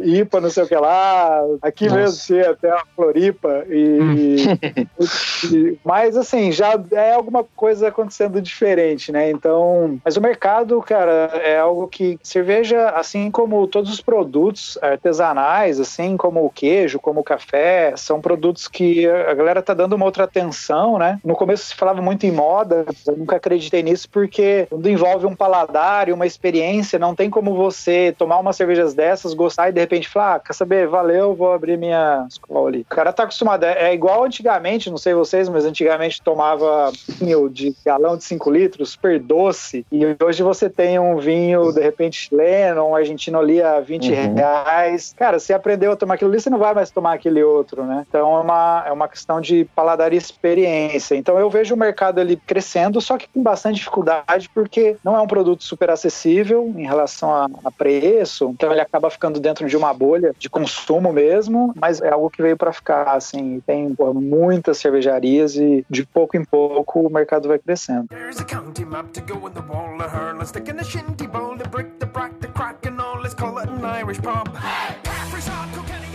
IPA, 0.00 0.40
não 0.40 0.50
sei 0.50 0.64
o 0.64 0.68
que 0.68 0.76
lá. 0.76 1.40
Aqui 1.62 1.84
Nossa. 1.84 1.96
mesmo 1.96 2.24
tinha 2.26 2.50
até 2.50 2.70
a 2.70 2.82
Floripa. 2.94 3.64
E, 3.68 4.58
e, 5.52 5.78
mas 5.84 6.16
assim, 6.16 6.52
já 6.52 6.78
é 6.92 7.12
alguma 7.12 7.44
coisa 7.44 7.88
acontecendo 7.88 8.40
diferente, 8.40 9.12
né? 9.12 9.30
Então. 9.30 9.98
Mas 10.04 10.16
o 10.16 10.20
mercado, 10.20 10.80
cara, 10.82 11.30
é 11.42 11.58
algo 11.58 11.88
que 11.88 12.18
cerveja, 12.22 12.90
assim 12.90 13.30
como 13.30 13.66
todos 13.66 13.92
os 13.92 14.00
produtos 14.00 14.78
artesanais, 14.82 15.80
assim 15.80 16.16
como 16.16 16.44
o 16.44 16.50
queijo, 16.50 16.98
como 16.98 17.20
o 17.20 17.24
café, 17.24 17.65
são 17.96 18.20
produtos 18.20 18.68
que 18.68 19.06
a 19.08 19.34
galera 19.34 19.62
tá 19.62 19.74
dando 19.74 19.94
uma 19.94 20.04
outra 20.04 20.24
atenção, 20.24 20.98
né? 20.98 21.18
No 21.24 21.34
começo 21.34 21.66
se 21.66 21.74
falava 21.74 22.00
muito 22.00 22.24
em 22.24 22.30
moda, 22.30 22.84
eu 23.06 23.16
nunca 23.16 23.36
acreditei 23.36 23.82
nisso 23.82 24.08
porque 24.10 24.66
quando 24.68 24.88
envolve 24.88 25.26
um 25.26 25.34
paladar 25.34 26.08
e 26.08 26.12
uma 26.12 26.26
experiência, 26.26 26.98
não 26.98 27.14
tem 27.14 27.30
como 27.30 27.54
você 27.54 28.14
tomar 28.16 28.38
umas 28.38 28.56
cervejas 28.56 28.94
dessas, 28.94 29.34
gostar 29.34 29.68
e 29.68 29.72
de 29.72 29.80
repente 29.80 30.08
falar, 30.08 30.36
ah, 30.36 30.40
quer 30.40 30.52
saber, 30.52 30.88
valeu, 30.88 31.34
vou 31.34 31.52
abrir 31.52 31.78
minha 31.78 32.26
escola 32.28 32.68
ali. 32.68 32.80
O 32.80 32.94
cara 32.94 33.12
tá 33.12 33.24
acostumado, 33.24 33.64
é, 33.64 33.90
é 33.90 33.94
igual 33.94 34.24
antigamente, 34.24 34.90
não 34.90 34.98
sei 34.98 35.14
vocês, 35.14 35.48
mas 35.48 35.64
antigamente 35.64 36.22
tomava 36.22 36.92
vinho 37.08 37.48
de 37.48 37.74
galão 37.84 38.16
de 38.16 38.24
5 38.24 38.50
litros, 38.50 38.90
super 38.90 39.18
doce, 39.18 39.84
e 39.90 40.04
hoje 40.22 40.42
você 40.42 40.68
tem 40.68 40.98
um 40.98 41.16
vinho, 41.16 41.72
de 41.72 41.80
repente, 41.80 42.28
chileno, 42.28 42.86
um 42.88 42.94
argentino 42.94 43.38
ali 43.38 43.62
a 43.62 43.80
20 43.80 44.10
uhum. 44.10 44.34
reais. 44.34 45.14
Cara, 45.16 45.38
você 45.38 45.52
aprendeu 45.52 45.92
a 45.92 45.96
tomar 45.96 46.14
aquilo 46.14 46.30
ali, 46.30 46.40
você 46.40 46.50
não 46.50 46.58
vai 46.58 46.74
mais 46.74 46.90
tomar 46.90 47.14
aquele 47.14 47.42
outro, 47.42 47.55
né? 47.84 48.04
Então 48.08 48.36
é 48.36 48.40
uma, 48.40 48.84
é 48.86 48.92
uma 48.92 49.08
questão 49.08 49.40
de 49.40 49.64
paladar 49.74 50.12
e 50.12 50.16
experiência. 50.16 51.14
Então 51.14 51.38
eu 51.38 51.48
vejo 51.48 51.74
o 51.74 51.78
mercado 51.78 52.20
ali 52.20 52.36
crescendo, 52.36 53.00
só 53.00 53.16
que 53.16 53.28
com 53.28 53.42
bastante 53.42 53.76
dificuldade, 53.76 54.50
porque 54.54 54.96
não 55.04 55.16
é 55.16 55.20
um 55.20 55.26
produto 55.26 55.64
super 55.64 55.90
acessível 55.90 56.72
em 56.76 56.84
relação 56.84 57.34
a, 57.34 57.48
a 57.64 57.70
preço, 57.70 58.50
então 58.50 58.70
ele 58.70 58.80
acaba 58.80 59.10
ficando 59.10 59.40
dentro 59.40 59.66
de 59.68 59.76
uma 59.76 59.92
bolha 59.92 60.34
de 60.38 60.48
consumo 60.48 61.12
mesmo, 61.12 61.72
mas 61.76 62.00
é 62.00 62.10
algo 62.10 62.30
que 62.30 62.42
veio 62.42 62.56
para 62.56 62.72
ficar, 62.72 63.14
assim, 63.14 63.60
tem 63.66 63.94
pô, 63.94 64.12
muitas 64.12 64.78
cervejarias 64.78 65.56
e 65.56 65.84
de 65.88 66.04
pouco 66.04 66.36
em 66.36 66.44
pouco 66.44 67.00
o 67.00 67.12
mercado 67.12 67.48
vai 67.48 67.58
crescendo. 67.58 68.08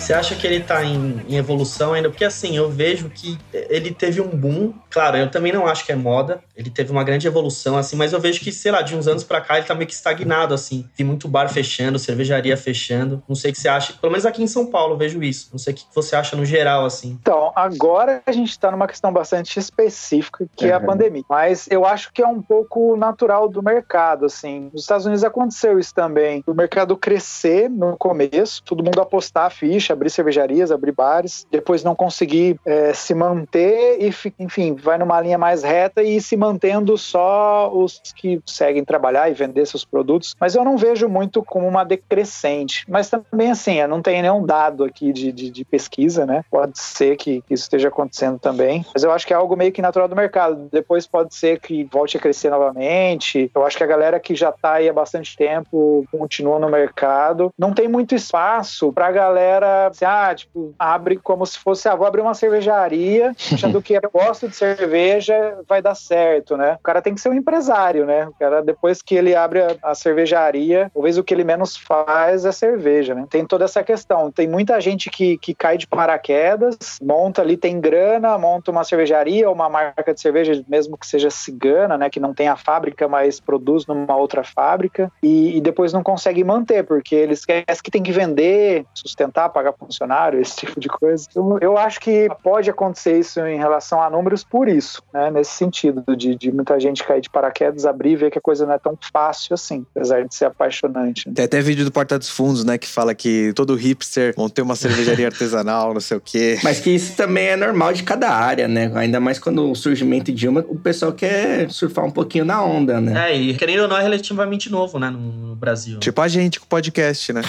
Você 0.02 0.14
acha 0.14 0.36
que 0.36 0.48
ele 0.48 0.62
tá 0.62 0.84
em, 0.84 1.24
em, 1.30 1.38
evolução 1.38 1.94
ainda? 1.94 2.10
Porque 2.10 2.26
assim, 2.26 2.58
eu 2.58 2.72
vejo 2.72 3.08
que 3.08 3.38
ele 3.54 3.94
teve 3.94 4.20
um 4.20 4.30
boom. 4.30 4.74
Claro, 4.90 5.16
eu 5.16 5.30
também 5.30 5.54
não 5.54 5.68
acho 5.68 5.86
que 5.86 5.92
é 5.92 5.96
moda. 5.96 6.42
Ele 6.58 6.72
teve 6.72 6.92
uma 6.92 7.04
grande 7.04 7.28
evolução, 7.28 7.78
assim, 7.78 7.96
mas 7.96 8.12
eu 8.12 8.20
vejo 8.20 8.40
que, 8.40 8.52
sei 8.52 8.72
lá, 8.72 8.82
de 8.82 8.96
uns 8.96 9.08
anos 9.08 9.24
para 9.24 9.40
cá 9.40 9.58
ele 9.58 9.68
tá 9.68 9.76
meio 9.76 9.88
que 9.88 9.94
estagnado, 9.94 10.56
assim. 10.56 10.90
Tem 10.98 11.06
muito 11.06 11.28
bar 11.28 11.48
fechando, 11.50 12.00
cervejaria 12.00 12.58
fechando. 12.58 13.22
Não 13.30 13.36
sei 13.36 13.52
o 13.52 13.54
que 13.54 13.62
você 13.62 13.70
acha. 13.70 13.94
Pelo 13.94 14.12
menos 14.12 14.26
aqui 14.26 14.42
em 14.42 14.48
São 14.48 14.66
Paulo 14.66 14.96
eu 14.96 14.98
vejo 14.98 15.22
isso. 15.22 15.50
Não 15.52 15.60
sei 15.60 15.72
o 15.72 15.76
que 15.76 15.86
você 15.94 16.16
acha 16.16 16.36
no 16.36 16.46
geral, 16.46 16.84
assim. 16.84 17.20
Então, 17.22 17.54
agora 17.56 18.24
a 18.26 18.32
gente 18.32 18.58
tá 18.58 18.72
numa 18.72 18.88
questão 18.88 19.14
bastante 19.14 19.60
específica, 19.60 20.48
que 20.56 20.66
uhum. 20.66 20.72
é 20.72 20.74
a 20.74 20.80
pandemia. 20.80 21.24
Mas 21.30 21.68
eu 21.70 21.86
acho 21.86 22.12
que 22.12 22.24
é 22.24 22.28
um 22.28 22.42
pouco 22.42 22.98
natural 22.98 23.48
do 23.48 23.62
mercado, 23.62 24.26
assim. 24.26 24.72
Nos 24.74 24.82
Estados 24.82 25.06
Unidos 25.06 25.24
aconteceu 25.24 25.78
isso 25.78 25.94
também. 25.94 26.44
O 26.48 26.56
mercado 26.56 26.98
crescer 26.98 27.70
no 27.70 27.96
começo, 27.96 28.64
todo 28.64 28.84
mundo 28.84 29.00
apostar 29.00 29.46
a 29.46 29.50
ficha, 29.52 29.91
abrir 29.92 30.10
cervejarias, 30.10 30.72
abrir 30.72 30.92
bares, 30.92 31.46
depois 31.52 31.84
não 31.84 31.96
conseguir 31.96 32.60
é, 32.66 32.94
se 32.94 33.14
manter 33.14 33.98
e, 34.02 34.14
enfim, 34.40 34.76
vai 34.76 34.98
numa 34.98 35.20
linha 35.20 35.38
mais 35.38 35.64
reta 35.64 36.02
e 36.04 36.22
se 36.22 36.36
mantendo 36.38 36.98
só 36.98 37.72
os 37.74 38.02
que 38.16 38.42
seguem 38.46 38.84
trabalhar 38.84 39.30
e 39.30 39.34
vender 39.34 39.66
seus 39.66 39.86
produtos. 39.86 40.36
Mas 40.40 40.56
eu 40.56 40.64
não 40.64 40.78
vejo 40.78 41.08
muito 41.08 41.44
como 41.44 41.68
uma 41.68 41.84
decrescente. 41.84 42.86
Mas 42.88 43.10
também, 43.10 43.52
assim, 43.52 43.80
eu 43.80 43.88
não 43.88 44.02
tenho 44.02 44.22
nenhum 44.22 44.46
dado 44.46 44.84
aqui 44.84 45.12
de, 45.12 45.32
de, 45.32 45.50
de 45.50 45.66
pesquisa, 45.66 46.26
né? 46.26 46.44
Pode 46.50 46.80
ser 46.80 47.16
que, 47.16 47.42
que, 47.42 47.54
isso 47.54 47.64
esteja 47.64 47.88
acontecendo 47.88 48.40
também. 48.40 48.86
Mas 48.94 49.04
eu 49.04 49.12
acho 49.12 49.26
que 49.26 49.34
é 49.34 49.36
algo 49.36 49.56
meio 49.56 49.72
que 49.72 49.82
natural 49.82 50.08
do 50.08 50.16
mercado. 50.16 50.70
Depois 50.72 51.08
pode 51.08 51.36
ser 51.36 51.60
que 51.60 51.84
volte 51.86 52.18
a 52.18 52.20
crescer 52.20 52.50
novamente. 52.50 53.52
Eu 53.54 53.66
acho 53.66 53.78
que 53.78 53.84
a 53.84 53.88
galera 53.88 54.20
que 54.20 54.36
já 54.36 54.50
está 54.50 54.74
aí 54.74 54.90
há 54.90 54.94
bastante 54.94 55.36
tempo 55.36 56.06
continua 56.12 56.60
no 56.60 56.70
mercado. 56.70 57.52
Não 57.58 57.74
tem 57.74 57.88
muito 57.88 58.16
espaço 58.16 58.92
para 58.94 59.08
a 59.08 59.12
galera 59.12 59.81
assim, 59.88 60.06
ah, 60.06 60.34
tipo, 60.34 60.74
abre 60.78 61.18
como 61.18 61.46
se 61.46 61.58
fosse, 61.60 61.88
ah, 61.88 61.96
vou 61.96 62.08
abrir 62.08 62.22
uma 62.22 62.34
cervejaria, 62.34 63.34
achando 63.54 63.82
que 63.82 63.94
eu 63.94 64.12
gosto 64.12 64.48
de 64.48 64.56
cerveja, 64.56 65.60
vai 65.68 65.82
dar 65.82 65.96
certo, 65.96 66.58
né? 66.58 66.78
O 66.80 66.84
cara 66.84 67.02
tem 67.02 67.14
que 67.14 67.22
ser 67.22 67.30
um 67.30 67.34
empresário, 67.34 68.06
né? 68.06 68.28
O 68.28 68.34
cara, 68.34 68.62
depois 68.62 69.02
que 69.02 69.16
ele 69.16 69.36
abre 69.36 69.62
a, 69.62 69.76
a 69.84 69.96
cervejaria, 69.96 70.90
talvez 70.94 71.18
o 71.18 71.24
que 71.24 71.34
ele 71.34 71.44
menos 71.44 71.76
faz 71.76 72.46
é 72.46 72.52
cerveja, 72.52 73.14
né? 73.14 73.26
Tem 73.30 73.46
toda 73.46 73.66
essa 73.66 73.84
questão. 73.84 74.32
Tem 74.32 74.48
muita 74.48 74.80
gente 74.80 75.10
que, 75.10 75.38
que 75.38 75.54
cai 75.54 75.78
de 75.78 75.88
paraquedas, 75.88 76.98
monta 77.02 77.42
ali, 77.42 77.58
tem 77.58 77.80
grana, 77.80 78.38
monta 78.38 78.72
uma 78.72 78.84
cervejaria 78.84 79.48
ou 79.48 79.56
uma 79.56 79.70
marca 79.70 80.14
de 80.14 80.22
cerveja, 80.22 80.64
mesmo 80.68 80.98
que 80.98 81.06
seja 81.06 81.30
cigana, 81.30 81.98
né? 81.98 82.10
Que 82.10 82.20
não 82.20 82.34
tem 82.34 82.48
a 82.48 82.56
fábrica, 82.56 83.08
mas 83.08 83.40
produz 83.40 83.86
numa 83.86 84.16
outra 84.16 84.44
fábrica, 84.44 85.12
e, 85.22 85.58
e 85.58 85.62
depois 85.62 85.94
não 85.94 86.04
consegue 86.04 86.44
manter, 86.44 86.84
porque 86.84 87.16
eles 87.16 87.40
esquecem 87.40 87.84
que 87.84 87.92
tem 87.92 88.04
que 88.04 88.12
vender, 88.12 88.86
sustentar, 88.94 89.50
pagar 89.50 89.71
funcionário, 89.74 90.40
esse 90.40 90.56
tipo 90.62 90.80
de 90.80 90.88
coisa. 90.88 91.28
Eu, 91.36 91.58
eu 91.62 91.78
acho 91.78 92.00
que 92.00 92.28
pode 92.44 92.70
acontecer 92.70 93.20
isso 93.20 93.40
em 93.42 93.58
relação 93.58 94.02
a 94.02 94.10
números 94.10 94.44
por 94.44 94.68
isso, 94.68 95.02
né? 95.14 95.32
Nesse 95.32 95.52
sentido, 95.52 96.04
de, 96.16 96.36
de 96.36 96.52
muita 96.52 96.80
gente 96.80 97.04
cair 97.04 97.22
de 97.22 97.30
paraquedas, 97.30 97.86
abrir 97.86 98.12
e 98.12 98.16
ver 98.16 98.32
que 98.32 98.38
a 98.38 98.42
coisa 98.42 98.66
não 98.66 98.74
é 98.74 98.80
tão 98.80 98.98
fácil 99.12 99.54
assim, 99.54 99.86
apesar 99.96 100.24
de 100.26 100.34
ser 100.34 100.46
apaixonante. 100.46 101.30
Tem 101.32 101.46
até 101.46 101.62
vídeo 101.62 101.86
do 101.86 101.92
Porta 101.92 102.18
dos 102.18 102.30
Fundos, 102.30 102.64
né? 102.64 102.78
Que 102.78 102.88
fala 102.88 103.14
que 103.14 103.54
todo 103.54 103.76
hipster 103.76 104.34
vão 104.36 104.50
ter 104.50 104.62
uma 104.62 104.76
cervejaria 104.76 105.28
artesanal, 105.32 105.94
não 105.94 106.02
sei 106.02 106.18
o 106.18 106.22
quê. 106.22 106.60
Mas 106.64 106.80
que 106.80 106.90
isso 106.90 107.16
também 107.16 107.48
é 107.48 107.56
normal 107.56 107.94
de 107.94 108.04
cada 108.04 108.30
área, 108.30 108.68
né? 108.68 108.92
Ainda 108.96 109.20
mais 109.20 109.40
quando 109.40 109.72
o 109.72 109.76
surgimento 109.76 110.32
de 110.32 110.48
uma, 110.48 110.62
o 110.62 110.78
pessoal 110.78 111.12
quer 111.12 111.70
surfar 111.72 112.06
um 112.06 112.12
pouquinho 112.12 112.46
na 112.46 112.64
onda, 112.64 113.00
né? 113.00 113.32
É, 113.32 113.36
e 113.36 113.54
querendo 113.56 113.84
ou 113.84 113.88
não, 113.88 113.98
é 113.98 114.02
relativamente 114.02 114.72
novo, 114.72 115.00
né? 115.00 115.10
No 115.10 115.56
Brasil. 115.56 116.00
Tipo 116.00 116.22
a 116.22 116.28
gente 116.28 116.60
com 116.60 116.66
o 116.66 116.70
podcast, 116.70 117.34
né? 117.34 117.42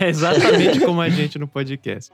É. 0.00 0.08
Exatamente 0.08 0.80
como 0.80 1.00
a 1.00 1.08
gente 1.08 1.38
no 1.38 1.46
podcast 1.46 1.49
podcast. 1.50 2.10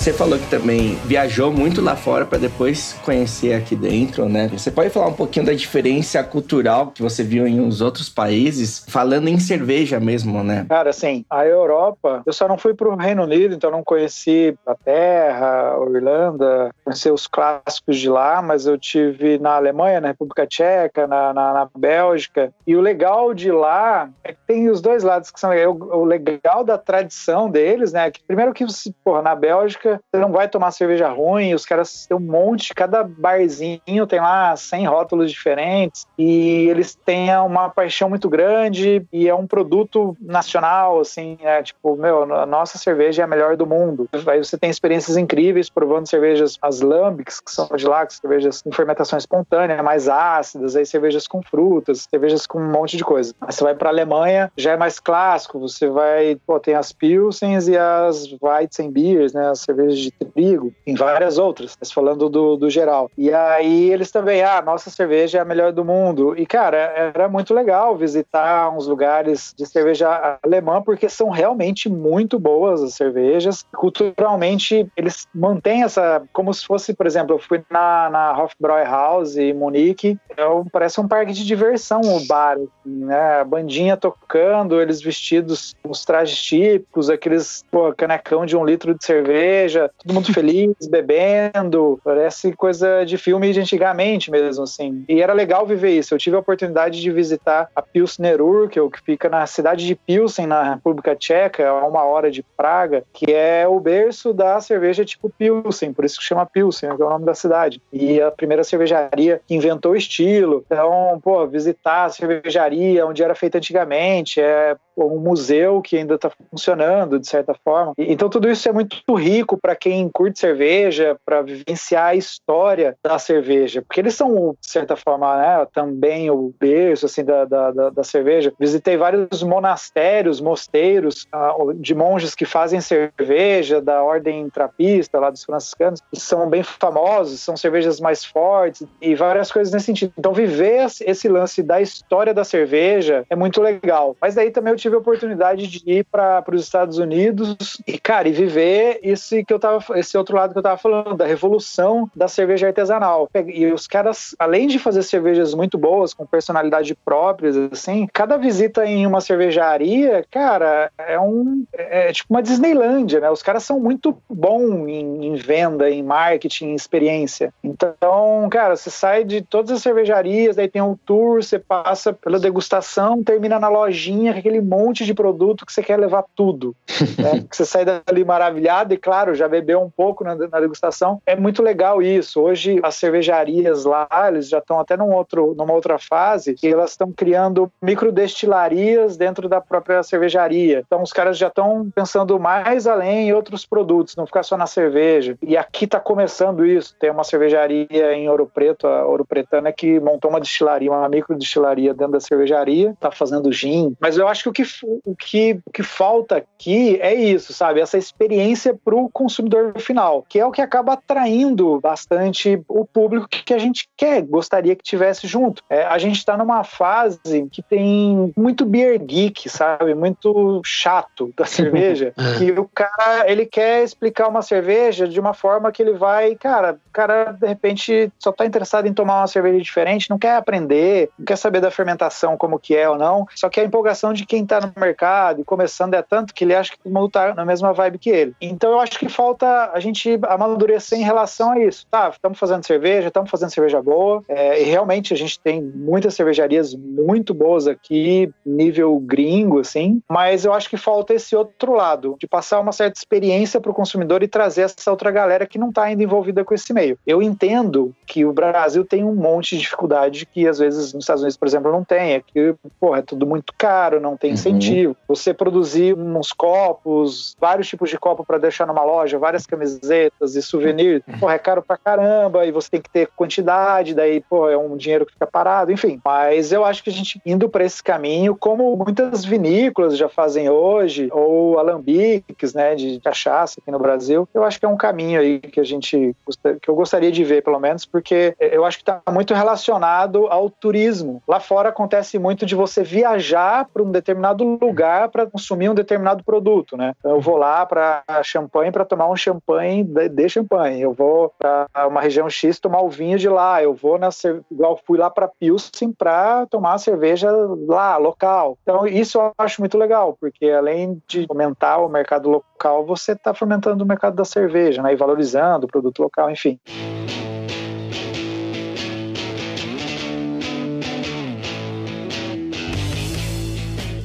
Você 0.00 0.14
falou 0.14 0.38
que 0.38 0.48
também 0.48 0.94
viajou 1.04 1.52
muito 1.52 1.82
lá 1.82 1.94
fora 1.94 2.24
para 2.24 2.38
depois 2.38 2.94
conhecer 3.04 3.52
aqui 3.52 3.76
dentro, 3.76 4.26
né? 4.30 4.48
Você 4.48 4.70
pode 4.70 4.88
falar 4.88 5.08
um 5.08 5.12
pouquinho 5.12 5.44
da 5.44 5.52
diferença 5.52 6.24
cultural 6.24 6.86
que 6.86 7.02
você 7.02 7.22
viu 7.22 7.46
em 7.46 7.60
uns 7.60 7.82
outros 7.82 8.08
países, 8.08 8.82
falando 8.88 9.28
em 9.28 9.38
cerveja 9.38 10.00
mesmo, 10.00 10.42
né? 10.42 10.64
Cara, 10.70 10.88
assim, 10.88 11.22
a 11.28 11.44
Europa, 11.44 12.22
eu 12.24 12.32
só 12.32 12.48
não 12.48 12.56
fui 12.56 12.72
pro 12.72 12.96
Reino 12.96 13.24
Unido, 13.24 13.54
então 13.54 13.70
não 13.70 13.84
conheci 13.84 14.56
a 14.66 14.74
Terra, 14.74 15.74
a 15.74 15.90
Irlanda, 15.94 16.70
conheci 16.82 17.10
os 17.10 17.26
clássicos 17.26 17.98
de 17.98 18.08
lá, 18.08 18.40
mas 18.40 18.64
eu 18.64 18.78
tive 18.78 19.38
na 19.38 19.56
Alemanha, 19.56 20.00
na 20.00 20.08
República 20.08 20.46
Tcheca, 20.46 21.06
na, 21.06 21.34
na, 21.34 21.52
na 21.52 21.68
Bélgica. 21.76 22.50
E 22.66 22.74
o 22.74 22.80
legal 22.80 23.34
de 23.34 23.52
lá 23.52 24.08
é 24.24 24.32
que 24.32 24.38
tem 24.46 24.70
os 24.70 24.80
dois 24.80 25.02
lados 25.02 25.30
que 25.30 25.38
são. 25.38 25.50
O, 25.50 25.98
o 25.98 26.04
legal 26.06 26.64
da 26.64 26.78
tradição 26.78 27.50
deles, 27.50 27.92
né? 27.92 28.10
Que 28.10 28.22
primeiro 28.26 28.54
que, 28.54 28.64
porra, 29.04 29.20
na 29.20 29.34
Bélgica 29.34 29.89
você 29.92 30.20
não 30.20 30.32
vai 30.32 30.48
tomar 30.48 30.70
cerveja 30.70 31.08
ruim, 31.08 31.54
os 31.54 31.64
caras 31.64 32.06
têm 32.06 32.16
um 32.16 32.20
monte, 32.20 32.74
cada 32.74 33.02
barzinho 33.02 34.06
tem 34.06 34.20
lá 34.20 34.54
100 34.56 34.86
rótulos 34.86 35.30
diferentes 35.30 36.06
e 36.18 36.68
eles 36.68 36.94
têm 36.94 37.34
uma 37.38 37.68
paixão 37.68 38.08
muito 38.08 38.28
grande 38.28 39.06
e 39.12 39.28
é 39.28 39.34
um 39.34 39.46
produto 39.46 40.16
nacional, 40.20 41.00
assim, 41.00 41.38
é 41.42 41.62
tipo, 41.62 41.96
meu, 41.96 42.32
a 42.34 42.46
nossa 42.46 42.78
cerveja 42.78 43.22
é 43.22 43.24
a 43.24 43.28
melhor 43.28 43.56
do 43.56 43.66
mundo. 43.66 44.08
Aí 44.26 44.38
você 44.38 44.58
tem 44.58 44.70
experiências 44.70 45.16
incríveis 45.16 45.70
provando 45.70 46.08
cervejas 46.08 46.56
as 46.60 46.80
lambics, 46.80 47.40
que 47.40 47.50
são 47.50 47.68
de 47.74 47.86
lá, 47.86 48.06
que 48.06 48.14
cervejas 48.14 48.62
com 48.62 48.72
fermentação 48.72 49.18
espontânea, 49.18 49.82
mais 49.82 50.08
ácidas, 50.08 50.76
aí 50.76 50.84
cervejas 50.84 51.26
com 51.26 51.42
frutas, 51.42 52.06
cervejas 52.10 52.46
com 52.46 52.58
um 52.58 52.70
monte 52.70 52.96
de 52.96 53.04
coisa. 53.04 53.34
Aí 53.40 53.52
você 53.52 53.64
vai 53.64 53.74
para 53.74 53.88
Alemanha, 53.88 54.50
já 54.56 54.72
é 54.72 54.76
mais 54.76 54.98
clássico, 54.98 55.58
você 55.58 55.88
vai, 55.88 56.36
pô, 56.46 56.58
tem 56.58 56.74
as 56.74 56.92
pilsens 56.92 57.68
e 57.68 57.76
as 57.76 58.24
Weizenbiers, 58.40 59.32
né, 59.32 59.48
as 59.50 59.60
cervejas 59.60 59.79
de 59.88 60.10
trigo, 60.10 60.72
em 60.86 60.94
várias 60.94 61.38
outras, 61.38 61.76
mas 61.78 61.90
falando 61.90 62.28
do, 62.28 62.56
do 62.56 62.70
geral. 62.70 63.10
E 63.16 63.32
aí 63.32 63.90
eles 63.90 64.10
também, 64.10 64.42
ah, 64.42 64.62
nossa 64.62 64.90
cerveja 64.90 65.38
é 65.38 65.40
a 65.40 65.44
melhor 65.44 65.72
do 65.72 65.84
mundo. 65.84 66.34
E, 66.36 66.46
cara, 66.46 66.76
era 66.76 67.28
muito 67.28 67.54
legal 67.54 67.96
visitar 67.96 68.70
uns 68.70 68.86
lugares 68.86 69.54
de 69.56 69.66
cerveja 69.66 70.38
alemã, 70.42 70.82
porque 70.82 71.08
são 71.08 71.30
realmente 71.30 71.88
muito 71.88 72.38
boas 72.38 72.82
as 72.82 72.94
cervejas. 72.94 73.64
Culturalmente, 73.74 74.90
eles 74.96 75.26
mantêm 75.34 75.82
essa, 75.82 76.22
como 76.32 76.52
se 76.52 76.66
fosse, 76.66 76.94
por 76.94 77.06
exemplo, 77.06 77.34
eu 77.34 77.38
fui 77.38 77.62
na, 77.70 78.10
na 78.10 78.42
Hofbräuhaus 78.42 79.36
em 79.36 79.52
Munique, 79.52 80.18
é 80.36 80.42
parece 80.72 81.00
um 81.00 81.08
parque 81.08 81.32
de 81.32 81.44
diversão 81.44 82.00
o 82.02 82.26
bar, 82.26 82.56
assim, 82.56 83.04
né? 83.04 83.40
A 83.40 83.44
bandinha 83.44 83.96
tocando, 83.96 84.80
eles 84.80 85.00
vestidos 85.00 85.74
com 85.82 85.90
os 85.90 86.04
trajes 86.04 86.40
típicos, 86.42 87.10
aqueles 87.10 87.64
pô, 87.70 87.92
canecão 87.94 88.44
de 88.46 88.56
um 88.56 88.64
litro 88.64 88.94
de 88.94 89.04
cerveja, 89.04 89.69
todo 89.78 90.14
mundo 90.14 90.32
feliz, 90.32 90.74
bebendo, 90.88 92.00
parece 92.04 92.52
coisa 92.52 93.04
de 93.04 93.16
filme 93.16 93.52
de 93.52 93.60
antigamente 93.60 94.30
mesmo, 94.30 94.64
assim. 94.64 95.04
E 95.08 95.20
era 95.20 95.32
legal 95.32 95.66
viver 95.66 95.90
isso. 95.90 96.14
Eu 96.14 96.18
tive 96.18 96.36
a 96.36 96.40
oportunidade 96.40 97.00
de 97.00 97.10
visitar 97.10 97.68
a 97.74 97.82
Pilsner 97.82 98.40
Urkel, 98.40 98.90
que 98.90 99.00
fica 99.00 99.28
na 99.28 99.46
cidade 99.46 99.86
de 99.86 99.94
Pilsen, 99.94 100.46
na 100.46 100.74
República 100.74 101.14
Tcheca, 101.16 101.68
a 101.68 101.86
uma 101.86 102.04
hora 102.04 102.30
de 102.30 102.42
Praga, 102.42 103.04
que 103.12 103.32
é 103.32 103.66
o 103.66 103.78
berço 103.80 104.32
da 104.32 104.60
cerveja 104.60 105.04
tipo 105.04 105.30
Pilsen, 105.30 105.92
por 105.92 106.04
isso 106.04 106.18
que 106.18 106.24
chama 106.24 106.46
Pilsen, 106.46 106.96
que 106.96 107.02
é 107.02 107.04
o 107.04 107.10
nome 107.10 107.24
da 107.24 107.34
cidade. 107.34 107.80
E 107.92 108.20
a 108.20 108.30
primeira 108.30 108.64
cervejaria 108.64 109.40
que 109.46 109.54
inventou 109.54 109.92
o 109.92 109.96
estilo. 109.96 110.64
Então, 110.66 111.20
pô, 111.22 111.46
visitar 111.46 112.04
a 112.04 112.08
cervejaria 112.08 113.06
onde 113.06 113.22
era 113.22 113.34
feita 113.34 113.58
antigamente, 113.58 114.40
é 114.40 114.76
um 115.06 115.18
museu 115.18 115.80
que 115.80 115.96
ainda 115.96 116.14
está 116.14 116.30
funcionando 116.50 117.18
de 117.18 117.28
certa 117.28 117.54
forma. 117.54 117.92
Então 117.98 118.28
tudo 118.28 118.48
isso 118.48 118.68
é 118.68 118.72
muito 118.72 119.14
rico 119.14 119.58
para 119.60 119.76
quem 119.76 120.08
curte 120.08 120.38
cerveja, 120.38 121.16
para 121.24 121.42
vivenciar 121.42 122.06
a 122.06 122.14
história 122.14 122.96
da 123.02 123.18
cerveja, 123.18 123.82
porque 123.82 124.00
eles 124.00 124.14
são 124.14 124.56
de 124.60 124.70
certa 124.70 124.96
forma 124.96 125.36
né, 125.36 125.66
também 125.72 126.30
o 126.30 126.52
berço 126.58 127.06
assim 127.06 127.24
da, 127.24 127.44
da, 127.44 127.90
da, 127.90 128.04
cerveja. 128.04 128.52
Visitei 128.58 128.96
vários 128.96 129.42
monastérios, 129.42 130.40
mosteiros 130.40 131.26
uh, 131.34 131.72
de 131.74 131.94
monges 131.94 132.34
que 132.34 132.44
fazem 132.44 132.80
cerveja 132.80 133.80
da 133.80 134.02
ordem 134.02 134.48
trapista 134.50 135.18
lá 135.18 135.30
dos 135.30 135.44
franciscanos, 135.44 136.00
que 136.12 136.18
são 136.18 136.48
bem 136.48 136.62
famosos, 136.62 137.40
são 137.40 137.56
cervejas 137.56 138.00
mais 138.00 138.24
fortes 138.24 138.86
e 139.00 139.14
várias 139.14 139.52
coisas 139.52 139.72
nesse 139.72 139.86
sentido. 139.86 140.12
Então 140.18 140.32
viver 140.32 140.86
esse 141.02 141.28
lance 141.28 141.62
da 141.62 141.80
história 141.80 142.32
da 142.34 142.44
cerveja 142.44 143.24
é 143.28 143.36
muito 143.36 143.60
legal. 143.60 144.16
Mas 144.20 144.34
daí 144.34 144.50
também 144.50 144.72
eu 144.72 144.76
tive 144.76 144.89
tive 144.90 144.96
a 144.96 144.98
oportunidade 144.98 145.66
de 145.68 145.82
ir 145.86 146.04
para 146.04 146.44
os 146.52 146.62
Estados 146.62 146.98
Unidos 146.98 147.80
e, 147.86 147.98
cara, 147.98 148.28
e 148.28 148.32
viver 148.32 148.98
esse 149.02 149.44
que 149.44 149.52
eu 149.52 149.58
tava, 149.58 149.98
esse 149.98 150.18
outro 150.18 150.36
lado 150.36 150.52
que 150.52 150.58
eu 150.58 150.62
tava 150.62 150.76
falando, 150.76 151.16
da 151.16 151.24
revolução 151.24 152.10
da 152.14 152.26
cerveja 152.26 152.66
artesanal. 152.66 153.28
E 153.46 153.66
os 153.66 153.86
caras, 153.86 154.34
além 154.38 154.66
de 154.66 154.78
fazer 154.78 155.02
cervejas 155.02 155.54
muito 155.54 155.78
boas, 155.78 156.12
com 156.12 156.26
personalidade 156.26 156.94
próprias, 156.94 157.56
assim, 157.56 158.08
cada 158.12 158.36
visita 158.36 158.84
em 158.84 159.06
uma 159.06 159.20
cervejaria, 159.20 160.24
cara, 160.30 160.90
é 160.98 161.18
um. 161.18 161.64
É, 161.72 162.08
é 162.08 162.12
tipo 162.12 162.32
uma 162.32 162.42
Disneylândia, 162.42 163.20
né? 163.20 163.30
Os 163.30 163.42
caras 163.42 163.62
são 163.62 163.78
muito 163.78 164.16
bons 164.28 164.88
em, 164.88 165.26
em 165.26 165.34
venda, 165.34 165.88
em 165.88 166.02
marketing, 166.02 166.70
em 166.70 166.74
experiência. 166.74 167.52
Então, 167.62 168.48
cara, 168.50 168.74
você 168.74 168.90
sai 168.90 169.24
de 169.24 169.42
todas 169.42 169.70
as 169.70 169.82
cervejarias, 169.82 170.58
aí 170.58 170.68
tem 170.68 170.82
um 170.82 170.96
tour, 170.96 171.42
você 171.42 171.58
passa 171.58 172.12
pela 172.12 172.40
degustação, 172.40 173.22
termina 173.22 173.58
na 173.58 173.68
lojinha 173.68 174.32
aquele 174.32 174.60
monte 174.70 175.04
de 175.04 175.12
produto 175.12 175.66
que 175.66 175.72
você 175.72 175.82
quer 175.82 175.98
levar 175.98 176.24
tudo. 176.34 176.74
Né? 177.18 177.44
que 177.50 177.56
você 177.56 177.64
sai 177.64 177.84
dali 177.84 178.24
maravilhado 178.24 178.94
e, 178.94 178.96
claro, 178.96 179.34
já 179.34 179.48
bebeu 179.48 179.80
um 179.80 179.90
pouco 179.90 180.22
na, 180.22 180.34
na, 180.34 180.60
degustação. 180.60 181.20
É 181.26 181.34
muito 181.34 181.62
legal 181.62 182.00
isso. 182.00 182.40
Hoje, 182.40 182.78
as 182.82 182.94
cervejarias 182.94 183.84
lá, 183.84 184.08
eles 184.28 184.48
já 184.48 184.58
estão 184.58 184.78
até 184.78 184.96
num 184.96 185.12
outro, 185.12 185.54
numa 185.56 185.72
outra 185.72 185.98
fase, 185.98 186.54
que 186.54 186.68
elas 186.68 186.90
estão 186.90 187.12
criando 187.12 187.70
microdestilarias 187.82 189.16
dentro 189.16 189.48
da 189.48 189.60
própria 189.60 190.02
cervejaria. 190.02 190.82
Então, 190.86 191.02
os 191.02 191.12
caras 191.12 191.36
já 191.36 191.48
estão 191.48 191.90
pensando 191.94 192.38
mais 192.38 192.86
além 192.86 193.28
em 193.28 193.32
outros 193.32 193.66
produtos, 193.66 194.16
não 194.16 194.26
ficar 194.26 194.42
só 194.42 194.56
na 194.56 194.66
cerveja. 194.66 195.36
E 195.42 195.56
aqui 195.56 195.84
está 195.84 195.98
começando 195.98 196.64
isso. 196.64 196.94
Tem 196.98 197.10
uma 197.10 197.24
cervejaria 197.24 198.14
em 198.14 198.28
Ouro 198.28 198.50
Preto, 198.52 198.86
a 198.86 199.04
Ouro 199.06 199.24
Pretana, 199.24 199.72
que 199.72 199.98
montou 199.98 200.30
uma 200.30 200.40
destilaria, 200.40 200.90
uma 200.90 201.08
microdestilaria 201.08 201.92
dentro 201.94 202.12
da 202.12 202.20
cervejaria, 202.20 202.90
está 202.90 203.10
fazendo 203.10 203.52
gin. 203.52 203.94
Mas 204.00 204.16
eu 204.16 204.28
acho 204.28 204.44
que 204.44 204.48
o 204.48 204.52
que 204.52 204.59
o 205.04 205.14
que, 205.16 205.60
o 205.64 205.70
que 205.70 205.82
falta 205.82 206.36
aqui 206.36 206.98
é 207.00 207.14
isso, 207.14 207.52
sabe? 207.52 207.80
Essa 207.80 207.98
experiência 207.98 208.74
para 208.74 208.94
o 208.94 209.08
consumidor 209.08 209.78
final, 209.78 210.24
que 210.28 210.38
é 210.38 210.46
o 210.46 210.50
que 210.50 210.62
acaba 210.62 210.94
atraindo 210.94 211.80
bastante 211.80 212.62
o 212.68 212.84
público 212.84 213.28
que 213.28 213.54
a 213.54 213.58
gente 213.58 213.88
quer, 213.96 214.22
gostaria 214.22 214.76
que 214.76 214.82
tivesse 214.82 215.26
junto. 215.26 215.62
É, 215.68 215.84
a 215.84 215.98
gente 215.98 216.16
está 216.16 216.36
numa 216.36 216.64
fase 216.64 217.20
que 217.50 217.62
tem 217.62 218.32
muito 218.36 218.64
beer 218.64 218.98
geek, 218.98 219.48
sabe? 219.48 219.94
Muito 219.94 220.60
chato 220.64 221.32
da 221.36 221.44
cerveja, 221.46 222.12
é. 222.16 222.38
que 222.38 222.52
o 222.52 222.68
cara 222.68 223.30
ele 223.30 223.46
quer 223.46 223.82
explicar 223.82 224.28
uma 224.28 224.42
cerveja 224.42 225.06
de 225.08 225.18
uma 225.18 225.34
forma 225.34 225.72
que 225.72 225.82
ele 225.82 225.92
vai, 225.92 226.34
cara, 226.34 226.78
o 226.88 226.92
cara 226.92 227.32
de 227.32 227.46
repente 227.46 228.12
só 228.18 228.30
está 228.30 228.44
interessado 228.46 228.86
em 228.86 228.94
tomar 228.94 229.20
uma 229.20 229.26
cerveja 229.26 229.60
diferente, 229.60 230.10
não 230.10 230.18
quer 230.18 230.36
aprender, 230.36 231.10
não 231.18 231.24
quer 231.24 231.36
saber 231.36 231.60
da 231.60 231.70
fermentação 231.70 232.36
como 232.36 232.58
que 232.58 232.76
é 232.76 232.88
ou 232.88 232.96
não, 232.96 233.26
só 233.34 233.48
que 233.48 233.60
a 233.60 233.64
empolgação 233.64 234.12
de 234.12 234.26
quem 234.26 234.42
está 234.54 234.60
no 234.60 234.72
mercado 234.76 235.40
e 235.40 235.44
começando 235.44 235.94
é 235.94 236.02
tanto 236.02 236.34
que 236.34 236.44
ele 236.44 236.54
acha 236.54 236.72
que 236.72 236.78
todo 236.78 236.92
mundo 236.92 237.08
tá 237.08 237.34
na 237.34 237.44
mesma 237.44 237.72
vibe 237.72 237.98
que 237.98 238.10
ele. 238.10 238.34
Então 238.40 238.72
eu 238.72 238.80
acho 238.80 238.98
que 238.98 239.08
falta 239.08 239.70
a 239.72 239.80
gente 239.80 240.18
amadurecer 240.28 240.98
em 240.98 241.02
relação 241.02 241.52
a 241.52 241.60
isso. 241.60 241.86
Tá, 241.90 242.10
estamos 242.10 242.38
fazendo 242.38 242.64
cerveja, 242.64 243.08
estamos 243.08 243.30
fazendo 243.30 243.50
cerveja 243.50 243.80
boa, 243.82 244.22
é, 244.28 244.62
e 244.62 244.64
realmente 244.64 245.14
a 245.14 245.16
gente 245.16 245.38
tem 245.38 245.62
muitas 245.62 246.14
cervejarias 246.14 246.74
muito 246.74 247.32
boas 247.32 247.66
aqui, 247.66 248.30
nível 248.44 248.98
gringo, 248.98 249.60
assim, 249.60 250.02
mas 250.08 250.44
eu 250.44 250.52
acho 250.52 250.68
que 250.68 250.76
falta 250.76 251.14
esse 251.14 251.34
outro 251.36 251.72
lado, 251.74 252.16
de 252.18 252.26
passar 252.26 252.60
uma 252.60 252.72
certa 252.72 252.98
experiência 252.98 253.60
para 253.60 253.70
o 253.70 253.74
consumidor 253.74 254.22
e 254.22 254.28
trazer 254.28 254.62
essa 254.62 254.90
outra 254.90 255.10
galera 255.10 255.46
que 255.46 255.58
não 255.58 255.68
está 255.68 255.84
ainda 255.84 256.02
envolvida 256.02 256.44
com 256.44 256.54
esse 256.54 256.72
meio. 256.72 256.98
Eu 257.06 257.22
entendo 257.22 257.94
que 258.06 258.24
o 258.24 258.32
Brasil 258.32 258.84
tem 258.84 259.04
um 259.04 259.14
monte 259.14 259.56
de 259.56 259.62
dificuldade 259.62 260.26
que 260.26 260.46
às 260.46 260.58
vezes 260.58 260.92
nos 260.92 261.04
Estados 261.04 261.22
Unidos, 261.22 261.36
por 261.36 261.46
exemplo, 261.46 261.72
não 261.72 261.84
tem. 261.84 262.14
É 262.14 262.20
que, 262.20 262.54
porra, 262.78 262.98
é 262.98 263.02
tudo 263.02 263.26
muito 263.26 263.52
caro, 263.56 264.00
não 264.00 264.16
tem 264.16 264.36
incentivo. 264.40 264.90
Uhum. 264.90 264.96
Você 265.08 265.32
produzir 265.32 265.94
uns 265.96 266.32
copos, 266.32 267.36
vários 267.40 267.68
tipos 267.68 267.90
de 267.90 267.98
copo 267.98 268.24
para 268.24 268.38
deixar 268.38 268.66
numa 268.66 268.82
loja, 268.82 269.18
várias 269.18 269.46
camisetas 269.46 270.34
e 270.34 270.42
souvenir, 270.42 271.02
porra, 271.18 271.34
é 271.34 271.38
caro 271.38 271.62
pra 271.62 271.76
caramba 271.76 272.44
e 272.46 272.52
você 272.52 272.70
tem 272.70 272.80
que 272.80 272.90
ter 272.90 273.08
quantidade, 273.14 273.94
daí, 273.94 274.20
pô, 274.20 274.48
é 274.48 274.56
um 274.56 274.76
dinheiro 274.76 275.06
que 275.06 275.12
fica 275.12 275.26
parado, 275.26 275.72
enfim. 275.72 276.00
Mas 276.04 276.52
eu 276.52 276.64
acho 276.64 276.82
que 276.82 276.90
a 276.90 276.92
gente 276.92 277.20
indo 277.24 277.48
para 277.48 277.64
esse 277.64 277.82
caminho, 277.82 278.34
como 278.34 278.76
muitas 278.76 279.24
vinícolas 279.24 279.96
já 279.96 280.08
fazem 280.08 280.48
hoje, 280.48 281.08
ou 281.12 281.58
alambiques, 281.58 282.54
né, 282.54 282.74
de 282.74 283.00
cachaça 283.00 283.60
aqui 283.60 283.70
no 283.70 283.78
Brasil, 283.78 284.28
eu 284.32 284.44
acho 284.44 284.58
que 284.58 284.66
é 284.66 284.68
um 284.68 284.76
caminho 284.76 285.20
aí 285.20 285.38
que 285.40 285.60
a 285.60 285.64
gente, 285.64 286.14
que 286.62 286.68
eu 286.68 286.74
gostaria 286.74 287.12
de 287.12 287.24
ver, 287.24 287.42
pelo 287.42 287.58
menos, 287.58 287.84
porque 287.84 288.34
eu 288.38 288.64
acho 288.64 288.78
que 288.78 288.82
está 288.82 289.02
muito 289.10 289.34
relacionado 289.34 290.26
ao 290.28 290.48
turismo. 290.48 291.22
Lá 291.26 291.40
fora 291.40 291.68
acontece 291.68 292.18
muito 292.18 292.46
de 292.46 292.54
você 292.54 292.82
viajar 292.82 293.66
para 293.72 293.82
um 293.82 293.90
determinado 293.90 294.29
determinado 294.34 294.58
lugar 294.60 295.08
para 295.08 295.26
consumir 295.26 295.68
um 295.68 295.74
determinado 295.74 296.24
produto, 296.24 296.76
né? 296.76 296.94
Eu 297.04 297.20
vou 297.20 297.36
lá 297.36 297.64
para 297.66 298.02
champanhe 298.22 298.70
para 298.70 298.84
tomar 298.84 299.08
um 299.08 299.16
champanhe 299.16 299.84
de, 299.84 300.08
de 300.08 300.28
champanhe. 300.28 300.80
Eu 300.80 300.92
vou 300.92 301.32
para 301.38 301.66
uma 301.86 302.00
região 302.00 302.28
X 302.28 302.58
tomar 302.58 302.82
o 302.82 302.88
vinho 302.88 303.18
de 303.18 303.28
lá. 303.28 303.62
Eu 303.62 303.74
vou 303.74 303.98
na 303.98 304.10
igual 304.50 304.78
fui 304.86 304.98
lá 304.98 305.10
para 305.10 305.28
Pilsen 305.28 305.92
para 305.92 306.46
tomar 306.46 306.74
a 306.74 306.78
cerveja 306.78 307.30
lá 307.66 307.96
local. 307.96 308.56
Então 308.62 308.86
isso 308.86 309.18
eu 309.18 309.32
acho 309.38 309.60
muito 309.60 309.78
legal, 309.78 310.16
porque 310.20 310.46
além 310.46 311.00
de 311.06 311.26
fomentar 311.26 311.84
o 311.84 311.88
mercado 311.88 312.28
local, 312.28 312.84
você 312.84 313.12
está 313.12 313.34
fomentando 313.34 313.84
o 313.84 313.86
mercado 313.86 314.16
da 314.16 314.24
cerveja, 314.24 314.82
né? 314.82 314.92
E 314.92 314.96
valorizando 314.96 315.66
o 315.66 315.68
produto 315.68 316.02
local, 316.02 316.30
enfim. 316.30 316.58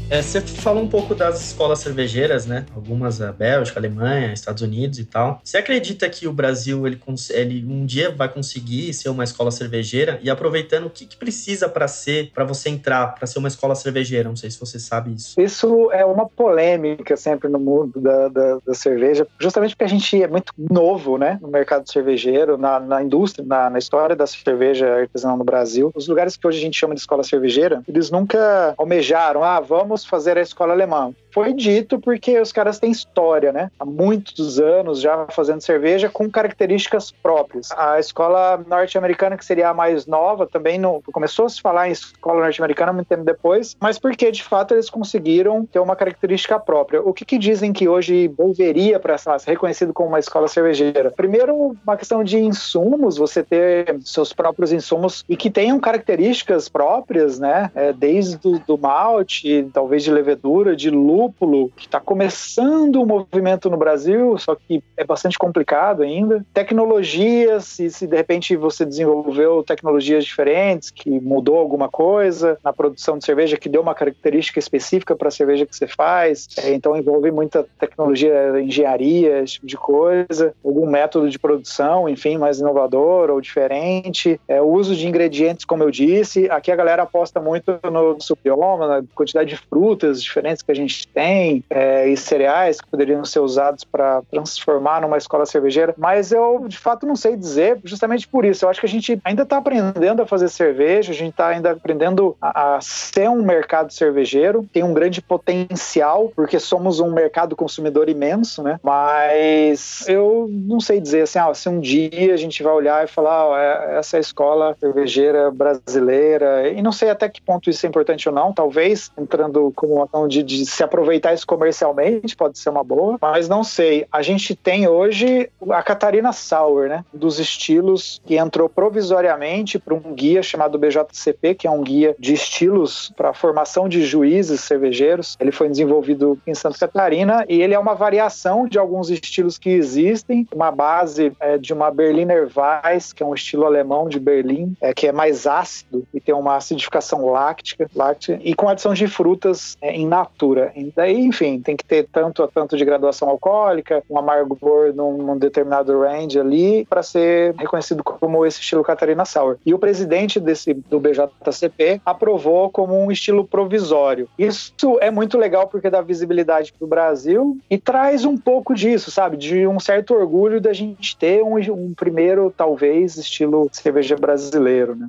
É, 0.08 0.22
você 0.22 0.40
falou 0.40 0.84
um 0.84 0.88
pouco 0.88 1.16
das 1.16 1.42
escolas 1.42 1.80
cervejeiras, 1.80 2.46
né? 2.46 2.66
Algumas 2.76 3.22
a 3.22 3.32
Bélgica, 3.32 3.80
Alemanha, 3.80 4.32
Estados 4.34 4.62
Unidos 4.62 5.00
e 5.00 5.06
tal. 5.06 5.42
Você 5.44 5.58
acredita 5.58 6.08
que 6.08 6.28
o 6.28 6.32
Brasil 6.32 6.86
ele, 6.86 7.02
ele 7.32 7.66
um 7.68 7.86
dia 7.86 8.12
vai 8.12 8.30
conseguir 8.30 8.94
ser 8.94 9.10
uma 9.10 9.24
escola 9.24 9.50
cervejeira? 9.50 10.20
E 10.22 10.30
aproveitando, 10.30 10.86
o 10.86 10.90
que, 10.92 11.08
que 11.08 11.18
precisa 11.18 11.68
para 11.68 11.88
ser, 11.88 12.32
para 12.34 12.44
você 12.44 12.70
entrar, 12.70 13.16
para 13.16 13.26
ser 13.26 13.40
uma 13.40 13.48
escola 13.48 13.74
cervejeira? 13.74 14.30
Não 14.30 14.36
sei 14.36 14.52
se 14.52 14.60
você 14.60 14.78
sabe 14.78 15.12
isso. 15.12 15.42
Isso 15.42 15.92
é 15.92 16.06
uma 16.06 16.28
polêmica 16.28 17.18
sempre 17.18 17.50
no 17.50 17.60
mundo 17.60 18.00
da, 18.00 18.28
da, 18.28 18.60
da 18.66 18.74
cerveja, 18.76 19.28
justamente 19.40 19.72
porque 19.72 19.86
a 19.86 19.88
gente 19.88 20.22
é 20.22 20.28
muito 20.28 20.54
novo, 20.58 21.18
né? 21.18 21.40
No 21.42 21.48
mercado 21.48 21.92
cervejeiro, 21.92 22.58
na, 22.58 22.80
na 22.80 23.02
indústria, 23.02 23.44
na, 23.46 23.72
na 23.72 23.80
história 23.80 24.16
da 24.16 24.28
cerveja 24.28 24.88
artesanal 24.88 25.36
no 25.36 25.44
Brasil. 25.44 25.92
Os 25.96 26.08
lugares 26.08 26.38
que 26.38 26.48
hoje 26.48 26.60
a 26.60 26.62
gente 26.62 26.78
chama 26.78 26.94
de 26.94 27.02
escola 27.02 27.24
cervejeira, 27.24 27.82
eles 27.88 28.12
nunca 28.12 28.76
almejaram, 28.78 29.44
ah, 29.44 29.60
vamos 29.60 29.95
vamos 29.96 30.06
fazer 30.06 30.38
a 30.38 30.42
escola 30.42 30.74
alemã 30.74 31.16
foi 31.36 31.52
dito 31.52 32.00
porque 32.00 32.40
os 32.40 32.54
caras 32.54 32.80
têm 32.80 32.92
história, 32.92 33.52
né? 33.52 33.70
Há 33.78 33.84
muitos 33.84 34.58
anos 34.58 35.02
já 35.02 35.28
fazendo 35.28 35.60
cerveja 35.60 36.08
com 36.08 36.32
características 36.32 37.12
próprias. 37.12 37.70
A 37.74 38.00
escola 38.00 38.64
norte-americana, 38.66 39.36
que 39.36 39.44
seria 39.44 39.70
a 39.70 39.74
mais 39.74 40.08
nova, 40.08 40.48
também 40.48 40.80
não, 40.80 41.02
começou 41.12 41.46
a 41.46 41.50
se 41.50 41.62
falar 41.62 41.90
em 41.90 41.92
escola 41.92 42.40
norte-americana 42.40 42.94
muito 42.94 43.08
tempo 43.08 43.26
depois, 43.26 43.76
mas 43.82 44.00
porque 44.00 44.32
de 44.32 44.42
fato 44.42 44.74
eles 44.74 44.90
conseguiram 44.90 45.66
ter 45.66 45.80
uma 45.80 45.94
característica 45.94 46.58
própria. 46.58 47.02
O 47.02 47.14
que, 47.14 47.26
que 47.26 47.38
dizem 47.38 47.74
que 47.74 47.86
hoje 47.86 48.30
deveria 48.30 48.98
para 48.98 49.18
ser 49.18 49.50
reconhecido 49.50 49.92
como 49.92 50.08
uma 50.08 50.20
escola 50.20 50.48
cervejeira? 50.48 51.12
Primeiro, 51.12 51.76
uma 51.86 51.98
questão 51.98 52.24
de 52.24 52.40
insumos, 52.40 53.18
você 53.18 53.44
ter 53.44 53.98
seus 54.06 54.32
próprios 54.32 54.72
insumos 54.72 55.26
e 55.28 55.36
que 55.36 55.50
tenham 55.50 55.82
características 55.82 56.70
próprias, 56.70 57.38
né? 57.40 57.70
É, 57.76 57.92
desde 57.92 58.38
do, 58.38 58.58
do 58.60 58.78
malte, 58.78 59.68
talvez 59.74 60.02
de 60.02 60.12
levedura, 60.12 60.78
de 60.78 60.90
lúpulo, 60.90 61.25
lúpulo, 61.26 61.72
que 61.76 61.86
está 61.86 62.00
começando 62.00 63.02
o 63.02 63.06
movimento 63.06 63.70
no 63.70 63.78
Brasil, 63.78 64.38
só 64.38 64.56
que 64.56 64.84
é 64.96 65.04
bastante 65.04 65.38
complicado 65.38 66.04
ainda. 66.04 66.46
Tecnologias, 66.54 67.66
se, 67.66 67.90
se 67.90 68.08
de 68.08 68.16
repente 68.16 68.56
você 68.56 68.86
desenvolveu 68.86 69.64
tecnologias 69.64 70.24
diferentes, 70.24 70.92
que 70.92 71.20
mudou 71.20 71.58
alguma 71.58 71.90
coisa 71.90 72.58
na 72.64 72.72
produção 72.72 73.18
de 73.18 73.26
cerveja, 73.26 73.58
que 73.58 73.70
deu 73.70 73.82
uma 73.82 73.96
característica 73.96 74.60
específica 74.60 75.16
para 75.16 75.30
a 75.30 75.32
cerveja 75.32 75.66
que 75.66 75.76
você 75.76 75.88
faz, 75.88 76.48
é, 76.58 76.74
então 76.74 76.96
envolve 76.96 77.32
muita 77.32 77.66
tecnologia, 77.80 78.62
engenharia, 78.62 79.42
esse 79.42 79.54
tipo 79.54 79.68
de 79.68 79.78
coisa, 79.78 80.54
algum 80.64 80.90
método 80.90 81.30
de 81.30 81.40
produção, 81.40 82.08
enfim, 82.08 82.38
mais 82.38 82.60
inovador 82.60 83.30
ou 83.30 83.42
diferente. 83.42 84.40
É, 84.48 84.62
o 84.62 84.68
uso 84.68 84.96
de 84.96 85.08
ingredientes, 85.08 85.66
como 85.66 85.84
eu 85.84 85.92
disse, 85.92 86.50
aqui 86.50 86.72
a 86.72 86.76
galera 86.76 87.04
aposta 87.04 87.40
muito 87.40 87.80
no 87.92 88.20
suprioma, 88.20 88.88
na 88.88 89.04
quantidade 89.14 89.50
de 89.50 89.58
frutas 89.58 90.22
diferentes 90.22 90.62
que 90.62 90.72
a 90.72 90.76
gente 90.76 91.08
tem 91.16 91.64
é, 91.70 92.10
e 92.10 92.18
cereais 92.18 92.82
que 92.82 92.88
poderiam 92.88 93.24
ser 93.24 93.40
usados 93.40 93.86
para 93.86 94.22
transformar 94.30 95.02
numa 95.02 95.18
escola 95.18 95.46
cervejeira, 95.46 95.96
mas 95.98 96.34
eu 96.34 96.66
de 96.68 96.78
fato 96.78 97.08
não 97.08 97.16
sei 97.16 97.38
dizer, 97.38 97.80
justamente 97.86 98.28
por 98.28 98.44
isso. 98.44 98.66
Eu 98.66 98.70
acho 98.70 98.82
que 98.82 98.86
a 98.86 98.90
gente 98.90 99.20
ainda 99.24 99.44
está 99.44 99.58
aprendendo 99.58 100.22
a 100.22 100.28
fazer 100.28 100.50
cerveja, 100.50 101.14
a 101.14 101.16
gente 101.16 101.32
está 101.32 101.48
ainda 101.48 101.72
aprendendo 101.72 102.36
a, 102.42 102.76
a, 102.76 102.82
ser 102.82 103.30
um 103.30 103.42
mercado 103.42 103.94
cervejeiro, 103.94 104.68
tem 104.74 104.84
um 104.84 104.94
grande 104.94 105.22
potencial, 105.22 106.32
porque 106.36 106.60
somos 106.60 107.00
um 107.00 107.14
mercado 107.14 107.56
consumidor 107.56 108.10
imenso, 108.10 108.62
né? 108.62 108.78
Mas 108.84 110.06
eu 110.10 110.50
não 110.52 110.82
sei 110.82 111.00
dizer 111.00 111.22
assim, 111.22 111.40
ah, 111.40 111.54
se 111.54 111.70
um 111.70 111.80
dia 111.80 112.34
a 112.34 112.38
gente 112.38 112.62
vai 112.62 112.74
olhar 112.74 113.06
e 113.06 113.08
falar, 113.08 113.50
oh, 113.50 113.58
é, 113.58 114.00
essa 114.00 114.18
é 114.18 114.20
a 114.20 114.22
escola 114.22 114.76
cervejeira 114.82 115.50
brasileira, 115.50 116.68
e 116.70 116.82
não 116.82 116.92
sei 116.92 117.10
até 117.10 117.30
que 117.30 117.42
ponto 117.42 117.70
isso 117.70 117.86
é 117.86 117.90
importante 117.90 118.28
ou 118.28 118.36
não, 118.36 118.52
talvez 118.52 119.12
entrando 119.18 119.72
como 119.74 119.96
uma 119.96 120.06
questão 120.06 120.28
de, 120.28 120.44
de 120.44 120.66
se 120.66 120.84
aproveitar 120.84 121.05
aproveitar 121.06 121.34
isso 121.34 121.46
comercialmente, 121.46 122.36
pode 122.36 122.58
ser 122.58 122.70
uma 122.70 122.84
boa, 122.84 123.18
mas 123.22 123.48
não 123.48 123.64
sei. 123.64 124.08
A 124.12 124.24
gente 124.24 124.56
tem 124.56 124.88
hoje 124.88 125.50
a 125.70 125.84
Catarina 125.84 126.34
Sauer, 126.34 126.90
né? 126.90 127.06
Dos 127.14 127.40
estilos 127.40 128.20
que 128.26 128.38
entrou 128.38 128.68
provisoriamente 128.68 129.78
para 129.78 129.94
um 129.94 130.14
guia 130.14 130.42
chamado 130.42 130.80
BJCP, 130.80 131.54
que 131.54 131.68
é 131.68 131.72
um 131.72 131.84
guia 131.84 132.16
de 132.18 132.34
estilos 132.34 133.14
para 133.16 133.34
formação 133.34 133.88
de 133.88 134.04
juízes 134.04 134.62
cervejeiros. 134.62 135.38
Ele 135.40 135.52
foi 135.52 135.70
desenvolvido 135.70 136.40
em 136.48 136.56
Santa 136.56 136.80
Catarina 136.80 137.46
e 137.48 137.62
ele 137.62 137.76
é 137.76 137.80
uma 137.80 137.94
variação 137.94 138.68
de 138.68 138.80
alguns 138.80 139.10
estilos 139.12 139.60
que 139.60 139.70
existem, 139.70 140.48
uma 140.54 140.72
base 140.72 141.32
é, 141.40 141.58
de 141.58 141.72
uma 141.72 141.92
Berliner 141.92 142.50
Weiss, 142.56 143.14
que 143.14 143.22
é 143.22 143.26
um 143.26 143.36
estilo 143.36 143.66
alemão 143.66 144.10
de 144.10 144.20
Berlim, 144.20 144.76
é, 144.82 144.94
que 144.94 145.08
é 145.08 145.12
mais 145.12 145.46
ácido 145.46 146.06
e 146.12 146.20
tem 146.20 146.34
uma 146.34 146.56
acidificação 146.56 147.30
láctica, 147.30 147.90
láctea 147.94 148.40
e 148.44 148.56
com 148.56 148.68
adição 148.68 148.94
de 148.94 149.08
frutas 149.08 149.78
é, 149.82 149.96
in 149.96 150.08
natura. 150.08 150.72
Daí, 150.96 151.20
enfim, 151.20 151.60
tem 151.60 151.76
que 151.76 151.84
ter 151.86 152.08
tanto 152.12 152.42
a 152.42 152.48
tanto 152.48 152.78
de 152.78 152.86
graduação 152.86 153.30
alcoólica, 153.30 154.04
um 154.10 154.18
amargor 154.18 154.94
num, 154.94 155.18
num 155.18 155.38
determinado 155.38 156.00
range 156.00 156.40
ali, 156.40 156.86
para 156.86 157.04
ser 157.04 157.54
reconhecido 157.56 158.04
como 158.04 158.46
esse 158.46 158.62
estilo 158.62 158.84
Catarina 158.84 159.26
Sour. 159.26 159.58
E 159.66 159.74
o 159.74 159.80
presidente 159.80 160.40
desse 160.40 160.74
do 160.74 161.00
BJCP 161.00 162.02
aprovou 162.06 162.70
como 162.70 162.98
um 162.98 163.12
estilo 163.12 163.46
provisório. 163.46 164.30
Isso 164.38 164.98
é 165.02 165.12
muito 165.12 165.38
legal 165.38 165.68
porque 165.68 165.90
dá 165.90 166.02
visibilidade 166.02 166.72
para 166.72 166.86
o 166.86 166.88
Brasil 166.88 167.58
e 167.70 167.78
traz 167.78 168.24
um 168.26 168.38
pouco 168.38 168.74
disso, 168.74 169.12
sabe? 169.12 169.38
De 169.38 169.68
um 169.68 169.80
certo 169.80 170.14
orgulho 170.14 170.62
da 170.62 170.74
gente 170.74 171.18
ter 171.18 171.44
um, 171.44 171.58
um 171.74 171.94
primeiro, 171.94 172.54
talvez, 172.56 173.18
estilo 173.18 173.70
cerveja 173.72 174.16
brasileiro, 174.16 174.96
né? 174.96 175.08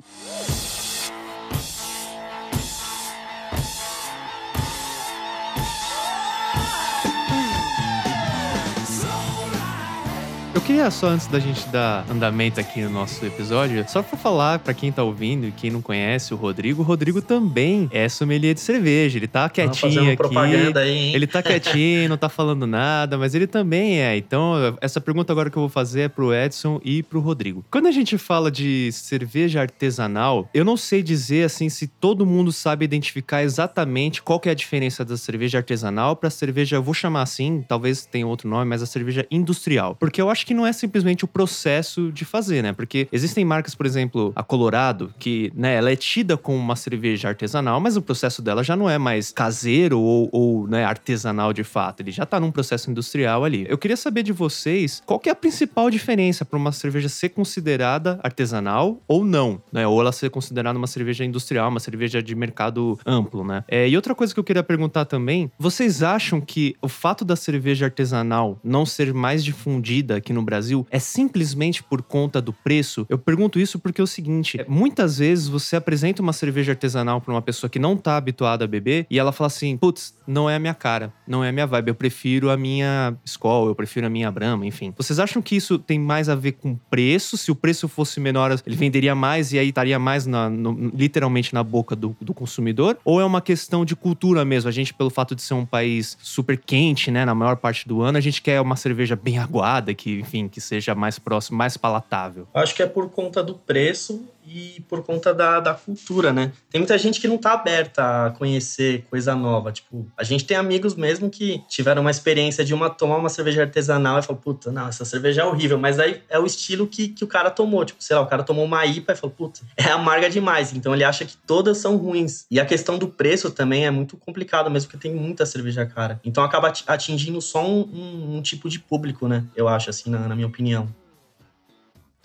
Eu 10.57 10.61
queria 10.61 10.89
só, 10.89 11.09
antes 11.09 11.27
da 11.27 11.37
gente 11.37 11.69
dar 11.69 12.03
andamento 12.09 12.59
aqui 12.59 12.81
no 12.81 12.89
nosso 12.89 13.23
episódio, 13.23 13.85
só 13.87 14.01
pra 14.01 14.17
falar 14.17 14.57
pra 14.57 14.73
quem 14.73 14.91
tá 14.91 15.03
ouvindo 15.03 15.45
e 15.45 15.51
quem 15.51 15.69
não 15.69 15.83
conhece 15.83 16.33
o 16.33 16.37
Rodrigo, 16.37 16.81
o 16.81 16.83
Rodrigo 16.83 17.21
também 17.21 17.87
é 17.93 18.09
sommelier 18.09 18.55
de 18.55 18.59
cerveja. 18.59 19.19
Ele 19.19 19.27
tá 19.27 19.47
quietinho 19.49 20.11
aqui. 20.11 20.37
Aí, 20.75 21.13
ele 21.13 21.27
tá 21.27 21.43
quietinho, 21.43 22.09
não 22.09 22.17
tá 22.17 22.27
falando 22.27 22.65
nada, 22.65 23.19
mas 23.19 23.35
ele 23.35 23.45
também 23.45 24.01
é. 24.01 24.17
Então, 24.17 24.55
essa 24.81 24.99
pergunta 24.99 25.31
agora 25.31 25.51
que 25.51 25.57
eu 25.57 25.61
vou 25.61 25.69
fazer 25.69 26.01
é 26.01 26.09
pro 26.09 26.33
Edson 26.33 26.81
e 26.83 27.03
pro 27.03 27.19
Rodrigo. 27.19 27.63
Quando 27.69 27.85
a 27.85 27.91
gente 27.91 28.17
fala 28.17 28.49
de 28.49 28.91
cerveja 28.91 29.61
artesanal, 29.61 30.49
eu 30.55 30.65
não 30.65 30.75
sei 30.75 31.03
dizer 31.03 31.45
assim 31.45 31.69
se 31.69 31.85
todo 31.85 32.25
mundo 32.25 32.51
sabe 32.51 32.83
identificar 32.83 33.43
exatamente 33.43 34.23
qual 34.23 34.39
que 34.39 34.49
é 34.49 34.53
a 34.53 34.55
diferença 34.55 35.05
da 35.05 35.17
cerveja 35.17 35.59
artesanal 35.59 36.15
pra 36.15 36.31
cerveja, 36.31 36.77
eu 36.77 36.83
vou 36.83 36.95
chamar 36.95 37.21
assim, 37.21 37.63
talvez 37.69 38.07
tenha 38.07 38.25
outro 38.25 38.49
nome, 38.49 38.65
mas 38.65 38.81
a 38.81 38.87
cerveja 38.87 39.23
industrial. 39.29 39.95
Porque 39.99 40.19
eu 40.19 40.31
acho 40.31 40.46
que 40.47 40.53
não 40.53 40.65
é 40.65 40.71
simplesmente 40.71 41.25
o 41.25 41.27
processo 41.27 42.09
de 42.09 42.23
fazer, 42.23 42.63
né? 42.63 42.71
Porque 42.71 43.09
existem 43.11 43.43
marcas, 43.43 43.75
por 43.75 43.85
exemplo, 43.85 44.31
a 44.33 44.41
Colorado, 44.41 45.13
que, 45.19 45.51
né, 45.53 45.75
ela 45.75 45.91
é 45.91 45.95
tida 45.95 46.37
como 46.37 46.57
uma 46.57 46.77
cerveja 46.77 47.27
artesanal, 47.27 47.81
mas 47.81 47.97
o 47.97 48.01
processo 48.01 48.41
dela 48.41 48.63
já 48.63 48.73
não 48.73 48.89
é 48.89 48.97
mais 48.97 49.29
caseiro 49.29 49.99
ou, 49.99 50.29
ou 50.31 50.65
né, 50.65 50.85
artesanal 50.85 51.51
de 51.51 51.65
fato. 51.65 51.99
Ele 51.99 52.11
já 52.11 52.25
tá 52.25 52.39
num 52.39 52.49
processo 52.49 52.89
industrial 52.89 53.43
ali. 53.43 53.65
Eu 53.67 53.77
queria 53.77 53.97
saber 53.97 54.23
de 54.23 54.31
vocês 54.31 55.03
qual 55.05 55.19
que 55.19 55.27
é 55.27 55.33
a 55.33 55.35
principal 55.35 55.89
diferença 55.89 56.45
para 56.45 56.57
uma 56.57 56.71
cerveja 56.71 57.09
ser 57.09 57.29
considerada 57.29 58.17
artesanal 58.23 59.01
ou 59.05 59.25
não, 59.25 59.61
né? 59.69 59.85
Ou 59.85 59.99
ela 59.99 60.13
ser 60.13 60.29
considerada 60.29 60.77
uma 60.77 60.87
cerveja 60.87 61.25
industrial, 61.25 61.69
uma 61.69 61.81
cerveja 61.81 62.23
de 62.23 62.33
mercado 62.33 62.97
amplo, 63.05 63.43
né? 63.43 63.65
É, 63.67 63.89
e 63.89 63.97
outra 63.97 64.15
coisa 64.15 64.33
que 64.33 64.39
eu 64.39 64.45
queria 64.45 64.63
perguntar 64.63 65.03
também, 65.03 65.51
vocês 65.59 66.01
acham 66.01 66.39
que 66.39 66.73
o 66.81 66.87
fato 66.87 67.25
da 67.25 67.35
cerveja 67.35 67.83
artesanal 67.83 68.57
não 68.63 68.85
ser 68.85 69.13
mais 69.13 69.43
difundida 69.43 70.15
aqui 70.15 70.36
no 70.37 70.43
Brasil 70.43 70.87
é 70.89 70.99
simplesmente 70.99 71.83
por 71.83 72.01
conta 72.01 72.41
do 72.41 72.53
preço? 72.53 73.05
Eu 73.09 73.17
pergunto 73.17 73.59
isso 73.59 73.77
porque 73.79 73.99
é 73.99 74.03
o 74.03 74.07
seguinte: 74.07 74.63
muitas 74.67 75.17
vezes 75.17 75.47
você 75.47 75.75
apresenta 75.75 76.21
uma 76.21 76.33
cerveja 76.33 76.71
artesanal 76.71 77.19
para 77.19 77.33
uma 77.33 77.41
pessoa 77.41 77.69
que 77.69 77.79
não 77.79 77.97
tá 77.97 78.15
habituada 78.15 78.65
a 78.65 78.67
beber 78.67 79.05
e 79.09 79.19
ela 79.19 79.31
fala 79.31 79.47
assim: 79.47 79.75
putz, 79.75 80.15
não 80.25 80.49
é 80.49 80.55
a 80.55 80.59
minha 80.59 80.73
cara, 80.73 81.13
não 81.27 81.43
é 81.43 81.49
a 81.49 81.51
minha 81.51 81.67
vibe, 81.67 81.89
eu 81.89 81.95
prefiro 81.95 82.49
a 82.49 82.57
minha 82.57 83.15
Skol, 83.25 83.67
eu 83.67 83.75
prefiro 83.75 84.07
a 84.07 84.09
minha 84.09 84.31
Brahma, 84.31 84.65
enfim. 84.65 84.93
Vocês 84.95 85.19
acham 85.19 85.41
que 85.41 85.55
isso 85.55 85.79
tem 85.79 85.99
mais 85.99 86.29
a 86.29 86.35
ver 86.35 86.53
com 86.53 86.75
preço? 86.89 87.37
Se 87.37 87.51
o 87.51 87.55
preço 87.55 87.87
fosse 87.87 88.19
menor, 88.19 88.55
ele 88.65 88.75
venderia 88.75 89.15
mais 89.15 89.51
e 89.51 89.59
aí 89.59 89.69
estaria 89.69 89.97
mais 89.97 90.25
na, 90.25 90.49
no, 90.49 90.91
literalmente 90.93 91.53
na 91.53 91.63
boca 91.63 91.95
do, 91.95 92.15
do 92.21 92.33
consumidor? 92.33 92.97
Ou 93.03 93.19
é 93.19 93.25
uma 93.25 93.41
questão 93.41 93.83
de 93.83 93.95
cultura 93.95 94.45
mesmo? 94.45 94.69
A 94.69 94.71
gente, 94.71 94.93
pelo 94.93 95.09
fato 95.09 95.35
de 95.35 95.41
ser 95.41 95.53
um 95.53 95.65
país 95.65 96.17
super 96.21 96.57
quente, 96.57 97.09
né, 97.09 97.25
na 97.25 97.33
maior 97.33 97.57
parte 97.57 97.87
do 97.87 98.01
ano, 98.01 98.17
a 98.17 98.21
gente 98.21 98.41
quer 98.41 98.61
uma 98.61 98.75
cerveja 98.75 99.15
bem 99.15 99.37
aguada, 99.37 99.93
que, 99.93 100.23
enfim, 100.27 100.47
que 100.47 100.59
seja 100.59 100.93
mais 100.93 101.17
próximo, 101.17 101.57
mais 101.57 101.77
palatável. 101.77 102.47
Acho 102.53 102.75
que 102.75 102.83
é 102.83 102.87
por 102.87 103.09
conta 103.09 103.41
do 103.41 103.55
preço 103.55 104.27
e 104.47 104.81
por 104.87 105.03
conta 105.03 105.33
da, 105.33 105.59
da 105.59 105.73
cultura, 105.73 106.31
né? 106.31 106.51
Tem 106.69 106.79
muita 106.79 106.97
gente 106.97 107.19
que 107.19 107.27
não 107.27 107.37
tá 107.37 107.53
aberta 107.53 108.27
a 108.27 108.31
conhecer 108.31 109.03
coisa 109.09 109.35
nova. 109.35 109.71
Tipo, 109.71 110.07
a 110.17 110.23
gente 110.23 110.45
tem 110.45 110.55
amigos 110.55 110.95
mesmo 110.95 111.29
que 111.29 111.61
tiveram 111.67 112.01
uma 112.01 112.11
experiência 112.11 112.63
de 112.63 112.73
uma 112.73 112.89
tomar 112.89 113.17
uma 113.17 113.29
cerveja 113.29 113.61
artesanal 113.61 114.19
e 114.19 114.21
falar, 114.21 114.39
puta, 114.39 114.71
não, 114.71 114.87
essa 114.87 115.03
cerveja 115.03 115.41
é 115.41 115.45
horrível. 115.45 115.77
Mas 115.77 115.99
aí 115.99 116.21
é 116.29 116.39
o 116.39 116.45
estilo 116.45 116.87
que, 116.87 117.09
que 117.09 117.23
o 117.23 117.27
cara 117.27 117.51
tomou. 117.51 117.83
Tipo, 117.83 118.01
sei 118.01 118.15
lá, 118.15 118.21
o 118.21 118.27
cara 118.27 118.43
tomou 118.43 118.63
uma 118.63 118.85
IPA 118.85 119.13
e 119.13 119.15
falou, 119.15 119.35
puta, 119.35 119.61
é 119.75 119.91
amarga 119.91 120.29
demais. 120.29 120.73
Então 120.73 120.93
ele 120.93 121.03
acha 121.03 121.25
que 121.25 121.35
todas 121.45 121.77
são 121.77 121.97
ruins. 121.97 122.45
E 122.49 122.59
a 122.59 122.65
questão 122.65 122.97
do 122.97 123.07
preço 123.07 123.51
também 123.51 123.85
é 123.85 123.91
muito 123.91 124.15
complicado 124.15 124.71
mesmo, 124.71 124.89
porque 124.89 125.07
tem 125.07 125.15
muita 125.15 125.45
cerveja 125.45 125.85
cara. 125.85 126.19
Então 126.23 126.43
acaba 126.43 126.71
atingindo 126.87 127.41
só 127.41 127.65
um, 127.65 127.81
um, 127.81 128.37
um 128.37 128.41
tipo 128.41 128.69
de 128.69 128.79
público, 128.79 129.27
né? 129.27 129.43
Eu 129.55 129.67
acho, 129.67 129.89
assim, 129.89 130.09
na, 130.09 130.19
na 130.19 130.35
minha 130.35 130.47
opinião. 130.47 130.87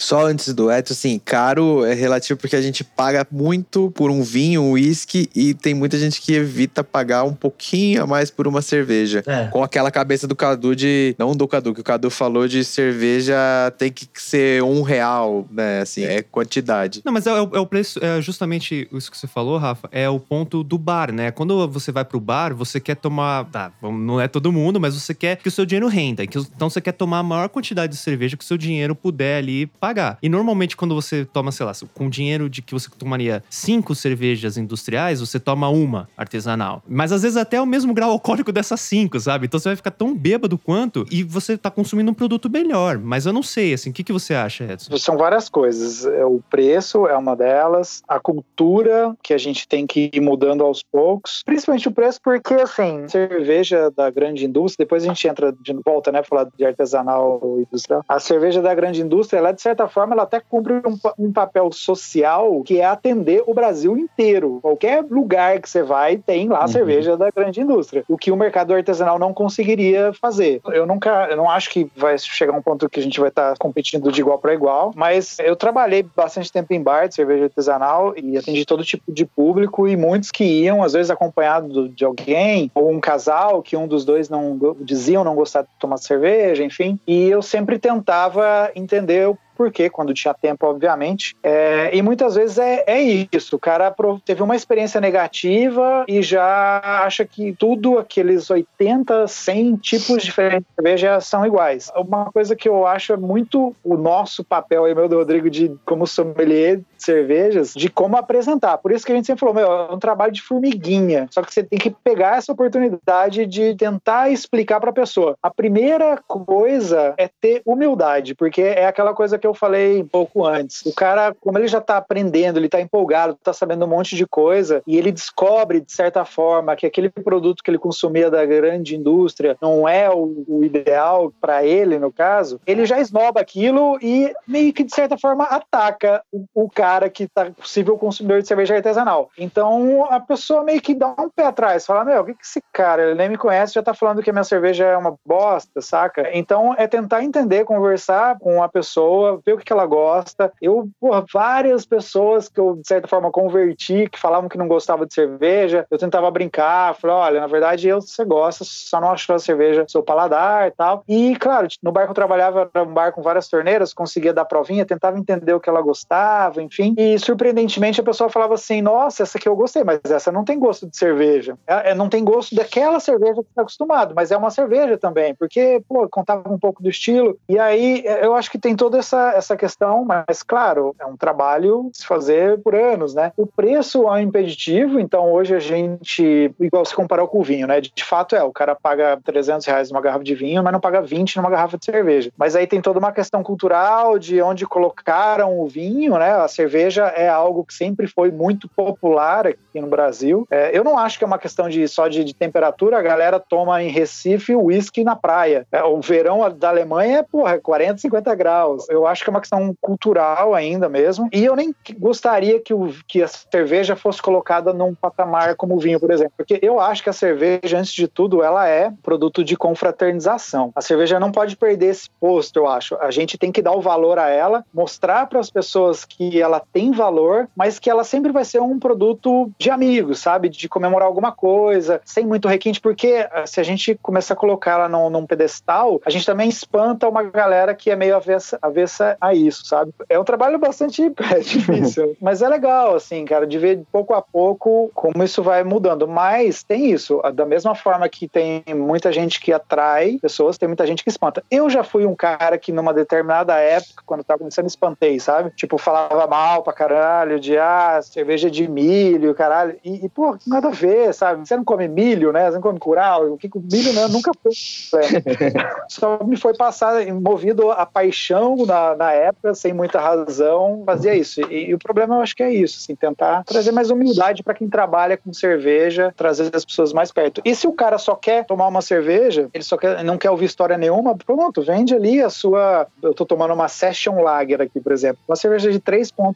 Só 0.03 0.27
antes 0.27 0.53
do 0.53 0.71
Edson, 0.71 0.95
assim, 0.95 1.21
caro 1.25 1.85
é 1.85 1.95
relativo 1.95 2.37
porque 2.37 2.57
a 2.57 2.61
gente 2.61 2.83
paga 2.83 3.25
muito 3.31 3.88
por 3.93 4.11
um 4.11 4.21
vinho, 4.21 4.61
um 4.61 4.73
uísque, 4.73 5.31
e 5.33 5.55
tem 5.55 5.75
muita 5.75 5.97
gente 5.97 6.21
que 6.21 6.35
evita 6.35 6.83
pagar 6.83 7.23
um 7.23 7.33
pouquinho 7.33 8.03
a 8.03 8.07
mais 8.07 8.29
por 8.29 8.49
uma 8.49 8.61
cerveja. 8.61 9.23
É. 9.25 9.47
Com 9.47 9.62
aquela 9.62 9.93
cabeça 9.93 10.27
do 10.27 10.35
Cadu 10.35 10.75
de. 10.75 11.15
Não 11.17 11.37
do 11.37 11.47
Cadu, 11.47 11.73
que 11.73 11.81
o 11.81 11.85
Cadu 11.85 12.11
falou 12.11 12.49
de 12.49 12.65
cerveja 12.65 13.37
tem 13.79 13.93
que 13.93 14.09
ser 14.17 14.61
um 14.65 14.83
real, 14.83 15.47
né? 15.49 15.83
Assim, 15.83 16.03
é 16.03 16.21
quantidade. 16.21 17.01
Não, 17.05 17.12
mas 17.12 17.25
é, 17.29 17.31
é, 17.31 17.37
é 17.37 17.61
o 17.61 17.67
preço, 17.67 18.05
é 18.05 18.21
justamente 18.21 18.88
isso 18.93 19.09
que 19.09 19.17
você 19.17 19.29
falou, 19.29 19.57
Rafa, 19.57 19.88
é 19.93 20.09
o 20.09 20.19
ponto 20.19 20.65
do 20.65 20.79
bar, 20.79 21.12
né? 21.12 21.31
Quando 21.31 21.69
você 21.69 21.93
vai 21.93 22.05
pro 22.05 22.19
bar, 22.19 22.53
você 22.53 22.81
quer 22.81 22.97
tomar. 22.97 23.45
Tá, 23.53 23.71
não 23.81 24.21
é 24.21 24.27
todo 24.27 24.51
mundo, 24.51 24.81
mas 24.81 25.01
você 25.01 25.15
quer 25.15 25.37
que 25.37 25.47
o 25.47 25.51
seu 25.51 25.65
dinheiro 25.65 25.87
renda. 25.87 26.25
Então 26.25 26.69
você 26.69 26.81
quer 26.81 26.93
tomar 26.93 27.21
a 27.21 27.23
maior 27.23 27.49
quantidade 27.49 27.93
de 27.93 27.99
cerveja 27.99 28.37
que 28.37 28.43
o 28.43 28.47
seu 28.47 28.59
dinheiro 28.59 28.97
puder 28.97 29.38
ali 29.38 29.67
pagar 29.67 29.91
pagar. 29.92 30.18
E 30.22 30.28
normalmente, 30.28 30.76
quando 30.76 30.94
você 30.94 31.24
toma, 31.24 31.52
sei 31.52 31.66
lá, 31.66 31.72
com 31.94 32.09
dinheiro 32.09 32.48
de 32.48 32.62
que 32.62 32.72
você 32.72 32.88
tomaria 32.98 33.44
cinco 33.50 33.94
cervejas 33.94 34.57
industriais, 34.57 35.20
você 35.20 35.38
toma 35.38 35.68
uma 35.68 36.09
artesanal. 36.16 36.83
Mas 36.88 37.12
às 37.12 37.22
vezes 37.22 37.37
até 37.37 37.61
o 37.61 37.66
mesmo 37.66 37.92
grau 37.92 38.11
alcoólico 38.11 38.50
dessas 38.50 38.81
cinco, 38.81 39.20
sabe? 39.20 39.46
Então 39.46 39.61
você 39.61 39.68
vai 39.68 39.76
ficar 39.76 39.90
tão 39.90 40.14
bêbado 40.14 40.57
quanto 40.57 41.05
e 41.11 41.22
você 41.22 41.57
tá 41.57 41.70
consumindo 41.70 42.11
um 42.11 42.14
produto 42.14 42.50
melhor. 42.50 42.98
Mas 42.98 43.26
eu 43.26 43.33
não 43.33 43.42
sei, 43.42 43.74
assim, 43.74 43.90
o 43.90 43.92
que, 43.92 44.02
que 44.02 44.12
você 44.12 44.35
acha, 44.35 44.64
Edson? 44.64 44.96
São 44.96 45.16
várias 45.16 45.48
coisas. 45.48 46.07
É, 46.07 46.24
o 46.24 46.40
preço 46.50 47.07
é 47.07 47.16
uma 47.16 47.37
delas, 47.37 48.02
a 48.09 48.18
cultura 48.18 49.14
que 49.22 49.35
a 49.35 49.38
gente 49.38 49.68
tem 49.68 49.87
que 49.87 50.11
ir 50.12 50.20
mudando 50.20 50.64
aos 50.64 50.83
poucos, 50.83 51.42
principalmente 51.44 51.88
o 51.88 51.92
preço, 51.92 52.20
porque, 52.22 52.55
assim, 52.55 53.07
cerveja 53.09 53.90
da 53.90 54.11
grande 54.11 54.46
indústria, 54.46 54.85
depois 54.85 55.05
a 55.05 55.09
gente 55.09 55.26
entra 55.28 55.52
de 55.52 55.72
volta, 55.85 56.11
né, 56.11 56.22
falar 56.22 56.48
de 56.57 56.64
artesanal 56.64 57.40
industrial. 57.59 58.05
A 58.09 58.18
cerveja 58.18 58.62
da 58.62 58.74
grande 58.74 59.02
indústria, 59.02 59.38
ela 59.38 59.50
é 59.50 59.52
de 59.52 59.61
certa 59.61 59.82
certa 59.83 59.88
forma, 59.88 60.14
ela 60.14 60.23
até 60.23 60.40
cumpre 60.40 60.75
um, 60.75 60.99
um, 61.18 61.33
papel 61.33 61.71
social 61.73 62.62
que 62.62 62.81
é 62.81 62.85
atender 62.85 63.42
o 63.47 63.55
Brasil 63.55 63.97
inteiro. 63.97 64.59
Qualquer 64.62 65.05
lugar 65.09 65.61
que 65.61 65.68
você 65.68 65.83
vai 65.83 66.16
tem 66.16 66.49
lá 66.49 66.62
uhum. 66.62 66.68
cerveja 66.68 67.16
da 67.16 67.31
grande 67.31 67.61
indústria, 67.61 68.05
o 68.09 68.16
que 68.16 68.31
o 68.31 68.37
mercado 68.37 68.75
artesanal 68.75 69.18
não 69.18 69.33
conseguiria 69.33 70.12
fazer. 70.21 70.61
Eu 70.66 70.87
nunca, 70.87 71.29
eu 71.31 71.37
não 71.37 71.51
acho 71.51 71.71
que 71.71 71.90
vai 71.97 72.16
chegar 72.18 72.53
um 72.53 72.62
ponto 72.62 72.88
que 72.88 73.01
a 73.01 73.03
gente 73.03 73.18
vai 73.18 73.29
estar 73.29 73.53
tá 73.53 73.57
competindo 73.59 74.11
de 74.12 74.21
igual 74.21 74.38
para 74.38 74.55
igual, 74.55 74.92
mas 74.95 75.38
eu 75.40 75.57
trabalhei 75.57 76.03
bastante 76.03 76.53
tempo 76.53 76.73
em 76.73 76.83
bar 76.83 77.09
de 77.09 77.14
cerveja 77.14 77.45
artesanal 77.45 78.14
e 78.16 78.37
atendi 78.37 78.64
todo 78.64 78.85
tipo 78.85 79.12
de 79.12 79.25
público 79.25 79.88
e 79.88 79.97
muitos 79.97 80.31
que 80.31 80.45
iam, 80.45 80.83
às 80.83 80.92
vezes 80.92 81.11
acompanhado 81.11 81.88
de 81.88 82.05
alguém 82.05 82.71
ou 82.75 82.90
um 82.90 83.01
casal 83.01 83.62
que 83.62 83.77
um 83.77 83.87
dos 83.87 84.05
dois 84.05 84.29
não 84.29 84.59
diziam 84.81 85.25
não 85.25 85.35
gostar 85.35 85.62
de 85.62 85.68
tomar 85.79 85.97
cerveja, 85.97 86.62
enfim. 86.64 86.99
E 87.07 87.29
eu 87.29 87.42
sempre 87.42 87.79
tentava 87.79 88.71
entender 88.75 89.29
porque 89.57 89.91
quando 89.91 90.15
tinha 90.15 90.35
tempo, 90.35 90.67
obviamente. 90.67 91.37
É, 91.43 91.95
e 91.95 92.03
muitas 92.03 92.35
vezes 92.35 92.59
é, 92.59 92.85
é 92.87 93.01
isso. 93.01 93.57
O 93.57 93.59
cara 93.59 93.95
teve 94.25 94.43
uma 94.43 94.57
experiência 94.57 95.01
negativa 95.01 96.05
e 96.09 96.23
já 96.23 96.81
acha 97.05 97.25
que 97.25 97.53
tudo 97.53 97.99
aqueles 97.99 98.51
80, 98.51 99.27
100 99.27 99.77
tipos 99.77 100.23
diferentes 100.23 100.67
de 100.69 100.75
cerveja 100.75 101.21
são 101.21 101.47
iguais. 101.47 101.91
Uma 101.97 102.27
coisa 102.27 102.57
que 102.57 102.69
eu 102.69 102.87
acho 102.87 103.12
é 103.12 103.17
muito 103.17 103.75
o 103.85 103.97
nosso 103.97 104.45
papel 104.45 104.85
aí, 104.85 104.95
meu 104.95 105.09
do 105.09 105.17
Rodrigo, 105.17 105.51
de 105.51 105.75
como 105.85 106.07
sommelier 106.07 106.81
cervejas, 107.03 107.75
de 107.75 107.88
como 107.88 108.17
apresentar. 108.17 108.79
Por 108.79 108.93
isso 108.93 109.05
que 109.05 109.12
a 109.12 109.15
gente 109.15 109.27
sempre 109.27 109.41
falou, 109.41 109.55
meu, 109.55 109.67
é 109.67 109.93
um 109.93 109.99
trabalho 109.99 110.33
de 110.33 110.43
formiguinha. 110.43 111.29
Só 111.31 111.43
que 111.43 111.53
você 111.53 111.62
tem 111.62 111.79
que 111.79 111.91
pegar 111.91 112.37
essa 112.37 112.53
oportunidade 112.53 113.47
de 113.47 113.75
tentar 113.75 114.31
explicar 114.31 114.81
para 114.81 114.91
a 114.91 114.95
pessoa. 114.95 115.37
A 115.43 115.51
primeira 115.51 116.17
coisa 116.27 117.15
é 117.17 117.29
ter 117.41 117.62
humildade, 117.65 118.35
porque 118.35 118.62
é 118.62 118.87
aquela 118.87 119.15
coisa 119.15 119.38
que 119.38 119.47
eu 119.47 119.55
falei 119.55 120.01
um 120.01 120.07
pouco 120.07 120.47
antes. 120.47 120.85
O 120.87 120.95
cara, 120.95 121.35
como 121.41 121.59
ele 121.59 121.69
já 121.69 121.79
está 121.79 121.97
aprendendo, 121.97 122.59
ele 122.59 122.67
está 122.67 122.81
empolgado, 122.81 123.35
está 123.35 123.53
sabendo 123.53 123.85
um 123.85 123.88
monte 123.88 124.17
de 124.17 124.27
coisa, 124.27 124.83
e 124.87 124.97
ele 124.97 125.12
descobre, 125.12 125.81
de 125.81 125.93
certa 125.93 126.25
forma, 126.25 126.77
que 126.77 126.87
aquele 126.87 127.09
produto 127.11 127.62
que 127.62 127.71
ele 127.71 127.79
consumia 127.79 128.31
da 128.31 128.45
grande 128.45 128.97
indústria 128.97 129.57
não 129.61 129.88
é 129.88 130.11
o, 130.11 130.45
o 130.47 130.65
ideal 130.65 131.33
para 131.41 131.65
ele, 131.65 131.99
no 131.99 132.12
caso, 132.12 132.61
ele 132.67 132.87
já 132.87 133.01
esnoba 133.01 133.41
aquilo 133.41 133.99
e 134.01 134.33
meio 134.47 134.73
que, 134.73 134.85
de 134.85 134.95
certa 134.95 135.17
forma, 135.19 135.45
ataca 135.45 136.23
o, 136.33 136.45
o 136.55 136.71
cara 136.71 136.91
que 137.09 137.24
está 137.24 137.50
possível 137.50 137.98
consumidor 137.98 138.42
de 138.42 138.48
cerveja 138.48 138.74
artesanal. 138.74 139.31
Então, 139.37 140.07
a 140.11 140.20
pessoa 140.20 140.62
meio 140.64 140.81
que 140.81 140.94
dá 140.94 141.09
um 141.18 141.28
pé 141.28 141.46
atrás, 141.46 141.87
fala, 141.87 142.05
meu, 142.05 142.22
o 142.22 142.24
que, 142.24 142.35
que 142.35 142.44
esse 142.44 142.62
cara, 142.72 143.02
ele 143.02 143.14
nem 143.14 143.28
me 143.28 143.37
conhece, 143.37 143.74
já 143.74 143.81
está 143.81 143.94
falando 143.94 144.22
que 144.22 144.31
a 144.31 144.33
minha 144.33 144.44
cerveja 144.44 144.85
é 144.85 144.96
uma 144.96 145.14
bosta, 145.24 145.81
saca? 145.81 146.31
Então, 146.33 146.74
é 146.76 146.87
tentar 146.87 147.22
entender, 147.22 147.64
conversar 147.64 148.38
com 148.38 148.62
a 148.62 148.68
pessoa, 148.68 149.40
ver 149.44 149.55
o 149.55 149.59
que 149.59 149.72
ela 149.72 149.87
gosta. 149.87 150.52
Eu, 150.61 150.88
porra, 151.00 151.24
várias 151.33 151.85
pessoas 151.87 152.48
que 152.48 152.61
eu, 152.61 152.76
de 152.76 152.87
certa 152.87 153.09
forma, 153.09 153.31
converti, 153.31 154.09
que 154.09 154.18
falavam 154.18 154.48
que 154.48 154.59
não 154.59 154.68
gostavam 154.68 155.07
de 155.07 155.14
cerveja, 155.14 155.87
eu 155.90 155.98
tentava 155.98 156.31
brincar, 156.31 156.94
falei, 156.94 157.16
olha, 157.16 157.40
na 157.40 157.46
verdade, 157.46 157.88
eu, 157.88 158.00
você 158.00 158.24
gosta, 158.24 158.64
só 158.64 159.00
não 159.00 159.11
achou 159.11 159.37
a 159.37 159.38
cerveja 159.38 159.85
seu 159.88 160.02
paladar 160.02 160.68
e 160.68 160.70
tal. 160.72 161.05
E, 161.09 161.37
claro, 161.37 161.68
no 161.83 161.92
bar 161.92 162.05
que 162.05 162.11
eu 162.11 162.14
trabalhava, 162.14 162.70
era 162.74 162.85
um 162.85 162.92
bar 162.92 163.12
com 163.12 163.22
várias 163.22 163.48
torneiras, 163.48 163.94
conseguia 163.94 164.33
dar 164.33 164.44
provinha, 164.44 164.85
tentava 164.85 165.18
entender 165.18 165.52
o 165.52 165.61
que 165.61 165.68
ela 165.68 165.83
gostava, 165.83 166.62
enfim. 166.62 166.82
E, 166.97 167.18
surpreendentemente, 167.18 168.01
a 168.01 168.05
pessoa 168.05 168.31
falava 168.31 168.55
assim, 168.55 168.81
nossa, 168.83 169.23
essa 169.23 169.38
aqui 169.38 169.49
eu 169.49 169.57
gostei, 169.57 169.85
mas 169.85 170.01
essa 170.05 170.33
não 170.33 170.45
tem 170.45 170.59
gosto 170.59 170.87
de 170.87 170.97
cerveja. 170.97 171.57
É, 171.66 171.90
é 171.90 171.95
não 171.95 172.09
tem 172.09 172.25
gosto 172.25 172.55
daquela 172.55 173.01
cerveja 173.01 173.42
que 173.42 173.49
está 173.49 173.62
acostumado, 173.62 174.14
mas 174.14 174.31
é 174.31 174.37
uma 174.37 174.51
cerveja 174.51 174.97
também, 174.97 175.35
porque, 175.35 175.83
pô, 175.88 176.09
contava 176.09 176.53
um 176.53 176.59
pouco 176.59 176.83
do 176.83 176.88
estilo. 176.88 177.38
E 177.49 177.59
aí, 177.59 178.03
eu 178.21 178.35
acho 178.35 178.51
que 178.51 178.59
tem 178.59 178.75
toda 178.75 178.99
essa 178.99 179.33
essa 179.33 179.57
questão, 179.57 180.05
mas 180.05 180.42
claro, 180.42 180.95
é 180.99 181.07
um 181.07 181.16
trabalho 181.16 181.90
se 181.92 182.07
fazer 182.07 182.61
por 182.61 182.75
anos, 182.75 183.14
né? 183.14 183.33
O 183.37 183.47
preço 183.47 184.09
é 184.09 184.12
um 184.12 184.18
impeditivo, 184.18 184.99
então 184.99 185.33
hoje 185.33 185.55
a 185.55 185.59
gente, 185.59 186.53
igual 186.61 186.85
se 186.85 186.95
comparou 186.95 187.29
com 187.29 187.40
o 187.40 187.42
vinho, 187.42 187.66
né? 187.66 187.81
De, 187.81 188.05
fato 188.05 188.35
é, 188.35 188.42
o 188.42 188.53
cara 188.53 188.75
paga 188.75 189.18
300 189.25 189.66
reais 189.66 189.90
numa 189.90 190.01
garrafa 190.01 190.25
de 190.25 190.35
vinho, 190.35 190.62
mas 190.62 190.73
não 190.73 190.81
paga 190.81 191.01
20 191.01 191.37
numa 191.37 191.51
garrafa 191.51 191.79
de 191.79 191.85
cerveja. 191.85 192.31
Mas 192.37 192.57
aí 192.57 192.66
tem 192.66 192.81
toda 192.81 192.99
uma 192.99 193.12
questão 193.12 193.42
cultural 193.42 194.18
de 194.18 194.40
onde 194.42 194.66
colocaram 194.66 195.59
o 195.61 195.66
vinho, 195.66 196.18
né? 196.18 196.33
A 196.33 196.49
cerveja 196.49 196.71
é 196.80 197.28
algo 197.28 197.64
que 197.64 197.74
sempre 197.74 198.06
foi 198.06 198.30
muito 198.30 198.68
popular 198.68 199.46
aqui 199.46 199.80
no 199.80 199.87
Brasil. 199.87 200.46
É, 200.50 200.76
eu 200.76 200.85
não 200.85 200.98
acho 200.98 201.18
que 201.18 201.24
é 201.24 201.26
uma 201.26 201.38
questão 201.38 201.68
de 201.68 201.87
só 201.88 202.08
de, 202.08 202.24
de 202.24 202.35
temperatura, 202.35 202.98
a 202.98 203.02
galera 203.02 203.38
toma 203.38 203.82
em 203.82 203.88
Recife 203.88 204.54
uísque 204.54 205.04
na 205.04 205.16
praia. 205.16 205.66
É, 205.70 205.82
o 205.82 206.00
verão 206.00 206.50
da 206.50 206.68
Alemanha 206.68 207.18
é, 207.18 207.22
porra, 207.22 207.58
40, 207.58 207.98
50 207.98 208.35
graus. 208.35 208.88
Eu 208.88 209.06
acho 209.06 209.22
que 209.22 209.30
é 209.30 209.32
uma 209.32 209.40
questão 209.40 209.74
cultural 209.80 210.54
ainda 210.54 210.88
mesmo. 210.88 211.28
E 211.32 211.44
eu 211.44 211.54
nem 211.54 211.74
gostaria 211.98 212.61
que, 212.61 212.72
o, 212.72 212.92
que 213.06 213.22
a 213.22 213.28
cerveja 213.28 213.96
fosse 213.96 214.20
colocada 214.20 214.72
num 214.72 214.94
patamar 214.94 215.54
como 215.56 215.76
o 215.76 215.78
vinho, 215.78 216.00
por 216.00 216.11
exemplo. 216.11 216.32
Porque 216.37 216.58
eu 216.62 216.80
acho 216.80 217.02
que 217.02 217.11
a 217.11 217.12
cerveja, 217.12 217.79
antes 217.79 217.92
de 217.92 218.08
tudo, 218.08 218.42
ela 218.42 218.66
é 218.66 218.92
produto 219.02 219.44
de 219.44 219.56
confraternização. 219.56 220.73
A 220.75 220.81
cerveja 220.81 221.20
não 221.20 221.31
pode 221.31 221.56
perder 221.56 221.87
esse 221.87 222.08
posto, 222.20 222.58
eu 222.58 222.66
acho. 222.66 222.96
A 222.96 223.10
gente 223.10 223.37
tem 223.38 223.52
que 223.52 223.62
dar 223.62 223.73
o 223.73 223.81
valor 223.81 224.18
a 224.18 224.29
ela, 224.29 224.64
mostrar 224.73 225.27
para 225.27 225.40
as 225.40 225.50
pessoas 225.50 226.04
que 226.04 226.40
ela 226.40 226.52
ela 226.53 226.63
tem 226.73 226.92
valor, 226.92 227.48
mas 227.57 227.79
que 227.79 227.88
ela 227.88 228.05
sempre 228.05 228.31
vai 228.31 228.44
ser 228.44 228.61
um 228.61 228.79
produto 228.79 229.50
de 229.59 229.71
amigos, 229.71 230.19
sabe? 230.19 230.48
De 230.48 230.69
comemorar 230.69 231.09
alguma 231.09 231.33
coisa, 231.33 232.00
sem 232.05 232.27
muito 232.27 232.46
requinte, 232.46 232.81
porque 232.81 233.27
ah, 233.33 233.46
se 233.46 233.59
a 233.59 233.63
gente 233.63 233.98
começar 234.03 234.35
a 234.35 234.37
colocar 234.37 234.73
ela 234.73 234.88
num, 234.88 235.09
num 235.09 235.27
pedestal, 235.27 236.00
a 236.05 236.11
gente 236.11 236.27
também 236.27 236.48
espanta 236.48 237.09
uma 237.09 237.23
galera 237.23 237.75
que 237.75 237.90
é 237.90 237.96
meio 237.96 238.17
avessa, 238.17 238.59
avessa 238.61 239.17
a 239.21 239.35
isso, 239.35 239.65
sabe? 239.65 239.92
É 240.09 240.19
um 240.19 240.25
trabalho 240.25 240.59
bastante 240.59 241.03
é, 241.33 241.38
difícil, 241.40 242.17
mas 242.21 242.42
é 242.42 242.48
legal, 242.48 242.94
assim, 242.94 243.25
cara, 243.25 243.46
de 243.46 243.59
ver 243.59 243.83
pouco 243.90 244.13
a 244.15 244.21
pouco 244.21 244.90
como 244.94 245.23
isso 245.23 245.42
vai 245.42 245.65
mudando. 245.65 246.07
Mas 246.07 246.63
tem 246.63 246.90
isso, 246.90 247.23
da 247.35 247.46
mesma 247.46 247.75
forma 247.75 248.09
que 248.09 248.29
tem 248.29 248.63
muita 248.75 249.11
gente 249.11 249.40
que 249.40 249.53
atrai 249.53 250.19
pessoas, 250.21 250.59
tem 250.59 250.69
muita 250.69 250.87
gente 250.87 251.03
que 251.03 251.11
espanta. 251.11 251.42
Eu 251.50 251.71
já 251.71 251.83
fui 251.83 252.05
um 252.05 252.15
cara 252.15 252.59
que 252.59 252.73
numa 252.73 252.92
determinada 252.92 253.57
época, 253.59 254.03
quando 254.05 254.25
tava 254.25 254.40
começando, 254.40 254.67
espantei, 254.67 255.19
sabe? 255.19 255.50
Tipo, 255.57 255.79
falava 255.79 256.27
mal 256.27 256.42
pra 256.63 256.73
caralho 256.73 257.38
de, 257.38 257.57
ah, 257.59 258.01
cerveja 258.03 258.51
de 258.51 258.69
milho, 258.69 259.35
caralho. 259.35 259.77
E, 259.85 260.05
e 260.05 260.09
pô, 260.09 260.37
nada 260.47 260.69
a 260.69 260.73
ver, 260.73 261.13
sabe? 261.15 261.47
Você 261.47 261.57
não 261.57 261.65
come 261.65 261.88
milho, 261.88 262.33
né? 262.33 262.47
Você 262.47 262.55
não 262.55 262.63
come 262.63 262.79
curau. 262.79 263.33
O 263.33 263.38
que 263.38 263.51
milho, 263.55 263.93
né? 263.93 264.09
Nunca 264.09 264.33
foi. 264.43 264.53
Só 265.88 266.23
me 266.25 266.37
foi 266.37 266.55
passar, 266.55 267.05
movido 267.13 267.71
a 267.71 267.87
paixão 267.87 268.57
na, 268.67 268.97
na 268.97 269.13
época, 269.13 269.55
sem 269.55 269.73
muita 269.73 270.01
razão, 270.01 270.83
fazia 270.85 271.15
isso. 271.15 271.40
E, 271.51 271.71
e, 271.71 271.75
o 271.75 271.79
problema 271.79 272.17
eu 272.17 272.21
acho 272.21 272.35
que 272.35 272.43
é 272.43 272.53
isso, 272.53 272.79
assim, 272.79 272.95
tentar 272.95 273.45
trazer 273.45 273.73
mais 273.73 273.90
humildade 273.90 274.43
para 274.43 274.55
quem 274.55 274.69
trabalha 274.69 275.17
com 275.17 275.33
cerveja, 275.33 276.13
trazer 276.17 276.51
as 276.55 276.65
pessoas 276.65 276.93
mais 276.93 277.13
perto. 277.13 277.40
E 277.45 277.55
se 277.55 277.67
o 277.67 277.73
cara 277.73 277.99
só 277.99 278.15
quer 278.15 278.45
tomar 278.45 278.69
uma 278.69 278.83
cerveja, 278.83 279.49
ele 279.53 279.65
só 279.65 279.77
quer, 279.77 280.03
não 280.03 280.19
quer 280.19 280.31
ouvir 280.31 280.47
história 280.47 280.77
nenhuma, 280.77 281.17
pronto, 281.17 281.63
vende 281.63 281.95
ali 281.95 282.21
a 282.21 282.31
sua. 282.31 282.87
Eu 283.03 283.15
tô 283.15 283.25
tomando 283.25 283.55
uma 283.55 283.69
Session 283.69 284.23
Lager 284.23 284.61
aqui, 284.61 284.81
por 284.81 284.93
exemplo. 284.93 285.19
Uma 285.29 285.37
cerveja 285.37 285.71
de 285.71 285.81
3,5% 285.81 286.31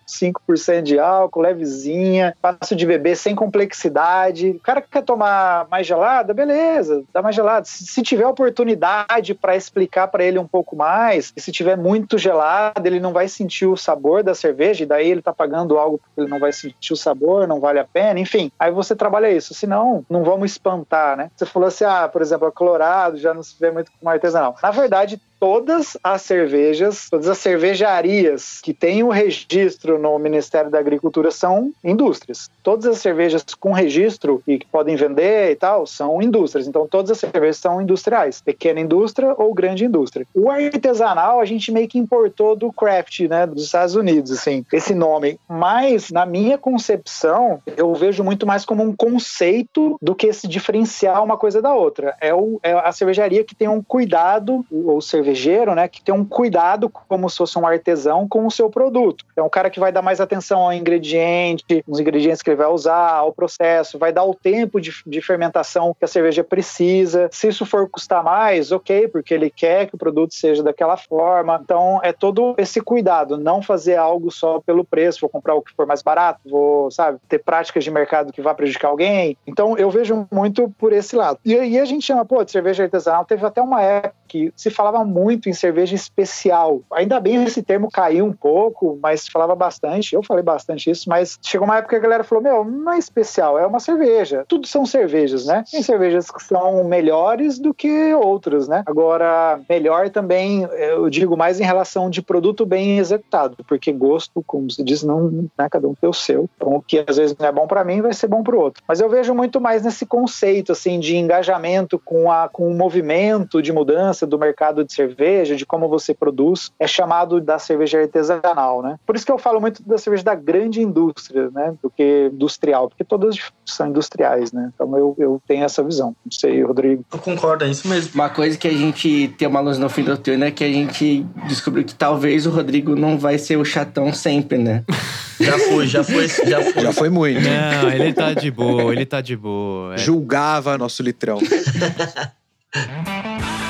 de 0.83 0.99
álcool, 0.99 1.41
levezinha, 1.41 2.35
fácil 2.41 2.77
de 2.77 2.87
beber, 2.87 3.17
sem 3.17 3.35
complexidade. 3.35 4.51
O 4.51 4.61
cara 4.61 4.81
que 4.81 4.89
quer 4.91 5.03
tomar 5.03 5.67
mais 5.71 5.87
gelada, 5.87 6.35
beleza, 6.35 7.05
dá 7.13 7.23
mais 7.23 7.35
gelada. 7.35 7.65
Se, 7.65 7.87
se 7.87 8.03
tiver 8.03 8.27
oportunidade 8.27 9.35
para 9.35 9.57
explicar 9.57 10.09
para 10.09 10.25
ele 10.25 10.39
um 10.39 10.47
pouco 10.47 10.77
mais, 10.77 11.33
e 11.37 11.41
se 11.41 11.53
tiver 11.53 11.77
muito 11.77 12.19
gelado, 12.19 12.87
ele 12.87 13.01
não 13.01 13.13
vai 13.13 13.29
sentir 13.29 13.67
o 13.67 13.77
sabor 13.77 14.23
da 14.23 14.35
cerveja, 14.35 14.83
e 14.83 14.87
daí 14.87 15.11
ele 15.11 15.23
tá 15.23 15.33
pagando 15.33 15.79
algo 15.79 15.99
porque 15.99 16.21
ele 16.21 16.31
não 16.31 16.39
vai 16.39 16.53
sentir 16.53 16.93
o 16.93 16.97
sabor, 16.97 17.47
não 17.47 17.61
vale 17.61 17.79
a 17.79 17.85
pena, 17.85 18.21
enfim. 18.21 18.51
Aí 18.59 18.71
você 18.71 18.95
trabalha 18.95 19.31
isso. 19.31 19.55
Senão, 19.55 20.05
não 20.09 20.25
vamos 20.25 20.53
espantar, 20.53 21.17
né? 21.17 21.31
Você 21.37 21.47
falou 21.47 21.69
assim, 21.69 21.85
ah, 21.85 22.09
por 22.09 22.23
exemplo, 22.23 22.47
a 22.47 22.53
Colorado 22.53 23.19
já 23.19 23.33
não 23.33 23.43
se 23.43 23.55
vê 23.59 23.71
muito 23.71 23.91
com 24.01 24.09
artesanal. 24.09 24.57
Na 24.63 24.71
verdade, 24.71 25.21
todas 25.39 25.97
as 26.03 26.23
cervejas, 26.23 27.09
todas 27.11 27.29
as 27.29 27.39
cervejarias 27.39 28.61
que 28.63 28.73
têm 28.73 29.03
o 29.03 29.11
registro 29.11 29.99
no 29.99 30.19
Ministério 30.19 30.71
da 30.71 30.79
Agricultura 30.79 31.31
são 31.31 31.73
indústrias. 31.85 32.51
Todas 32.63 32.87
as 32.87 32.99
cervejas 32.99 33.45
com 33.59 33.73
registro 33.73 34.43
e 34.47 34.59
que 34.59 34.67
podem 34.67 34.97
vender 34.97 35.51
e 35.51 35.57
tal 35.57 35.87
são 35.87 36.21
indústrias. 36.21 36.67
Então 36.67 36.87
todas 36.87 37.11
as 37.11 37.19
cervejas 37.19 37.59
são 37.59 37.81
industriais, 37.81 38.41
pequena 38.41 38.81
indústria 38.81 39.35
ou 39.37 39.55
grande 39.55 39.85
indústria. 39.85 40.27
O 40.35 40.51
artesanal 40.51 41.41
a 41.41 41.45
gente 41.45 41.71
meio 41.71 41.89
que 41.89 41.99
importou 41.99 42.57
do 42.57 42.73
craft, 42.73 43.21
né, 43.21 43.47
dos 43.47 43.65
Estados 43.65 43.95
Unidos, 43.95 44.33
assim, 44.33 44.65
esse 44.73 44.95
nome. 44.95 45.39
Mas 45.49 46.11
na 46.11 46.25
minha 46.27 46.59
concepção, 46.59 47.61
eu 47.77 47.95
vejo 47.95 48.25
muito 48.25 48.47
mais 48.47 48.65
como 48.65 48.83
um 48.83 48.95
conceito 48.95 49.99
do 50.01 50.15
que 50.15 50.33
se 50.33 50.49
diferenciar 50.49 51.23
uma 51.23 51.37
coisa 51.37 51.61
da 51.61 51.75
outra. 51.75 52.17
É, 52.21 52.35
o, 52.35 52.59
é 52.63 52.73
a 52.73 52.93
cervejaria 52.93 53.45
que 53.45 53.55
tem 53.55 53.69
um 53.69 53.83
cuidado, 53.83 54.65
ou 54.71 55.01
cerveja 55.01 55.26
cervejeiro, 55.27 55.75
né, 55.75 55.89
que 55.89 56.03
tem 56.03 56.15
um 56.15 56.25
cuidado 56.25 56.89
como 56.89 57.29
se 57.29 57.37
fosse 57.37 57.59
um 57.59 57.67
artesão 57.67 58.29
com 58.29 58.47
o 58.47 58.51
seu 58.51 58.71
produto. 58.71 59.25
É 59.37 59.43
um 59.43 59.49
cara 59.49 59.69
que 59.69 59.81
vai 59.81 59.91
dar 59.91 60.03
mais 60.03 60.21
atenção 60.21 60.63
ao 60.63 60.73
ingrediente, 60.73 61.85
os 61.87 61.99
ingredientes 61.99 62.43
que 62.43 62.51
ele 62.51 62.57
vai 62.57 62.69
usar, 62.69 63.15
ao 63.15 63.33
processo, 63.33 63.99
vai 63.99 64.13
dar 64.13 64.25
o 64.25 64.35
tempo 64.35 64.81
de, 64.81 64.93
de 65.07 65.21
fermentação 65.21 65.95
que 65.99 66.05
a 66.05 66.09
cerveja 66.09 66.45
precisa. 66.45 67.29
Se 67.33 67.49
isso 67.49 67.67
for 67.67 67.89
custar 67.89 68.23
mais, 68.23 68.71
ok, 68.71 69.09
porque 69.09 69.35
ele 69.35 69.51
quer 69.51 69.87
que 69.87 69.95
o 69.95 69.99
produto 69.99 70.35
seja 70.35 70.63
daquela 70.63 70.97
forma. 70.97 71.61
Então 71.63 72.01
é 72.03 72.13
todo 72.13 72.55
esse 72.59 72.81
cuidado, 72.81 73.37
não 73.37 73.63
fazer 73.63 73.97
algo 73.97 74.31
só 74.31 74.61
pelo 74.61 74.85
preço, 74.85 75.21
vou 75.21 75.31
comprar 75.31 75.55
o 75.55 75.63
que 75.63 75.75
for 75.75 75.87
mais 75.87 76.03
barato, 76.03 76.41
vou, 76.45 76.91
sabe, 76.91 77.19
ter 77.29 77.39
práticas 77.39 77.85
de 77.85 77.91
mercado 77.91 78.33
que 78.33 78.43
vá 78.43 78.55
prejudicar 78.55 78.89
alguém. 78.89 79.37
Então 79.47 79.77
eu 79.77 79.91
vejo 79.91 80.27
muito 80.33 80.73
por 80.79 80.93
esse 80.93 81.17
lado. 81.17 81.39
E 81.45 81.57
aí 81.57 81.79
a 81.79 81.85
gente 81.85 82.07
chama, 82.07 82.25
pô, 82.25 82.45
de 82.45 82.51
cerveja 82.51 82.85
artesanal. 82.85 83.25
Teve 83.25 83.45
até 83.45 83.61
uma 83.61 83.83
época 83.83 84.15
que 84.27 84.53
se 84.57 84.71
falava 84.71 85.05
muito 85.05 85.49
em 85.49 85.53
cerveja 85.53 85.95
especial. 85.95 86.83
Ainda 86.93 87.21
bem 87.21 87.43
esse 87.45 87.63
termo 87.63 87.91
caiu 87.91 88.27
um 88.27 88.33
pouco, 88.33 88.99
mas 89.03 89.23
se 89.23 89.31
falava 89.31 89.55
bastante. 89.55 90.15
Eu 90.15 90.23
falei 90.23 90.43
bastante 90.43 90.91
isso, 90.91 91.09
mas 91.09 91.39
chegou 91.43 91.67
uma 91.67 91.79
época 91.79 91.91
que 91.91 91.97
a 91.97 92.03
galera 92.03 92.25
falou: 92.25 92.43
Meu, 92.43 92.65
não 92.65 92.93
é 92.93 92.99
especial, 92.99 93.59
é 93.59 93.67
uma 93.67 93.81
cerveja. 93.81 94.45
Tudo 94.49 94.67
são 94.67 94.85
cervejas, 94.85 95.47
né? 95.47 95.65
Tem 95.71 95.83
cervejas 95.83 96.31
que 96.31 96.43
são 96.43 96.85
melhores 96.85 97.59
do 97.59 97.73
que 97.73 98.15
outras, 98.15 98.69
né? 98.69 98.83
Agora, 98.87 99.61
melhor 99.69 100.11
também, 100.11 100.63
eu 100.73 101.09
digo 101.09 101.37
mais 101.37 101.61
em 101.61 101.65
relação 101.65 102.11
de 102.11 102.23
produto 102.23 102.67
bem 102.67 102.99
executado, 102.99 103.57
porque 103.67 103.93
gosto, 103.93 104.43
como 104.47 104.71
se 104.71 104.83
diz, 104.83 105.03
não, 105.03 105.31
né? 105.57 105.69
Cada 105.71 105.89
um 105.89 105.95
tem 105.95 106.09
o 106.09 106.15
seu. 106.15 106.49
Então, 106.57 106.77
o 106.77 106.83
que 106.83 107.05
às 107.07 107.17
vezes 107.17 107.37
não 107.39 107.47
é 107.47 107.53
bom 107.53 107.67
para 107.67 107.85
mim 107.85 108.01
vai 108.01 108.13
ser 108.13 108.27
bom 108.27 108.43
para 108.43 108.57
o 108.57 108.61
outro. 108.61 108.83
Mas 108.87 109.01
eu 109.01 109.09
vejo 109.09 109.35
muito 109.35 109.61
mais 109.61 109.83
nesse 109.83 110.07
conceito, 110.07 110.73
assim, 110.73 110.99
de 110.99 111.17
engajamento 111.17 111.99
com, 111.99 112.31
a, 112.31 112.49
com 112.49 112.69
o 112.69 112.75
movimento 112.75 113.61
de 113.61 113.73
mudança 113.73 114.16
do 114.25 114.39
mercado 114.39 114.85
de 114.85 114.93
cerveja, 114.93 115.57
de 115.57 115.67
como 115.67 115.89
você 115.89 116.15
produz, 116.15 116.71
é 116.79 116.87
chamado 116.87 117.41
da 117.41 117.59
cerveja 117.59 118.01
artesanal, 118.01 118.83
né? 118.83 118.99
Por 119.05 119.17
isso 119.17 119.27
que 119.27 119.33
eu 119.33 119.39
falo 119.39 119.61
muito 119.61 119.83
da 119.83 119.99
cerveja 119.99 120.23
da 120.23 120.35
grande 120.35 120.81
indústria, 120.81 121.51
né? 121.51 121.75
Do 121.83 121.91
que 121.91 122.31
industrial, 122.33 122.89
porque 122.89 123.05
todas 123.05 123.37
são 123.65 123.89
industriais, 123.89 124.53
né? 124.53 124.71
Então 124.75 124.97
eu, 124.97 125.15
eu 125.19 125.43
tenho 125.47 125.65
essa 125.65 125.83
visão. 125.83 126.15
Não 126.25 126.31
sei, 126.31 126.63
Rodrigo. 126.63 127.05
Eu 127.13 127.19
concordo, 127.19 127.65
é 127.65 127.69
isso 127.69 127.89
mesmo. 127.89 128.13
Uma 128.15 128.31
coisa 128.31 128.57
que 128.57 128.69
a 128.69 128.73
gente 128.73 129.35
tem 129.37 129.49
uma 129.49 129.61
luz 129.61 129.79
no 129.79 129.89
fim 129.89 130.05
do 130.05 130.17
túnel 130.17 130.49
é 130.49 130.51
que 130.51 130.63
a 130.63 130.71
gente 130.71 131.27
descobriu 131.49 131.85
que 131.85 131.95
talvez 131.95 132.47
o 132.47 132.51
Rodrigo 132.51 132.95
não 132.95 133.19
vai 133.19 133.39
ser 133.39 133.57
o 133.57 133.65
chatão 133.65 134.13
sempre, 134.13 134.59
né? 134.59 134.85
Já 135.39 135.59
foi, 135.59 135.87
já 135.87 136.03
foi, 136.03 136.29
já 136.29 136.63
foi. 136.63 136.83
Já 136.83 136.93
foi 136.95 137.11
muito. 137.11 137.41
Não, 137.41 137.91
ele 137.91 138.15
tá 138.15 138.33
de 138.33 138.51
boa, 138.51 138.93
ele 138.93 139.05
tá 139.05 139.21
de 139.21 139.37
boa. 139.37 139.95
É. 139.95 139.99
Julgava 139.99 140.79
nosso 140.79 141.03
litrão. 141.03 141.39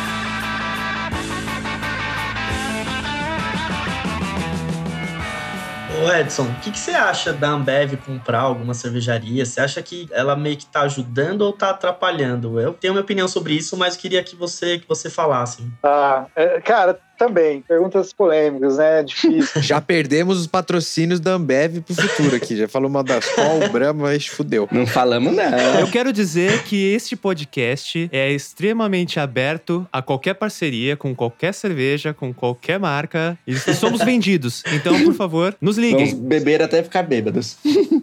Ô 5.99 6.13
Edson, 6.13 6.43
o 6.43 6.61
que, 6.61 6.71
que, 6.71 6.79
você 6.79 6.91
acha 6.91 7.33
da 7.33 7.49
Ambev 7.49 7.97
comprar 8.05 8.41
alguma 8.41 8.75
cervejaria? 8.75 9.47
Você 9.47 9.61
acha 9.61 9.83
que 9.83 10.07
ela 10.13 10.37
meio 10.37 10.57
que 10.57 10.67
tá 10.67 10.83
ajudando 10.83 11.41
ou 11.41 11.55
tá 11.55 11.71
atrapalhando? 11.71 12.61
Eu 12.61 12.75
tenho 12.75 12.93
minha 12.93 13.03
opinião 13.03 13.27
sobre 13.27 13.55
isso, 13.55 13.77
mas 13.79 13.97
queria 13.97 14.23
que 14.23 14.37
você, 14.37 14.79
que 14.79 14.87
você 14.87 15.09
falasse. 15.09 15.67
Ah, 15.83 16.27
é, 16.37 16.61
cara, 16.61 17.01
também, 17.17 17.63
perguntas 17.63 18.13
polêmicas, 18.13 18.77
né? 18.79 19.03
Difícil. 19.03 19.63
Já 19.63 19.81
perdemos 19.81 20.39
os 20.41 20.47
patrocínios 20.47 21.21
da 21.21 21.33
Ambev 21.33 21.81
pro 21.81 21.95
futuro 21.95 22.37
aqui. 22.37 22.57
Já 22.57 22.69
falou 22.69 22.89
uma 22.89 23.03
das 23.03 23.27
qual, 23.31 23.59
Brahma, 23.71 24.05
mas 24.05 24.27
fudeu. 24.27 24.69
Não 24.71 24.87
falamos 24.87 25.35
nada. 25.35 25.81
Eu 25.81 25.91
quero 25.91 26.13
dizer 26.13 26.63
que 26.65 26.93
este 26.95 27.17
podcast 27.17 28.09
é 28.13 28.31
extremamente 28.31 29.19
aberto 29.19 29.87
a 29.93 30.03
qualquer 30.03 30.35
parceria 30.35 30.97
com 30.97 31.15
qualquer 31.15 31.55
cerveja, 31.55 32.13
com 32.13 32.33
qualquer 32.33 32.79
marca. 32.79 33.39
E 33.47 33.57
somos 33.57 34.03
vendidos. 34.03 34.63
Então, 34.73 35.03
por 35.05 35.15
favor, 35.15 35.57
nos 35.61 35.79
liguem. 35.79 36.11
Vamos 36.11 36.27
beber 36.27 36.63
até 36.63 36.83
ficar 36.83 37.03
bêbados. 37.03 37.57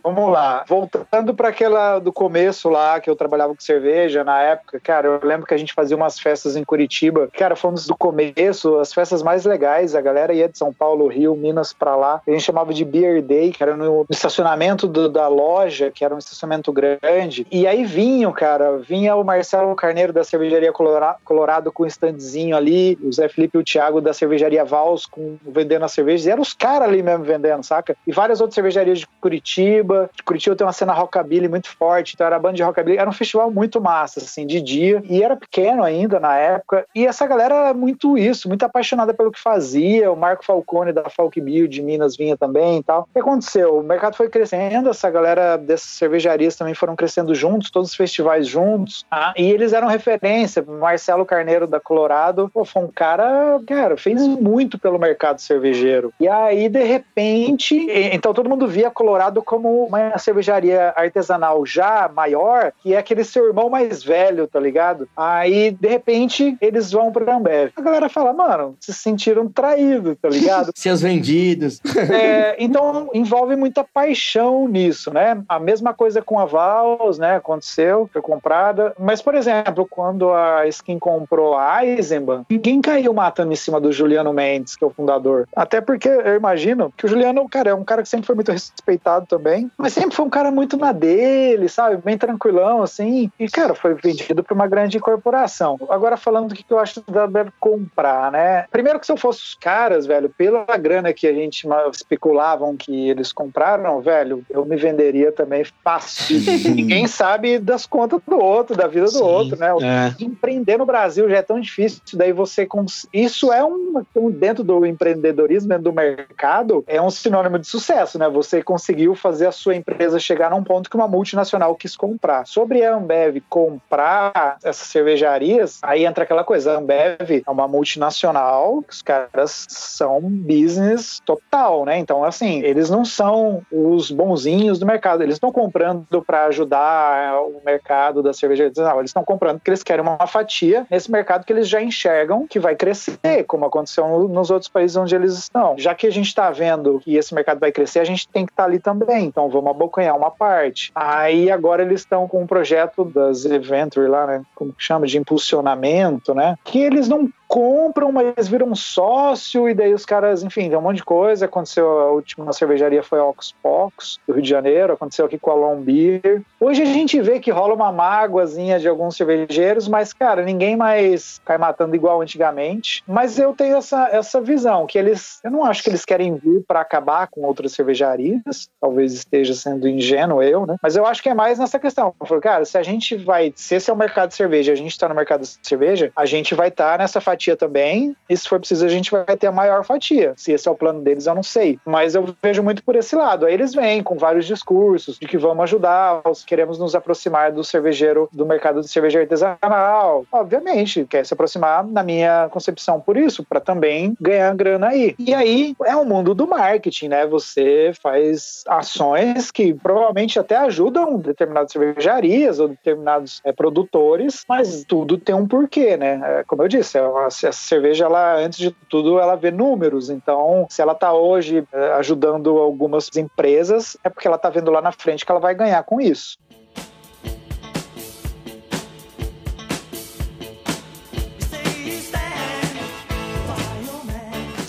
Vamos 0.03 0.31
lá. 0.31 0.65
Voltando 0.67 1.33
para 1.33 1.49
aquela 1.49 1.99
do 1.99 2.11
começo 2.11 2.69
lá, 2.69 2.99
que 2.99 3.09
eu 3.09 3.15
trabalhava 3.15 3.53
com 3.53 3.61
cerveja 3.61 4.23
na 4.23 4.41
época, 4.41 4.79
cara, 4.79 5.07
eu 5.07 5.27
lembro 5.27 5.45
que 5.45 5.53
a 5.53 5.57
gente 5.57 5.73
fazia 5.73 5.95
umas 5.95 6.19
festas 6.19 6.55
em 6.55 6.63
Curitiba. 6.63 7.29
Cara, 7.37 7.55
fomos 7.55 7.85
do 7.85 7.95
começo, 7.95 8.79
as 8.79 8.93
festas 8.93 9.02
festas 9.03 9.21
mais 9.21 9.43
legais. 9.43 9.95
A 9.95 10.01
galera 10.01 10.33
ia 10.33 10.47
de 10.47 10.57
São 10.57 10.71
Paulo, 10.71 11.07
Rio, 11.07 11.35
Minas 11.35 11.73
pra 11.73 11.93
lá. 11.95 12.21
A 12.25 12.31
gente 12.31 12.43
chamava 12.43 12.73
de 12.73 12.85
Beer 12.85 13.21
Day, 13.21 13.51
que 13.51 13.61
era 13.61 13.75
no 13.75 14.05
estacionamento 14.09 14.87
do, 14.87 15.09
da 15.09 15.27
loja, 15.27 15.91
que 15.91 16.05
era 16.05 16.15
um 16.15 16.17
estacionamento 16.17 16.71
grande. 16.71 17.45
E 17.51 17.67
aí 17.67 17.83
vinham, 17.83 18.31
cara, 18.31 18.77
vinha 18.77 19.13
o 19.15 19.23
Marcelo 19.23 19.75
Carneiro 19.75 20.13
da 20.13 20.23
cervejaria 20.23 20.71
Colorado, 20.71 21.17
Colorado 21.25 21.71
com 21.71 21.83
um 21.83 21.87
standzinho 21.87 22.55
ali, 22.55 22.97
o 23.03 23.11
Zé 23.11 23.27
Felipe 23.27 23.57
e 23.57 23.61
o 23.61 23.63
Thiago 23.63 23.99
da 23.99 24.13
cervejaria 24.13 24.63
Vals 24.63 25.05
com, 25.05 25.35
vendendo 25.45 25.83
as 25.83 25.91
cervejas. 25.91 26.25
E 26.25 26.31
eram 26.31 26.41
os 26.41 26.53
caras 26.53 26.87
ali 26.87 27.03
mesmo 27.03 27.25
vendendo, 27.25 27.63
saca? 27.63 27.95
E 28.07 28.11
várias 28.13 28.39
outras 28.39 28.55
cervejarias 28.55 28.99
de 28.99 29.07
Curitiba. 29.19 30.09
De 30.15 30.23
Curitiba 30.23 30.55
tem 30.55 30.65
uma 30.65 30.71
cena 30.71 30.93
rockabilly 30.93 31.49
muito 31.49 31.69
forte, 31.69 32.13
então 32.13 32.25
era 32.25 32.39
banda 32.39 32.55
de 32.55 32.63
rockabilly. 32.63 32.97
Era 32.97 33.09
um 33.09 33.13
festival 33.13 33.51
muito 33.51 33.81
massa, 33.81 34.21
assim, 34.21 34.47
de 34.47 34.61
dia. 34.61 35.03
E 35.09 35.21
era 35.21 35.35
pequeno 35.35 35.83
ainda 35.83 36.21
na 36.21 36.37
época. 36.37 36.85
E 36.95 37.05
essa 37.05 37.27
galera 37.27 37.55
era 37.55 37.73
muito 37.73 38.17
isso, 38.17 38.47
muito 38.47 38.63
apaixonada 38.63 38.92
apaixonada 38.93 39.13
pelo 39.13 39.31
que 39.31 39.39
fazia. 39.39 40.11
O 40.11 40.15
Marco 40.15 40.45
Falcone 40.45 40.93
da 40.93 41.09
Falk 41.09 41.39
Bill 41.41 41.67
de 41.67 41.81
Minas 41.81 42.15
vinha 42.15 42.37
também 42.37 42.79
e 42.79 42.83
tal. 42.83 43.01
O 43.01 43.13
que 43.13 43.19
aconteceu? 43.19 43.79
O 43.79 43.83
mercado 43.83 44.15
foi 44.15 44.29
crescendo, 44.29 44.89
essa 44.89 45.09
galera 45.09 45.57
dessas 45.57 45.89
cervejarias 45.89 46.55
também 46.55 46.73
foram 46.73 46.95
crescendo 46.95 47.33
juntos, 47.35 47.71
todos 47.71 47.89
os 47.89 47.95
festivais 47.95 48.47
juntos. 48.47 49.05
Ah, 49.11 49.33
e 49.35 49.51
eles 49.51 49.73
eram 49.73 49.87
referência. 49.87 50.63
Marcelo 50.63 51.25
Carneiro 51.25 51.67
da 51.67 51.79
Colorado, 51.79 52.49
pô, 52.53 52.63
foi 52.63 52.83
um 52.83 52.87
cara, 52.87 53.59
cara, 53.67 53.97
fez 53.97 54.25
muito 54.27 54.77
pelo 54.77 54.99
mercado 54.99 55.39
cervejeiro. 55.39 56.13
E 56.19 56.27
aí, 56.27 56.69
de 56.69 56.83
repente, 56.83 57.87
então 58.11 58.33
todo 58.33 58.49
mundo 58.49 58.67
via 58.67 58.91
Colorado 58.91 59.41
como 59.41 59.85
uma 59.85 60.17
cervejaria 60.17 60.93
artesanal 60.95 61.65
já 61.65 62.09
maior, 62.13 62.71
que 62.81 62.93
é 62.93 62.97
aquele 62.97 63.23
seu 63.23 63.47
irmão 63.47 63.69
mais 63.69 64.03
velho, 64.03 64.47
tá 64.47 64.59
ligado? 64.59 65.07
Aí, 65.17 65.71
de 65.71 65.87
repente, 65.87 66.57
eles 66.61 66.91
vão 66.91 67.11
pra 67.11 67.35
Ambev. 67.35 67.71
A 67.75 67.81
galera 67.81 68.09
fala, 68.09 68.33
mano, 68.33 68.75
se 68.85 68.93
sentiram 68.93 69.47
traídos, 69.47 70.17
tá 70.21 70.29
ligado? 70.29 70.71
Seus 70.75 71.01
vendidos. 71.01 71.79
É, 72.11 72.55
então, 72.59 73.09
envolve 73.13 73.55
muita 73.55 73.83
paixão 73.83 74.67
nisso, 74.67 75.13
né? 75.13 75.41
A 75.47 75.59
mesma 75.59 75.93
coisa 75.93 76.21
com 76.21 76.39
a 76.39 76.45
Vals, 76.45 77.17
né? 77.17 77.35
Aconteceu, 77.35 78.09
foi 78.11 78.21
comprada. 78.21 78.93
Mas, 78.99 79.21
por 79.21 79.35
exemplo, 79.35 79.87
quando 79.89 80.31
a 80.31 80.67
Skin 80.67 80.99
comprou 80.99 81.55
a 81.57 81.85
Eisenbahn, 81.85 82.43
ninguém 82.49 82.81
caiu 82.81 83.13
matando 83.13 83.53
em 83.53 83.55
cima 83.55 83.79
do 83.79 83.91
Juliano 83.91 84.33
Mendes, 84.33 84.75
que 84.75 84.83
é 84.83 84.87
o 84.87 84.91
fundador. 84.91 85.47
Até 85.55 85.79
porque 85.79 86.09
eu 86.09 86.35
imagino 86.35 86.93
que 86.95 87.05
o 87.05 87.09
Juliano, 87.09 87.47
cara, 87.47 87.69
é 87.69 87.73
um 87.73 87.83
cara 87.83 88.03
que 88.03 88.09
sempre 88.09 88.25
foi 88.25 88.35
muito 88.35 88.51
respeitado 88.51 89.25
também, 89.25 89.71
mas 89.77 89.93
sempre 89.93 90.15
foi 90.15 90.25
um 90.25 90.29
cara 90.29 90.51
muito 90.51 90.77
na 90.77 90.91
dele, 90.91 91.69
sabe? 91.69 91.97
Bem 91.97 92.17
tranquilão, 92.17 92.81
assim. 92.81 93.31
E, 93.39 93.47
cara, 93.47 93.73
foi 93.73 93.93
vendido 93.93 94.43
para 94.43 94.53
uma 94.53 94.67
grande 94.67 94.99
corporação. 94.99 95.79
Agora, 95.89 96.17
falando 96.17 96.49
do 96.49 96.55
que 96.55 96.65
eu 96.69 96.79
acho 96.79 97.01
da 97.09 97.27
Bev 97.27 97.49
comprar, 97.59 98.31
né? 98.31 98.65
Primeiro 98.73 98.99
que 98.99 99.05
se 99.05 99.11
eu 99.11 99.17
fosse 99.17 99.43
os 99.43 99.53
caras, 99.53 100.07
velho, 100.07 100.29
pela 100.29 100.65
grana 100.77 101.13
que 101.13 101.27
a 101.27 101.31
gente 101.31 101.67
especulavam 101.91 102.75
que 102.75 103.07
eles 103.07 103.31
compraram, 103.31 104.01
velho, 104.01 104.43
eu 104.49 104.65
me 104.65 104.75
venderia 104.75 105.31
também 105.31 105.63
fácil. 105.83 106.39
Ninguém 106.73 107.05
sabe 107.05 107.59
das 107.59 107.85
contas 107.85 108.19
do 108.27 108.39
outro, 108.39 108.75
da 108.75 108.87
vida 108.87 109.05
do 109.05 109.11
Sim, 109.11 109.21
outro, 109.21 109.59
né? 109.59 109.69
É. 109.83 110.23
Empreender 110.23 110.77
no 110.77 110.87
Brasil 110.87 111.29
já 111.29 111.37
é 111.37 111.41
tão 111.43 111.59
difícil, 111.59 112.01
daí 112.15 112.33
você. 112.33 112.65
Cons... 112.65 113.05
Isso 113.13 113.53
é 113.53 113.63
um. 113.63 114.03
Dentro 114.31 114.63
do 114.63 114.87
empreendedorismo, 114.87 115.69
dentro 115.69 115.83
do 115.83 115.93
mercado, 115.93 116.83
é 116.87 116.99
um 116.99 117.11
sinônimo 117.11 117.59
de 117.59 117.67
sucesso, 117.67 118.17
né? 118.17 118.27
Você 118.27 118.63
conseguiu 118.63 119.13
fazer 119.13 119.45
a 119.45 119.51
sua 119.51 119.75
empresa 119.75 120.17
chegar 120.17 120.49
num 120.49 120.63
ponto 120.63 120.89
que 120.89 120.95
uma 120.95 121.07
multinacional 121.07 121.75
quis 121.75 121.95
comprar. 121.95 122.47
Sobre 122.47 122.83
a 122.83 122.95
Ambev 122.95 123.37
comprar 123.47 124.57
essas 124.63 124.87
cervejarias, 124.87 125.77
aí 125.83 126.05
entra 126.05 126.23
aquela 126.23 126.43
coisa: 126.43 126.73
a 126.73 126.77
Ambev 126.77 127.43
é 127.45 127.51
uma 127.51 127.67
multinacional, 127.67 128.62
os 128.69 129.01
caras 129.01 129.65
são 129.69 130.21
business 130.21 131.21
total, 131.25 131.85
né? 131.85 131.97
Então, 131.97 132.23
assim, 132.23 132.61
eles 132.61 132.89
não 132.89 133.03
são 133.05 133.61
os 133.71 134.11
bonzinhos 134.11 134.79
do 134.79 134.85
mercado, 134.85 135.23
eles 135.23 135.35
estão 135.35 135.51
comprando 135.51 136.21
para 136.21 136.45
ajudar 136.45 137.41
o 137.41 137.61
mercado 137.65 138.21
da 138.21 138.33
cerveja 138.33 138.65
artesanal, 138.65 138.99
eles 138.99 139.09
estão 139.09 139.23
comprando 139.23 139.57
porque 139.57 139.69
eles 139.69 139.83
querem 139.83 140.03
uma 140.03 140.27
fatia 140.27 140.85
nesse 140.89 141.11
mercado 141.11 141.45
que 141.45 141.53
eles 141.53 141.67
já 141.67 141.81
enxergam 141.81 142.47
que 142.47 142.59
vai 142.59 142.75
crescer, 142.75 143.43
como 143.47 143.65
aconteceu 143.65 144.27
nos 144.27 144.49
outros 144.49 144.69
países 144.69 144.95
onde 144.97 145.15
eles 145.15 145.33
estão. 145.33 145.75
Já 145.77 145.93
que 145.95 146.07
a 146.07 146.11
gente 146.11 146.27
está 146.27 146.51
vendo 146.51 146.99
que 146.99 147.15
esse 147.15 147.33
mercado 147.33 147.59
vai 147.59 147.71
crescer, 147.71 147.99
a 147.99 148.05
gente 148.05 148.27
tem 148.27 148.45
que 148.45 148.51
estar 148.51 148.63
tá 148.63 148.69
ali 148.69 148.79
também, 148.79 149.25
então 149.25 149.49
vamos 149.49 149.71
abocanhar 149.71 150.15
uma 150.15 150.31
parte. 150.31 150.91
Aí 150.95 151.51
agora 151.51 151.81
eles 151.81 152.01
estão 152.01 152.27
com 152.27 152.41
um 152.41 152.47
projeto 152.47 153.05
das 153.05 153.45
Eventure 153.45 154.07
lá, 154.07 154.27
né? 154.27 154.41
Como 154.55 154.73
que 154.73 154.83
chama? 154.83 155.05
De 155.05 155.17
impulsionamento, 155.17 156.33
né? 156.33 156.57
Que 156.63 156.79
eles 156.79 157.07
não 157.07 157.29
compram, 157.53 158.11
mas 158.11 158.47
viram 158.47 158.73
sócio, 158.73 159.69
e 159.69 159.75
daí 159.75 159.93
os 159.93 160.07
caras, 160.07 160.41
enfim, 160.41 160.69
deu 160.69 160.79
um 160.79 160.81
monte 160.81 160.97
de 160.97 161.03
coisa. 161.03 161.45
Aconteceu 161.45 161.87
a 161.99 162.11
última 162.11 162.51
cervejaria 162.51 163.03
foi 163.03 163.19
a 163.19 163.25
Ox 163.25 163.53
Pox, 163.61 164.17
do 164.27 164.33
Rio 164.33 164.41
de 164.41 164.49
Janeiro, 164.49 164.93
aconteceu 164.93 165.23
aqui 165.23 165.37
com 165.37 165.51
a 165.51 165.53
Long 165.53 165.79
Beer. 165.79 166.41
Hoje 166.59 166.81
a 166.81 166.85
gente 166.85 167.21
vê 167.21 167.39
que 167.39 167.51
rola 167.51 167.75
uma 167.75 167.91
mágoazinha 167.91 168.79
de 168.79 168.87
alguns 168.87 169.15
cervejeiros, 169.15 169.87
mas, 169.87 170.11
cara, 170.11 170.41
ninguém 170.41 170.75
mais 170.75 171.39
cai 171.45 171.59
matando 171.59 171.95
igual 171.95 172.23
antigamente. 172.23 173.03
Mas 173.07 173.37
eu 173.37 173.53
tenho 173.53 173.77
essa, 173.77 174.09
essa 174.11 174.41
visão, 174.41 174.87
que 174.87 174.97
eles, 174.97 175.39
eu 175.43 175.51
não 175.51 175.63
acho 175.63 175.83
que 175.83 175.91
eles 175.91 176.03
querem 176.05 176.33
vir 176.33 176.63
para 176.67 176.81
acabar 176.81 177.27
com 177.27 177.41
outras 177.41 177.73
cervejarias, 177.73 178.67
talvez 178.81 179.13
esteja 179.13 179.53
sendo 179.53 179.87
ingênuo 179.87 180.41
eu, 180.41 180.65
né? 180.65 180.77
Mas 180.81 180.95
eu 180.95 181.05
acho 181.05 181.21
que 181.21 181.29
é 181.29 181.35
mais 181.35 181.59
nessa 181.59 181.77
questão. 181.77 182.15
Eu 182.19 182.25
falo, 182.25 182.41
cara, 182.41 182.65
se 182.65 182.79
a 182.79 182.83
gente 182.83 183.15
vai, 183.15 183.53
se 183.55 183.75
esse 183.75 183.91
é 183.91 183.93
o 183.93 183.97
mercado 183.97 184.29
de 184.29 184.35
cerveja, 184.35 184.71
a 184.71 184.75
gente 184.75 184.91
está 184.91 185.07
no 185.07 185.13
mercado 185.13 185.41
de 185.41 185.59
cerveja, 185.61 186.11
a 186.15 186.25
gente 186.25 186.55
vai 186.55 186.69
estar 186.69 186.93
tá 186.93 186.97
nessa 186.97 187.21
fatia 187.21 187.42
fatia 187.43 187.57
também, 187.57 188.15
e 188.29 188.37
se 188.37 188.47
for 188.47 188.59
preciso 188.59 188.85
a 188.85 188.89
gente 188.89 189.11
vai 189.11 189.25
ter 189.37 189.47
a 189.47 189.51
maior 189.51 189.83
fatia. 189.83 190.33
Se 190.37 190.51
esse 190.51 190.67
é 190.67 190.71
o 190.71 190.75
plano 190.75 191.01
deles, 191.01 191.25
eu 191.25 191.35
não 191.35 191.43
sei. 191.43 191.79
Mas 191.85 192.15
eu 192.15 192.33
vejo 192.41 192.63
muito 192.63 192.83
por 192.83 192.95
esse 192.95 193.15
lado. 193.15 193.45
Aí 193.45 193.53
eles 193.53 193.73
vêm 193.73 194.01
com 194.01 194.17
vários 194.17 194.45
discursos 194.45 195.17
de 195.17 195.27
que 195.27 195.37
vamos 195.37 195.63
ajudar, 195.63 196.21
queremos 196.45 196.79
nos 196.79 196.95
aproximar 196.95 197.51
do 197.51 197.63
cervejeiro, 197.63 198.29
do 198.31 198.45
mercado 198.45 198.81
de 198.81 198.87
cerveja 198.87 199.19
artesanal. 199.19 200.25
Obviamente, 200.31 201.05
quer 201.05 201.25
se 201.25 201.33
aproximar, 201.33 201.85
na 201.85 202.03
minha 202.03 202.47
concepção, 202.49 202.99
por 202.99 203.17
isso, 203.17 203.43
para 203.43 203.59
também 203.59 204.15
ganhar 204.19 204.53
grana 204.55 204.87
aí. 204.87 205.15
E 205.19 205.33
aí 205.33 205.75
é 205.85 205.95
o 205.95 206.05
mundo 206.05 206.33
do 206.33 206.47
marketing, 206.47 207.09
né? 207.09 207.25
Você 207.27 207.91
faz 208.01 208.63
ações 208.67 209.51
que 209.51 209.73
provavelmente 209.73 210.39
até 210.39 210.55
ajudam 210.57 211.17
determinadas 211.17 211.71
cervejarias 211.71 212.59
ou 212.59 212.69
determinados 212.69 213.41
é, 213.43 213.51
produtores, 213.51 214.43
mas 214.47 214.83
tudo 214.87 215.17
tem 215.17 215.35
um 215.35 215.47
porquê, 215.47 215.97
né? 215.97 216.21
É, 216.23 216.43
como 216.43 216.63
eu 216.63 216.67
disse, 216.67 216.97
é 216.97 217.01
uma 217.01 217.29
essa 217.37 217.51
cerveja, 217.51 218.05
ela, 218.05 218.35
antes 218.37 218.59
de 218.59 218.71
tudo, 218.89 219.19
ela 219.19 219.35
vê 219.35 219.51
números. 219.51 220.09
Então, 220.09 220.65
se 220.69 220.81
ela 220.81 220.93
está 220.93 221.13
hoje 221.13 221.67
é, 221.71 221.91
ajudando 221.93 222.57
algumas 222.57 223.09
empresas, 223.15 223.97
é 224.03 224.09
porque 224.09 224.27
ela 224.27 224.37
está 224.37 224.49
vendo 224.49 224.71
lá 224.71 224.81
na 224.81 224.91
frente 224.91 225.25
que 225.25 225.31
ela 225.31 225.41
vai 225.41 225.55
ganhar 225.55 225.83
com 225.83 225.99
isso. 225.99 226.37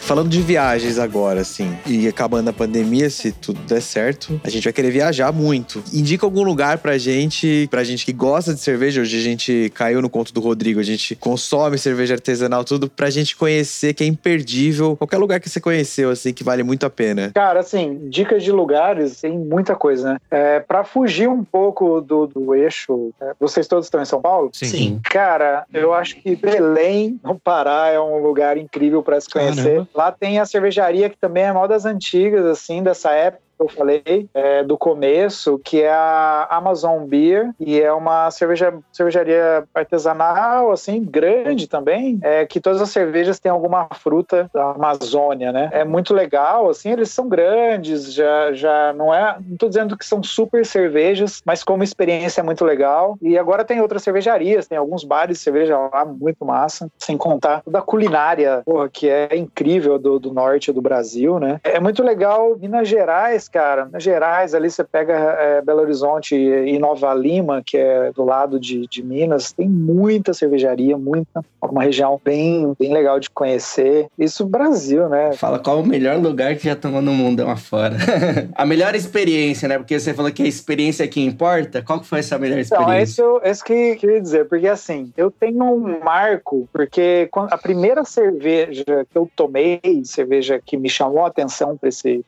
Falando 0.05 0.29
de 0.29 0.43
viagens 0.43 0.99
agora, 0.99 1.41
assim, 1.41 1.75
e 1.87 2.07
acabando 2.07 2.51
a 2.51 2.53
pandemia, 2.53 3.09
se 3.09 3.33
tudo 3.33 3.59
der 3.61 3.81
certo, 3.81 4.39
a 4.45 4.51
gente 4.51 4.65
vai 4.65 4.73
querer 4.73 4.91
viajar 4.91 5.33
muito. 5.33 5.83
Indica 5.95 6.27
algum 6.27 6.43
lugar 6.43 6.77
pra 6.77 6.99
gente, 6.99 7.67
pra 7.71 7.83
gente 7.83 8.05
que 8.05 8.13
gosta 8.13 8.53
de 8.53 8.61
cerveja, 8.61 9.01
hoje 9.01 9.19
a 9.19 9.23
gente 9.23 9.73
caiu 9.75 10.03
no 10.03 10.11
conto 10.11 10.31
do 10.33 10.43
Rodrigo, 10.43 10.79
a 10.79 10.83
gente 10.83 11.17
consome 11.17 11.79
cerveja 11.79 12.13
artesanal, 12.15 12.65
tudo, 12.65 12.89
pra 12.89 13.09
gente 13.09 13.35
conhecer, 13.35 13.95
que 13.95 14.05
é 14.05 14.07
imperdível. 14.07 14.95
Qualquer 14.95 15.17
lugar 15.17 15.41
que 15.41 15.49
você 15.49 15.59
conheceu, 15.59 16.11
assim, 16.11 16.35
que 16.35 16.45
vale 16.45 16.63
muito 16.63 16.85
a 16.85 16.91
pena. 16.91 17.33
Cara, 17.35 17.61
assim, 17.61 18.07
dicas 18.11 18.43
de 18.43 18.53
lugares, 18.53 19.23
tem 19.23 19.39
muita 19.39 19.75
coisa, 19.75 20.13
né? 20.13 20.19
É, 20.31 20.61
pra 20.61 20.85
fugir 20.85 21.31
um 21.31 21.43
pouco 21.43 22.03
do, 22.03 22.27
do 22.27 22.55
eixo, 22.55 23.11
é, 23.19 23.33
vocês 23.41 23.67
todos 23.67 23.87
estão 23.87 24.03
em 24.03 24.05
São 24.07 24.21
Paulo? 24.21 24.51
Sim. 24.53 24.67
Sim. 24.67 25.01
Cara, 25.03 25.65
eu 25.73 25.95
acho 25.95 26.17
que 26.17 26.37
Belém, 26.37 27.19
no 27.25 27.39
Pará, 27.39 27.89
é 27.89 27.99
um 27.99 28.23
lugar 28.23 28.59
incrível 28.59 29.03
para 29.03 29.19
se 29.19 29.31
conhecer. 29.31 29.63
Caramba. 29.63 29.95
Lá 29.95 30.04
tem 30.13 30.39
a 30.39 30.47
cervejaria 30.47 31.09
que 31.11 31.19
também 31.19 31.45
é 31.45 31.53
mal 31.53 31.69
das 31.69 31.85
antigas, 31.85 32.45
assim, 32.45 32.83
dessa 32.83 33.11
época 33.13 33.45
eu 33.65 33.69
falei 33.69 34.29
é, 34.35 34.63
do 34.63 34.77
começo, 34.77 35.59
que 35.59 35.83
é 35.83 35.93
a 35.93 36.47
Amazon 36.51 37.05
Beer, 37.05 37.51
e 37.59 37.81
é 37.81 37.93
uma 37.93 38.31
cerveja, 38.31 38.75
cervejaria 38.93 39.65
artesanal, 39.75 40.71
assim, 40.71 41.03
grande 41.03 41.67
também, 41.69 42.19
é, 42.23 42.47
que 42.47 42.61
todas 42.61 42.81
as 42.81 42.91
cervejas 42.91 43.39
têm 43.39 43.51
alguma 43.51 43.89
fruta 43.95 44.51
da 44.53 44.73
Amazônia, 44.73 45.53
né? 45.53 45.71
É 45.73 45.85
muito 45.85 46.15
legal, 46.15 46.69
assim, 46.69 46.91
eles 46.91 47.11
são 47.11 47.29
grandes, 47.29 48.13
já, 48.13 48.53
já 48.53 48.93
não 48.93 49.13
é, 49.13 49.37
não 49.47 49.57
tô 49.57 49.69
dizendo 49.69 49.97
que 49.97 50.05
são 50.05 50.23
super 50.23 50.65
cervejas, 50.65 51.43
mas 51.45 51.63
como 51.65 51.83
experiência 51.83 52.41
é 52.41 52.45
muito 52.45 52.65
legal. 52.65 53.17
E 53.21 53.39
agora 53.39 53.65
tem 53.65 53.81
outras 53.81 54.03
cervejarias, 54.03 54.67
tem 54.67 54.79
alguns 54.79 55.05
bares 55.05 55.39
de 55.39 55.45
cerveja 55.45 55.79
lá, 55.79 56.05
muito 56.05 56.45
massa, 56.45 56.89
sem 56.99 57.17
contar 57.17 57.63
toda 57.63 57.79
a 57.79 57.83
culinária, 57.83 58.63
porra, 58.65 58.89
que 58.89 59.09
é 59.09 59.37
incrível 59.37 59.99
do, 59.99 60.19
do 60.19 60.33
norte 60.33 60.73
do 60.73 60.83
Brasil, 60.83 61.39
né? 61.39 61.61
É 61.65 61.81
muito 61.81 62.03
legal 62.03 62.57
Minas 62.59 62.89
Gerais, 62.89 63.49
cara, 63.55 63.85
Minas 63.85 64.03
Gerais, 64.03 64.53
ali 64.53 64.69
você 64.69 64.83
pega 64.83 65.15
é, 65.15 65.63
Belo 65.63 65.81
Horizonte 65.81 66.35
e 66.35 66.77
Nova 66.77 67.15
Lima, 67.15 67.63
que 67.65 67.77
é 67.77 68.11
do 68.11 68.25
lado 68.25 68.59
de, 68.59 68.85
de 68.89 69.01
Minas, 69.01 69.53
tem 69.53 69.69
muita 69.69 70.35
cervejaria, 70.35 70.99
muita, 70.99 71.41
uma 71.63 71.85
região 71.85 72.21
bem, 72.25 72.75
bem 72.77 72.93
legal 72.93 73.21
de 73.21 73.31
conhecer. 73.31 74.09
Isso 74.19 74.45
Brasil, 74.45 75.09
né? 75.09 75.35
Fala 75.35 75.61
qual 75.61 75.79
o 75.79 75.87
melhor 75.87 76.19
lugar 76.19 76.57
que 76.57 76.65
já 76.65 76.75
tomou 76.75 77.01
no 77.01 77.13
mundão 77.13 77.49
afora. 77.49 77.97
a 78.57 78.67
melhor 78.67 78.97
experiência, 78.97 79.69
né? 79.69 79.79
Porque 79.79 80.01
você 80.01 80.13
falou 80.13 80.33
que 80.33 80.43
a 80.43 80.49
experiência 80.49 81.07
que 81.07 81.25
importa. 81.25 81.81
Qual 81.81 82.01
que 82.01 82.07
foi 82.09 82.19
essa 82.19 82.37
melhor 82.37 82.59
experiência? 82.59 82.93
Então, 82.93 83.03
esse, 83.03 83.21
eu, 83.21 83.41
esse 83.45 83.63
que, 83.63 83.95
que 83.95 84.07
eu 84.07 84.11
ia 84.11 84.21
dizer, 84.21 84.49
porque 84.49 84.67
assim, 84.67 85.13
eu 85.17 85.31
tenho 85.31 85.63
um 85.63 86.01
marco, 86.03 86.69
porque 86.73 87.29
a 87.33 87.57
primeira 87.57 88.05
cerveja 88.05 88.85
que 88.85 89.17
eu 89.17 89.31
tomei, 89.37 89.81
cerveja 90.05 90.61
que 90.65 90.77
me 90.77 90.89
chamou 90.89 91.25
a 91.25 91.29
atenção 91.29 91.79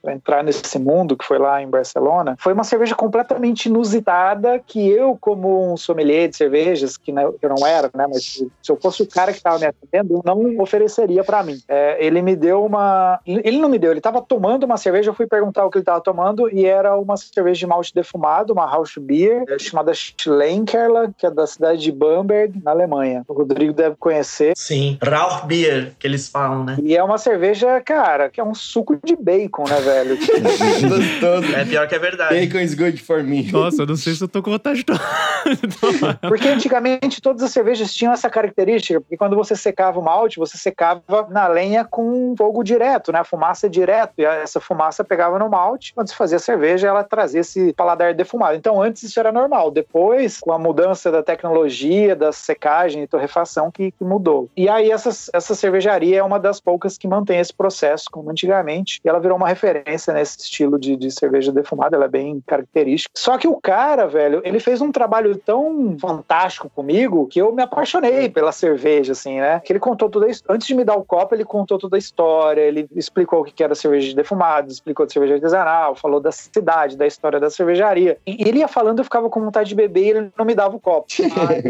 para 0.00 0.14
entrar 0.14 0.44
nesse 0.44 0.78
mundo, 0.78 1.05
Mundo, 1.06 1.16
que 1.16 1.24
foi 1.24 1.38
lá 1.38 1.62
em 1.62 1.70
Barcelona, 1.70 2.34
foi 2.38 2.52
uma 2.52 2.64
cerveja 2.64 2.94
completamente 2.94 3.66
inusitada 3.66 4.58
que 4.58 4.90
eu, 4.90 5.16
como 5.20 5.72
um 5.72 5.76
sommelier 5.76 6.28
de 6.28 6.36
cervejas, 6.36 6.96
que 6.96 7.12
eu 7.12 7.48
não 7.48 7.64
era, 7.64 7.88
né, 7.94 8.06
mas 8.12 8.24
se 8.24 8.50
eu 8.68 8.76
fosse 8.76 9.02
o 9.02 9.06
cara 9.06 9.30
que 9.30 9.38
estava 9.38 9.58
me 9.58 9.66
atendendo, 9.66 10.20
não 10.24 10.60
ofereceria 10.60 11.22
para 11.22 11.44
mim. 11.44 11.58
É, 11.68 12.04
ele 12.04 12.20
me 12.20 12.34
deu 12.34 12.64
uma. 12.64 13.20
Ele 13.24 13.58
não 13.58 13.68
me 13.68 13.78
deu, 13.78 13.92
ele 13.92 14.00
estava 14.00 14.20
tomando 14.20 14.64
uma 14.64 14.76
cerveja, 14.76 15.10
eu 15.10 15.14
fui 15.14 15.26
perguntar 15.26 15.64
o 15.64 15.70
que 15.70 15.78
ele 15.78 15.82
estava 15.82 16.00
tomando 16.00 16.50
e 16.52 16.66
era 16.66 16.96
uma 16.98 17.16
cerveja 17.16 17.60
de 17.60 17.66
malte 17.66 17.94
defumado, 17.94 18.52
uma 18.52 18.66
House 18.66 18.96
Beer, 18.98 19.44
chamada 19.60 19.92
Schlenkerla, 19.94 21.12
que 21.16 21.26
é 21.26 21.30
da 21.30 21.46
cidade 21.46 21.80
de 21.80 21.92
Bamberg, 21.92 22.60
na 22.64 22.72
Alemanha. 22.72 23.22
O 23.28 23.32
Rodrigo 23.32 23.72
deve 23.72 23.96
conhecer. 23.96 24.54
Sim, 24.56 24.98
Rauchbier, 25.02 25.92
que 25.98 26.06
eles 26.06 26.28
falam, 26.28 26.64
né? 26.64 26.76
E 26.82 26.96
é 26.96 27.02
uma 27.02 27.18
cerveja, 27.18 27.80
cara, 27.80 28.28
que 28.28 28.40
é 28.40 28.44
um 28.44 28.54
suco 28.54 28.98
de 29.04 29.14
bacon, 29.14 29.64
né, 29.68 29.80
velho? 29.80 30.16
Gostoso. 30.96 31.54
É 31.54 31.64
pior 31.64 31.88
que 31.88 31.94
é 31.94 31.98
verdade. 31.98 32.34
Bacon 32.34 32.60
is 32.60 32.74
good 32.74 33.02
for 33.02 33.22
me. 33.22 33.50
Nossa, 33.50 33.82
eu 33.82 33.86
não 33.86 33.96
sei 33.96 34.14
se 34.14 34.22
eu 34.22 34.28
tô 34.28 34.42
com 34.42 34.50
vontade 34.50 34.78
de 34.78 34.84
tomar. 34.84 36.18
Porque 36.28 36.48
antigamente 36.48 37.20
todas 37.20 37.42
as 37.42 37.50
cervejas 37.50 37.92
tinham 37.94 38.12
essa 38.12 38.28
característica, 38.28 39.00
porque 39.00 39.16
quando 39.16 39.36
você 39.36 39.54
secava 39.54 39.98
o 39.98 40.02
malte, 40.02 40.38
você 40.38 40.58
secava 40.58 41.26
na 41.30 41.46
lenha 41.46 41.84
com 41.84 42.34
fogo 42.36 42.62
direto, 42.62 43.12
né? 43.12 43.20
A 43.20 43.24
fumaça 43.24 43.68
direto, 43.68 44.14
e 44.18 44.24
essa 44.24 44.60
fumaça 44.60 45.04
pegava 45.04 45.38
no 45.38 45.48
malte. 45.48 45.94
Quando 45.94 46.08
você 46.08 46.14
fazia 46.14 46.38
cerveja, 46.38 46.88
ela 46.88 47.04
trazia 47.04 47.40
esse 47.40 47.72
paladar 47.72 48.14
defumado. 48.14 48.56
Então 48.56 48.82
antes 48.82 49.02
isso 49.02 49.18
era 49.20 49.30
normal. 49.30 49.70
Depois, 49.70 50.38
com 50.40 50.52
a 50.52 50.58
mudança 50.58 51.10
da 51.10 51.22
tecnologia, 51.22 52.16
da 52.16 52.32
secagem 52.32 53.02
e 53.02 53.06
torrefação, 53.06 53.70
que, 53.70 53.90
que 53.92 54.04
mudou. 54.04 54.48
E 54.56 54.68
aí 54.68 54.90
essa, 54.90 55.10
essa 55.32 55.54
cervejaria 55.54 56.18
é 56.18 56.22
uma 56.22 56.38
das 56.38 56.60
poucas 56.60 56.98
que 56.98 57.08
mantém 57.08 57.38
esse 57.38 57.54
processo, 57.54 58.06
como 58.10 58.30
antigamente, 58.30 59.00
e 59.04 59.08
ela 59.08 59.20
virou 59.20 59.36
uma 59.36 59.48
referência 59.48 60.12
nesse 60.12 60.40
estilo 60.40 60.78
de, 60.78 60.85
de 60.94 61.10
cerveja 61.10 61.50
defumada, 61.50 61.96
ela 61.96 62.04
é 62.04 62.08
bem 62.08 62.42
característica. 62.46 63.10
Só 63.16 63.38
que 63.38 63.48
o 63.48 63.58
cara, 63.60 64.06
velho, 64.06 64.42
ele 64.44 64.60
fez 64.60 64.80
um 64.82 64.92
trabalho 64.92 65.36
tão 65.38 65.96
fantástico 65.98 66.70
comigo 66.74 67.26
que 67.26 67.40
eu 67.40 67.52
me 67.52 67.62
apaixonei 67.62 68.28
pela 68.28 68.52
cerveja, 68.52 69.12
assim, 69.12 69.40
né? 69.40 69.60
Que 69.60 69.72
ele 69.72 69.80
contou 69.80 70.10
toda 70.10 70.26
a 70.26 70.36
Antes 70.48 70.66
de 70.66 70.74
me 70.74 70.84
dar 70.84 70.96
o 70.96 71.04
copo, 71.04 71.34
ele 71.34 71.44
contou 71.44 71.78
toda 71.78 71.96
a 71.96 71.98
história, 71.98 72.60
ele 72.60 72.86
explicou 72.94 73.40
o 73.40 73.44
que 73.44 73.62
era 73.62 73.74
cerveja 73.74 74.14
defumada, 74.14 74.70
explicou 74.70 75.06
de 75.06 75.12
cerveja 75.12 75.34
artesanal, 75.34 75.94
falou 75.94 76.20
da 76.20 76.30
cidade, 76.30 76.96
da 76.96 77.06
história 77.06 77.40
da 77.40 77.48
cervejaria. 77.48 78.18
E 78.26 78.46
ele 78.46 78.58
ia 78.58 78.68
falando, 78.68 78.98
eu 78.98 79.04
ficava 79.04 79.30
com 79.30 79.40
vontade 79.40 79.68
de 79.68 79.74
beber 79.74 80.04
e 80.04 80.10
ele 80.10 80.32
não 80.36 80.44
me 80.44 80.54
dava 80.54 80.76
o 80.76 80.80
copo. 80.80 81.06
aí, 81.48 81.62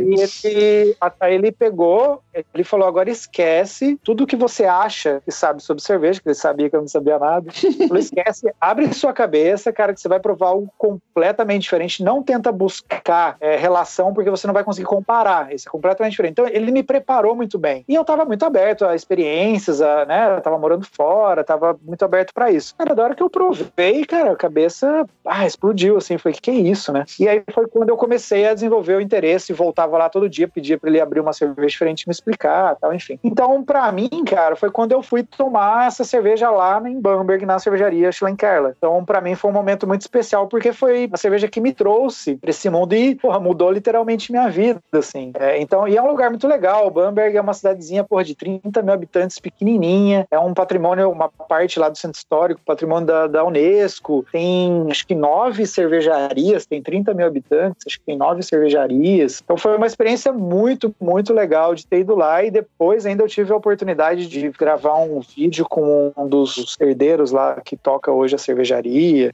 ele, 0.44 0.96
aí 1.20 1.34
ele 1.34 1.52
pegou, 1.52 2.22
ele 2.54 2.64
falou: 2.64 2.88
agora 2.88 3.10
esquece 3.10 3.98
tudo 4.02 4.26
que 4.26 4.36
você 4.36 4.64
acha 4.64 5.20
que 5.24 5.30
sabe 5.30 5.62
sobre 5.62 5.82
cerveja, 5.82 6.20
que 6.20 6.28
ele 6.28 6.34
sabia 6.34 6.68
que 6.68 6.76
eu 6.76 6.80
não 6.80 6.88
sabia 6.88 7.18
nada. 7.18 7.50
Falou, 7.52 7.98
esquece, 7.98 8.52
abre 8.60 8.92
sua 8.92 9.05
cabeça, 9.12 9.72
cara, 9.72 9.92
que 9.92 10.00
você 10.00 10.08
vai 10.08 10.18
provar 10.18 10.48
algo 10.48 10.72
completamente 10.78 11.62
diferente. 11.62 12.02
Não 12.02 12.22
tenta 12.22 12.50
buscar 12.50 13.36
é, 13.40 13.56
relação, 13.56 14.14
porque 14.14 14.30
você 14.30 14.46
não 14.46 14.54
vai 14.54 14.64
conseguir 14.64 14.86
comparar. 14.86 15.52
Isso 15.52 15.68
é 15.68 15.70
completamente 15.70 16.12
diferente. 16.12 16.32
Então, 16.32 16.48
ele 16.48 16.70
me 16.70 16.82
preparou 16.82 17.36
muito 17.36 17.58
bem. 17.58 17.84
E 17.86 17.94
eu 17.94 18.04
tava 18.04 18.24
muito 18.24 18.44
aberto 18.44 18.84
a 18.84 18.94
experiências, 18.94 19.82
a, 19.82 20.06
né? 20.06 20.36
Eu 20.36 20.40
tava 20.40 20.58
morando 20.58 20.86
fora, 20.90 21.44
tava 21.44 21.78
muito 21.82 22.04
aberto 22.04 22.32
para 22.32 22.50
isso. 22.50 22.74
Cara, 22.76 22.94
da 22.94 23.04
hora 23.04 23.14
que 23.14 23.22
eu 23.22 23.30
provei, 23.30 24.04
cara, 24.04 24.32
a 24.32 24.36
cabeça 24.36 25.06
ah, 25.24 25.46
explodiu, 25.46 25.96
assim. 25.96 26.16
Foi 26.16 26.32
que 26.32 26.46
que 26.46 26.50
é 26.52 26.54
isso, 26.54 26.92
né? 26.92 27.04
E 27.18 27.28
aí 27.28 27.42
foi 27.52 27.66
quando 27.66 27.88
eu 27.88 27.96
comecei 27.96 28.46
a 28.46 28.54
desenvolver 28.54 28.94
o 28.94 29.00
interesse, 29.00 29.52
voltava 29.52 29.98
lá 29.98 30.08
todo 30.08 30.28
dia, 30.28 30.46
pedia 30.46 30.78
para 30.78 30.88
ele 30.88 31.00
abrir 31.00 31.18
uma 31.18 31.32
cerveja 31.32 31.66
diferente 31.66 32.02
e 32.02 32.08
me 32.08 32.12
explicar, 32.12 32.76
tal, 32.76 32.94
enfim. 32.94 33.18
Então, 33.24 33.64
para 33.64 33.90
mim, 33.90 34.08
cara, 34.24 34.54
foi 34.54 34.70
quando 34.70 34.92
eu 34.92 35.02
fui 35.02 35.24
tomar 35.24 35.88
essa 35.88 36.04
cerveja 36.04 36.48
lá 36.50 36.80
em 36.88 37.00
Bamberg, 37.00 37.44
na 37.44 37.58
cervejaria 37.58 38.12
Schlenkerla. 38.12 38.74
Então, 38.78 38.95
para 39.04 39.20
mim 39.20 39.34
foi 39.34 39.50
um 39.50 39.54
momento 39.54 39.86
muito 39.86 40.02
especial 40.02 40.46
porque 40.46 40.72
foi 40.72 41.08
a 41.12 41.16
cerveja 41.16 41.48
que 41.48 41.60
me 41.60 41.72
trouxe 41.72 42.36
para 42.36 42.50
esse 42.50 42.68
mundo 42.70 42.94
e, 42.94 43.14
porra, 43.14 43.38
mudou 43.38 43.70
literalmente 43.70 44.32
minha 44.32 44.48
vida, 44.48 44.80
assim. 44.92 45.32
É, 45.38 45.60
então, 45.60 45.86
e 45.86 45.96
é 45.96 46.02
um 46.02 46.08
lugar 46.08 46.30
muito 46.30 46.46
legal. 46.46 46.90
Bamberg 46.90 47.36
é 47.36 47.40
uma 47.40 47.54
cidadezinha, 47.54 48.04
porra, 48.04 48.24
de 48.24 48.34
30 48.34 48.82
mil 48.82 48.92
habitantes, 48.92 49.38
pequenininha. 49.38 50.26
É 50.30 50.38
um 50.38 50.54
patrimônio, 50.54 51.10
uma 51.10 51.28
parte 51.28 51.78
lá 51.78 51.88
do 51.88 51.98
centro 51.98 52.18
histórico, 52.18 52.60
patrimônio 52.64 53.06
da, 53.06 53.26
da 53.26 53.44
Unesco. 53.44 54.24
Tem, 54.32 54.86
acho 54.90 55.06
que 55.06 55.14
nove 55.14 55.66
cervejarias, 55.66 56.66
tem 56.66 56.82
30 56.82 57.14
mil 57.14 57.26
habitantes, 57.26 57.86
acho 57.86 57.98
que 57.98 58.06
tem 58.06 58.16
nove 58.16 58.42
cervejarias. 58.42 59.40
Então, 59.44 59.56
foi 59.56 59.76
uma 59.76 59.86
experiência 59.86 60.32
muito, 60.32 60.94
muito 61.00 61.32
legal 61.32 61.74
de 61.74 61.86
ter 61.86 62.00
ido 62.00 62.14
lá 62.14 62.42
e 62.42 62.50
depois 62.50 63.06
ainda 63.06 63.22
eu 63.22 63.28
tive 63.28 63.52
a 63.52 63.56
oportunidade 63.56 64.26
de 64.26 64.48
gravar 64.50 64.96
um 64.96 65.20
vídeo 65.20 65.66
com 65.68 66.12
um 66.16 66.28
dos 66.28 66.76
herdeiros 66.80 67.30
lá 67.30 67.60
que 67.64 67.76
toca 67.76 68.10
hoje 68.10 68.34
a 68.34 68.38
cervejaria. 68.38 68.85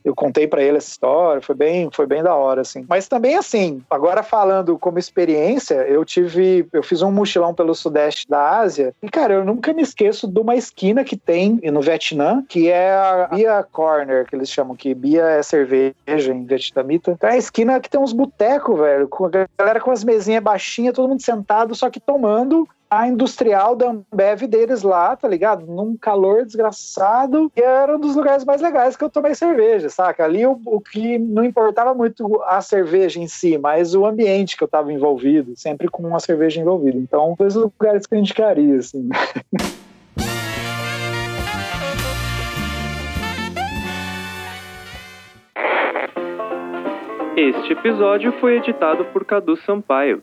Eu 0.04 0.14
contei 0.14 0.46
para 0.46 0.62
ele 0.62 0.76
essa 0.76 0.88
história, 0.88 1.42
foi 1.42 1.54
bem, 1.54 1.88
foi 1.92 2.06
bem 2.06 2.22
da 2.22 2.34
hora 2.34 2.62
assim. 2.62 2.84
Mas 2.88 3.08
também 3.08 3.36
assim, 3.36 3.82
agora 3.90 4.22
falando 4.22 4.78
como 4.78 4.98
experiência, 4.98 5.74
eu 5.86 6.04
tive, 6.04 6.66
eu 6.72 6.82
fiz 6.82 7.02
um 7.02 7.10
mochilão 7.10 7.54
pelo 7.54 7.74
sudeste 7.74 8.28
da 8.28 8.58
Ásia 8.58 8.94
e 9.02 9.08
cara, 9.08 9.34
eu 9.34 9.44
nunca 9.44 9.72
me 9.72 9.82
esqueço 9.82 10.26
de 10.26 10.40
uma 10.40 10.56
esquina 10.56 11.04
que 11.04 11.16
tem 11.16 11.60
no 11.64 11.80
Vietnã, 11.80 12.44
que 12.48 12.68
é 12.68 12.92
a 12.92 13.28
Bia 13.32 13.66
Corner, 13.70 14.26
que 14.26 14.34
eles 14.36 14.48
chamam 14.48 14.76
que 14.76 14.94
Bia 14.94 15.24
é 15.24 15.42
cerveja 15.42 16.32
em 16.32 16.44
vietnamita. 16.44 17.12
Então 17.12 17.28
é 17.28 17.34
a 17.34 17.38
esquina 17.38 17.80
que 17.80 17.90
tem 17.90 18.00
uns 18.00 18.12
botecos, 18.12 18.78
velho, 18.78 19.08
com 19.08 19.26
a 19.26 19.30
galera 19.58 19.80
com 19.80 19.90
as 19.90 20.04
mesinhas 20.04 20.42
baixinhas, 20.42 20.94
todo 20.94 21.08
mundo 21.08 21.22
sentado, 21.22 21.74
só 21.74 21.90
que 21.90 22.00
tomando 22.00 22.68
a 22.92 23.08
industrial 23.08 23.74
da 23.74 23.88
Ambev 23.88 24.42
deles 24.42 24.82
lá, 24.82 25.16
tá 25.16 25.26
ligado? 25.26 25.64
Num 25.64 25.96
calor 25.96 26.44
desgraçado. 26.44 27.50
E 27.56 27.62
era 27.62 27.96
um 27.96 27.98
dos 27.98 28.14
lugares 28.14 28.44
mais 28.44 28.60
legais 28.60 28.98
que 28.98 29.02
eu 29.02 29.08
tomei 29.08 29.34
cerveja, 29.34 29.88
saca? 29.88 30.22
Ali 30.22 30.44
o, 30.44 30.60
o 30.66 30.78
que 30.78 31.18
não 31.18 31.42
importava 31.42 31.94
muito 31.94 32.42
a 32.42 32.60
cerveja 32.60 33.18
em 33.18 33.26
si, 33.26 33.56
mas 33.56 33.94
o 33.94 34.04
ambiente 34.04 34.58
que 34.58 34.62
eu 34.62 34.68
tava 34.68 34.92
envolvido, 34.92 35.54
sempre 35.56 35.88
com 35.88 36.02
uma 36.02 36.20
cerveja 36.20 36.60
envolvida. 36.60 36.98
Então, 36.98 37.34
dois 37.38 37.54
lugares 37.54 38.06
que 38.06 38.14
eu 38.14 38.18
indicaria, 38.18 38.76
assim. 38.76 39.08
Este 47.34 47.72
episódio 47.72 48.30
foi 48.32 48.58
editado 48.58 49.06
por 49.06 49.24
Cadu 49.24 49.56
Sampaio. 49.56 50.22